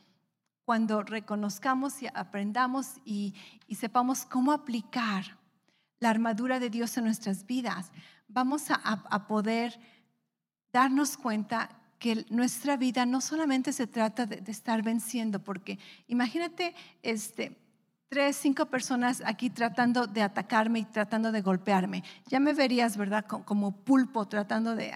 cuando 0.66 1.04
reconozcamos 1.04 2.02
y 2.02 2.08
aprendamos 2.14 3.00
y, 3.06 3.36
sepamos 3.78 4.26
cómo 4.26 4.52
aplicar 4.52 5.38
la 6.00 6.10
armadura 6.10 6.60
de 6.60 6.72
Dios 6.72 6.98
en 6.98 7.04
nuestras 7.04 7.46
vidas, 7.46 7.92
vamos 8.28 8.72
a, 8.72 9.28
poder 9.28 9.80
darnos 10.74 11.18
cuenta 11.18 11.70
que 12.00 12.26
nuestra 12.30 12.78
vida 12.78 13.06
no 13.06 13.22
solamente 13.22 13.72
se 13.72 13.86
trata 13.86 14.26
de, 14.26 14.52
estar 14.52 14.82
venciendo, 14.82 15.44
porque 15.44 15.78
imagínate 16.08 16.74
este, 17.04 17.56
tres, 18.10 18.36
cinco 18.36 18.68
personas 18.68 19.22
aquí 19.26 19.50
tratando 19.50 20.08
de 20.08 20.22
atacarme 20.22 20.80
y 20.80 20.86
tratando 20.86 21.32
de 21.32 21.42
golpearme. 21.42 22.04
Ya 22.28 22.40
me 22.40 22.54
verías, 22.54 22.98
¿verdad? 22.98 23.26
Como, 23.26 23.72
pulpo 23.84 24.28
tratando 24.28 24.76
de, 24.76 24.94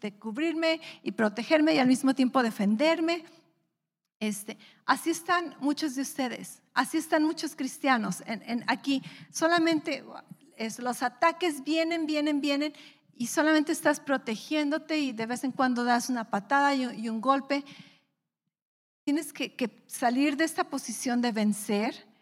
de 0.00 0.12
cubrirme 0.14 0.80
y 1.02 1.12
protegerme 1.12 1.74
y 1.74 1.78
al 1.78 1.88
mismo 1.88 2.14
tiempo 2.14 2.42
defenderme. 2.42 3.24
Este, 4.18 4.56
así 4.86 5.10
están 5.10 5.54
muchos 5.60 5.94
de 5.94 6.02
ustedes, 6.02 6.62
así 6.72 6.96
están 6.96 7.22
muchos 7.24 7.54
cristianos 7.54 8.22
aquí. 8.66 9.02
Solamente 9.30 10.02
los 10.78 11.02
ataques 11.02 11.62
vienen, 11.64 12.06
vienen, 12.06 12.40
vienen 12.40 12.72
y 13.14 13.26
solamente 13.26 13.72
estás 13.72 14.00
protegiéndote 14.00 14.98
y 14.98 15.12
de 15.12 15.26
vez 15.26 15.44
en 15.44 15.52
cuando 15.52 15.84
das 15.84 16.08
una 16.08 16.30
patada 16.30 16.74
y, 16.74 17.08
un 17.08 17.20
golpe. 17.20 17.62
Tienes 19.04 19.32
que 19.32 19.84
salir 19.86 20.36
de 20.36 20.44
esta 20.44 20.64
posición 20.64 21.20
de 21.20 21.32
vencer 21.32 22.15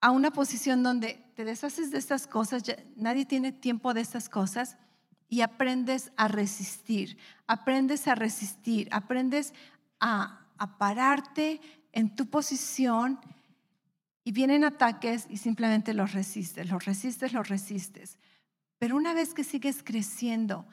a 0.00 0.10
una 0.10 0.30
posición 0.30 0.82
donde 0.82 1.24
te 1.34 1.44
deshaces 1.44 1.90
de 1.90 1.98
estas 1.98 2.26
cosas, 2.26 2.62
nadie 2.96 3.24
tiene 3.24 3.52
tiempo 3.52 3.94
de 3.94 4.00
estas 4.00 4.28
cosas 4.28 4.76
y 5.28 5.40
aprendes 5.40 6.12
a 6.16 6.28
resistir, 6.28 7.18
aprendes 7.46 8.08
a 8.08 8.14
resistir, 8.14 8.88
aprendes 8.90 9.52
a, 10.00 10.46
a 10.56 10.78
pararte 10.78 11.60
en 11.92 12.14
tu 12.14 12.26
posición 12.26 13.18
y 14.24 14.32
vienen 14.32 14.64
ataques 14.64 15.26
y 15.28 15.38
simplemente 15.38 15.94
los 15.94 16.12
resistes, 16.12 16.68
los 16.68 16.84
resistes, 16.84 17.32
los 17.32 17.48
resistes. 17.48 18.18
Pero 18.78 18.96
una 18.96 19.14
vez 19.14 19.34
que 19.34 19.42
sigues 19.42 19.82
creciendo 19.82 20.66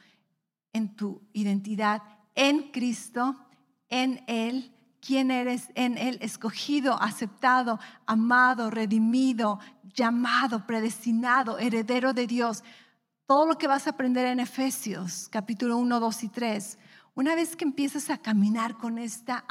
en 0.73 0.95
tu 0.95 1.21
identidad 1.33 2.03
en 2.35 2.71
Cristo, 2.71 3.47
en 3.89 4.23
Él, 4.27 4.74
quién 5.05 5.29
eres 5.29 5.69
en 5.75 5.97
Él, 5.97 6.17
escogido, 6.21 7.01
aceptado, 7.01 7.79
amado, 8.05 8.71
redimido, 8.71 9.59
llamado, 9.93 10.65
predestinado, 10.65 11.59
heredero 11.59 12.13
de 12.13 12.25
Dios. 12.25 12.63
Todo 13.27 13.45
lo 13.45 13.57
que 13.57 13.67
vas 13.67 13.85
a 13.85 13.91
aprender 13.91 14.25
en 14.25 14.39
Efesios, 14.39 15.29
capítulo 15.29 15.77
1, 15.77 15.99
2 15.99 16.23
y 16.23 16.29
3. 16.29 16.79
Una 17.13 17.35
vez 17.35 17.55
que 17.55 17.65
empiezas 17.65 18.09
a 18.09 18.17
caminar 18.17 18.77
con 18.77 18.97
esta 18.97 19.45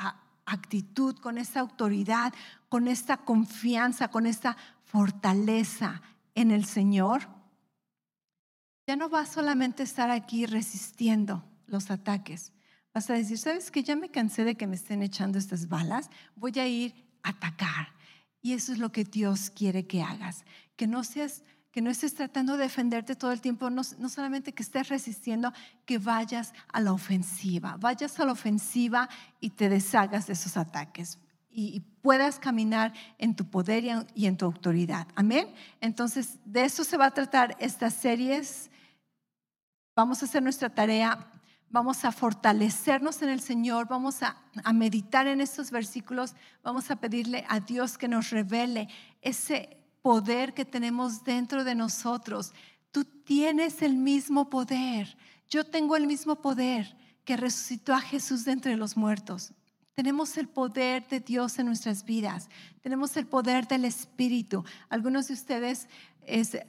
actitud, 0.45 1.17
con 1.19 1.39
esta 1.39 1.61
autoridad, 1.61 2.35
con 2.69 2.89
esta 2.89 3.19
confianza, 3.19 4.09
con 4.09 4.27
esta 4.27 4.57
fortaleza 4.85 6.03
en 6.35 6.51
el 6.51 6.65
Señor, 6.65 7.29
ya 8.87 8.97
no 8.97 9.09
vas 9.09 9.31
solamente 9.31 9.83
a 9.83 9.87
estar 9.87 10.11
aquí 10.11 10.47
resistiendo 10.47 11.45
los 11.67 11.91
ataques, 11.91 12.53
Vas 12.95 13.11
a 13.11 13.15
decir, 13.15 13.39
¿sabes 13.39 13.73
que 13.73 13.83
Ya 13.83 13.97
me 13.97 14.09
cansé 14.09 14.45
de 14.45 14.55
que 14.55 14.69
me 14.69 14.77
estén 14.77 15.03
echando 15.03 15.37
estas 15.37 15.69
balas, 15.69 16.09
voy 16.37 16.59
a 16.61 16.67
ir 16.69 16.95
a 17.25 17.31
atacar. 17.31 17.89
Y 18.41 18.53
eso 18.53 18.73
es 18.73 18.79
lo 18.79 18.93
que 18.93 19.05
Dios 19.05 19.51
quiere 19.51 19.87
que 19.87 20.01
hagas, 20.03 20.45
que 20.77 20.87
no 20.87 21.03
seas 21.03 21.43
que 21.73 21.83
no 21.83 21.91
estés 21.91 22.15
tratando 22.15 22.57
de 22.57 22.63
defenderte 22.63 23.17
todo 23.17 23.33
el 23.33 23.41
tiempo, 23.41 23.69
no, 23.69 23.83
solamente 23.83 24.53
que 24.53 24.63
estés 24.63 24.89
resistiendo, 24.89 25.53
que 25.85 25.99
vayas 25.99 26.53
a 26.73 26.81
la 26.81 26.93
ofensiva, 26.93 27.77
vayas 27.81 28.21
a 28.21 28.25
la 28.25 28.31
ofensiva 28.31 29.09
y 29.41 29.51
te 29.51 29.69
deshagas 29.69 30.29
de 30.29 30.35
esos 30.35 30.57
ataques 30.57 31.19
y, 31.51 31.75
y 31.75 31.81
puedas 31.81 32.39
caminar 32.39 32.93
en 33.19 33.35
tu 33.35 33.51
poder 33.51 33.83
y 34.15 34.27
en 34.27 34.37
tu 34.37 34.45
autoridad. 34.45 35.09
Amén. 35.17 35.53
Entonces, 35.81 36.39
de 36.45 36.65
eso 36.65 36.85
se 36.85 36.97
va 36.97 37.07
a 37.07 37.11
tratar 37.11 37.57
estas 37.59 37.95
series. 37.95 38.71
Vamos 39.97 40.23
a 40.23 40.27
hacer 40.27 40.45
nuestra 40.45 40.73
tarea 40.73 41.29
vamos 41.71 42.05
a 42.05 42.13
fortalecernos 42.13 43.21
en 43.23 43.31
el 43.31 43.41
Señor, 43.41 43.89
vamos 43.89 44.23
a, 44.23 44.37
meditar 44.73 45.27
en 45.27 45.41
estos 45.41 45.71
versículos, 45.71 46.35
vamos 46.63 46.91
a 46.91 46.97
pedirle 46.97 47.45
a 47.49 47.61
Dios 47.61 47.99
que 47.99 48.09
nos 48.09 48.31
revele 48.31 48.89
ese 49.23 49.77
poder 50.03 50.55
que 50.55 50.65
tenemos 50.65 51.25
dentro 51.25 51.65
de 51.65 51.75
nosotros. 51.75 52.53
Tú 52.93 53.05
tienes 53.05 53.83
el 53.83 53.97
mismo 53.97 54.51
poder, 54.51 55.17
yo 55.49 55.65
tengo 55.65 55.97
el 55.97 56.07
mismo 56.07 56.37
poder 56.37 56.97
que 57.25 57.37
resucitó 57.37 57.95
a 57.95 58.01
Jesús 58.01 58.45
de 58.45 58.53
entre 58.53 58.77
los 58.77 58.97
muertos. 58.97 59.53
Tenemos 59.95 60.37
el 60.37 60.49
poder 60.49 61.07
de 61.09 61.21
Dios 61.21 61.59
en 61.59 61.67
nuestras 61.67 62.05
vidas, 62.05 62.49
tenemos 62.83 63.17
el 63.17 63.27
poder 63.27 63.67
del 63.67 63.85
Espíritu. 63.85 64.65
Algunos 64.89 65.29
de 65.29 65.35
ustedes 65.35 65.89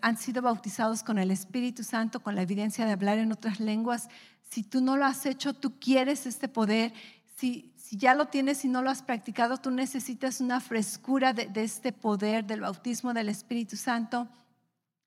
han 0.02 0.18
sido 0.18 0.42
bautizados 0.42 1.04
con 1.04 1.18
el 1.18 1.32
Espíritu 1.32 1.84
Santo, 1.84 2.20
con 2.22 2.36
la 2.36 2.42
evidencia 2.42 2.86
de 2.86 2.92
hablar 2.92 3.18
en 3.18 3.32
otras 3.32 3.60
lenguas. 3.60 4.10
Si 4.56 4.64
tú 4.64 4.80
no 4.80 4.96
lo 4.96 5.04
has 5.04 5.26
hecho, 5.26 5.54
tú 5.54 5.78
quieres 5.82 6.26
este 6.26 6.48
poder. 6.48 6.94
Si, 7.36 7.74
si 7.76 7.98
ya 7.98 8.16
lo 8.16 8.28
tienes 8.28 8.64
y 8.64 8.70
no 8.70 8.82
lo 8.82 8.90
has 8.90 9.04
practicado, 9.04 9.58
tú 9.58 9.70
necesitas 9.70 10.40
una 10.40 10.62
frescura 10.62 11.34
de, 11.34 11.52
este 11.62 11.92
poder 11.92 12.46
del 12.46 12.62
bautismo 12.62 13.14
del 13.14 13.28
Espíritu 13.28 13.76
Santo 13.76 14.30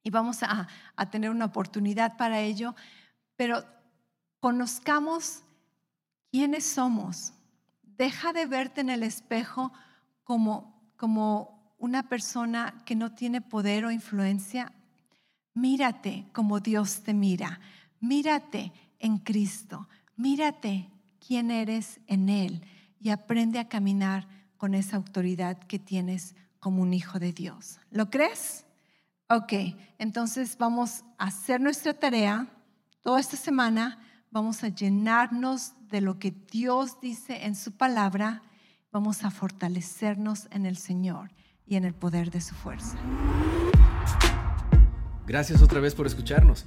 y 0.03 0.11
vamos 0.11 0.43
a, 0.43 0.69
a 0.95 1.11
tener 1.11 1.31
una 1.31 1.47
oportunidad 1.47 2.19
para 2.19 2.41
ello. 2.41 2.75
Pero 3.37 3.65
conozcamos 4.39 5.45
quiénes 6.31 6.67
somos. 6.67 7.33
Deja 7.81 8.35
de 8.35 8.45
verte 8.45 8.83
en 8.83 8.91
el 8.91 9.03
espejo 9.03 9.73
como, 10.25 10.93
como 10.99 11.75
una 11.79 12.07
persona 12.07 12.83
que 12.85 12.97
no 12.97 13.15
tiene 13.15 13.41
poder 13.41 13.87
o 13.87 13.91
influencia. 13.91 14.75
Mírate 15.55 16.27
como 16.35 16.61
Dios 16.61 17.01
te 17.03 17.15
mira. 17.15 17.61
Mírate 17.99 18.75
en 18.99 19.19
Cristo. 19.19 19.89
Mírate 20.17 20.91
quién 21.25 21.51
eres 21.51 22.01
en 22.07 22.29
Él 22.29 22.63
y 23.01 23.11
aprende 23.11 23.59
a 23.59 23.69
caminar 23.69 24.29
con 24.57 24.75
esa 24.75 24.97
autoridad 24.97 25.59
que 25.59 25.79
tienes 25.79 26.35
como 26.59 26.83
un 26.83 26.93
hijo 26.93 27.19
de 27.19 27.33
Dios. 27.33 27.79
¿Lo 27.91 28.11
crees? 28.11 28.65
Ok, 29.29 29.53
entonces 29.99 30.57
vamos 30.59 31.05
a 31.19 31.27
hacer 31.27 31.61
nuestra 31.61 31.95
tarea 31.95 32.49
toda 33.03 33.21
esta 33.21 33.37
semana. 33.37 34.01
Vamos 34.31 34.65
a 34.65 34.69
llenarnos 34.69 35.75
de 35.91 36.01
lo 36.01 36.19
que 36.19 36.35
Dios 36.51 37.01
dice 37.01 37.45
en 37.47 37.55
su 37.55 37.73
palabra. 37.73 38.43
Vamos 38.91 39.25
a 39.25 39.31
fortalecernos 39.31 40.49
en 40.51 40.67
el 40.67 40.77
Señor 40.77 41.31
y 41.67 41.77
en 41.77 41.85
el 41.85 41.95
poder 41.95 42.31
de 42.31 42.41
su 42.41 42.55
fuerza. 42.55 42.97
Gracias 45.27 45.61
otra 45.61 45.81
vez 45.81 45.95
por 45.95 46.07
escucharnos. 46.07 46.67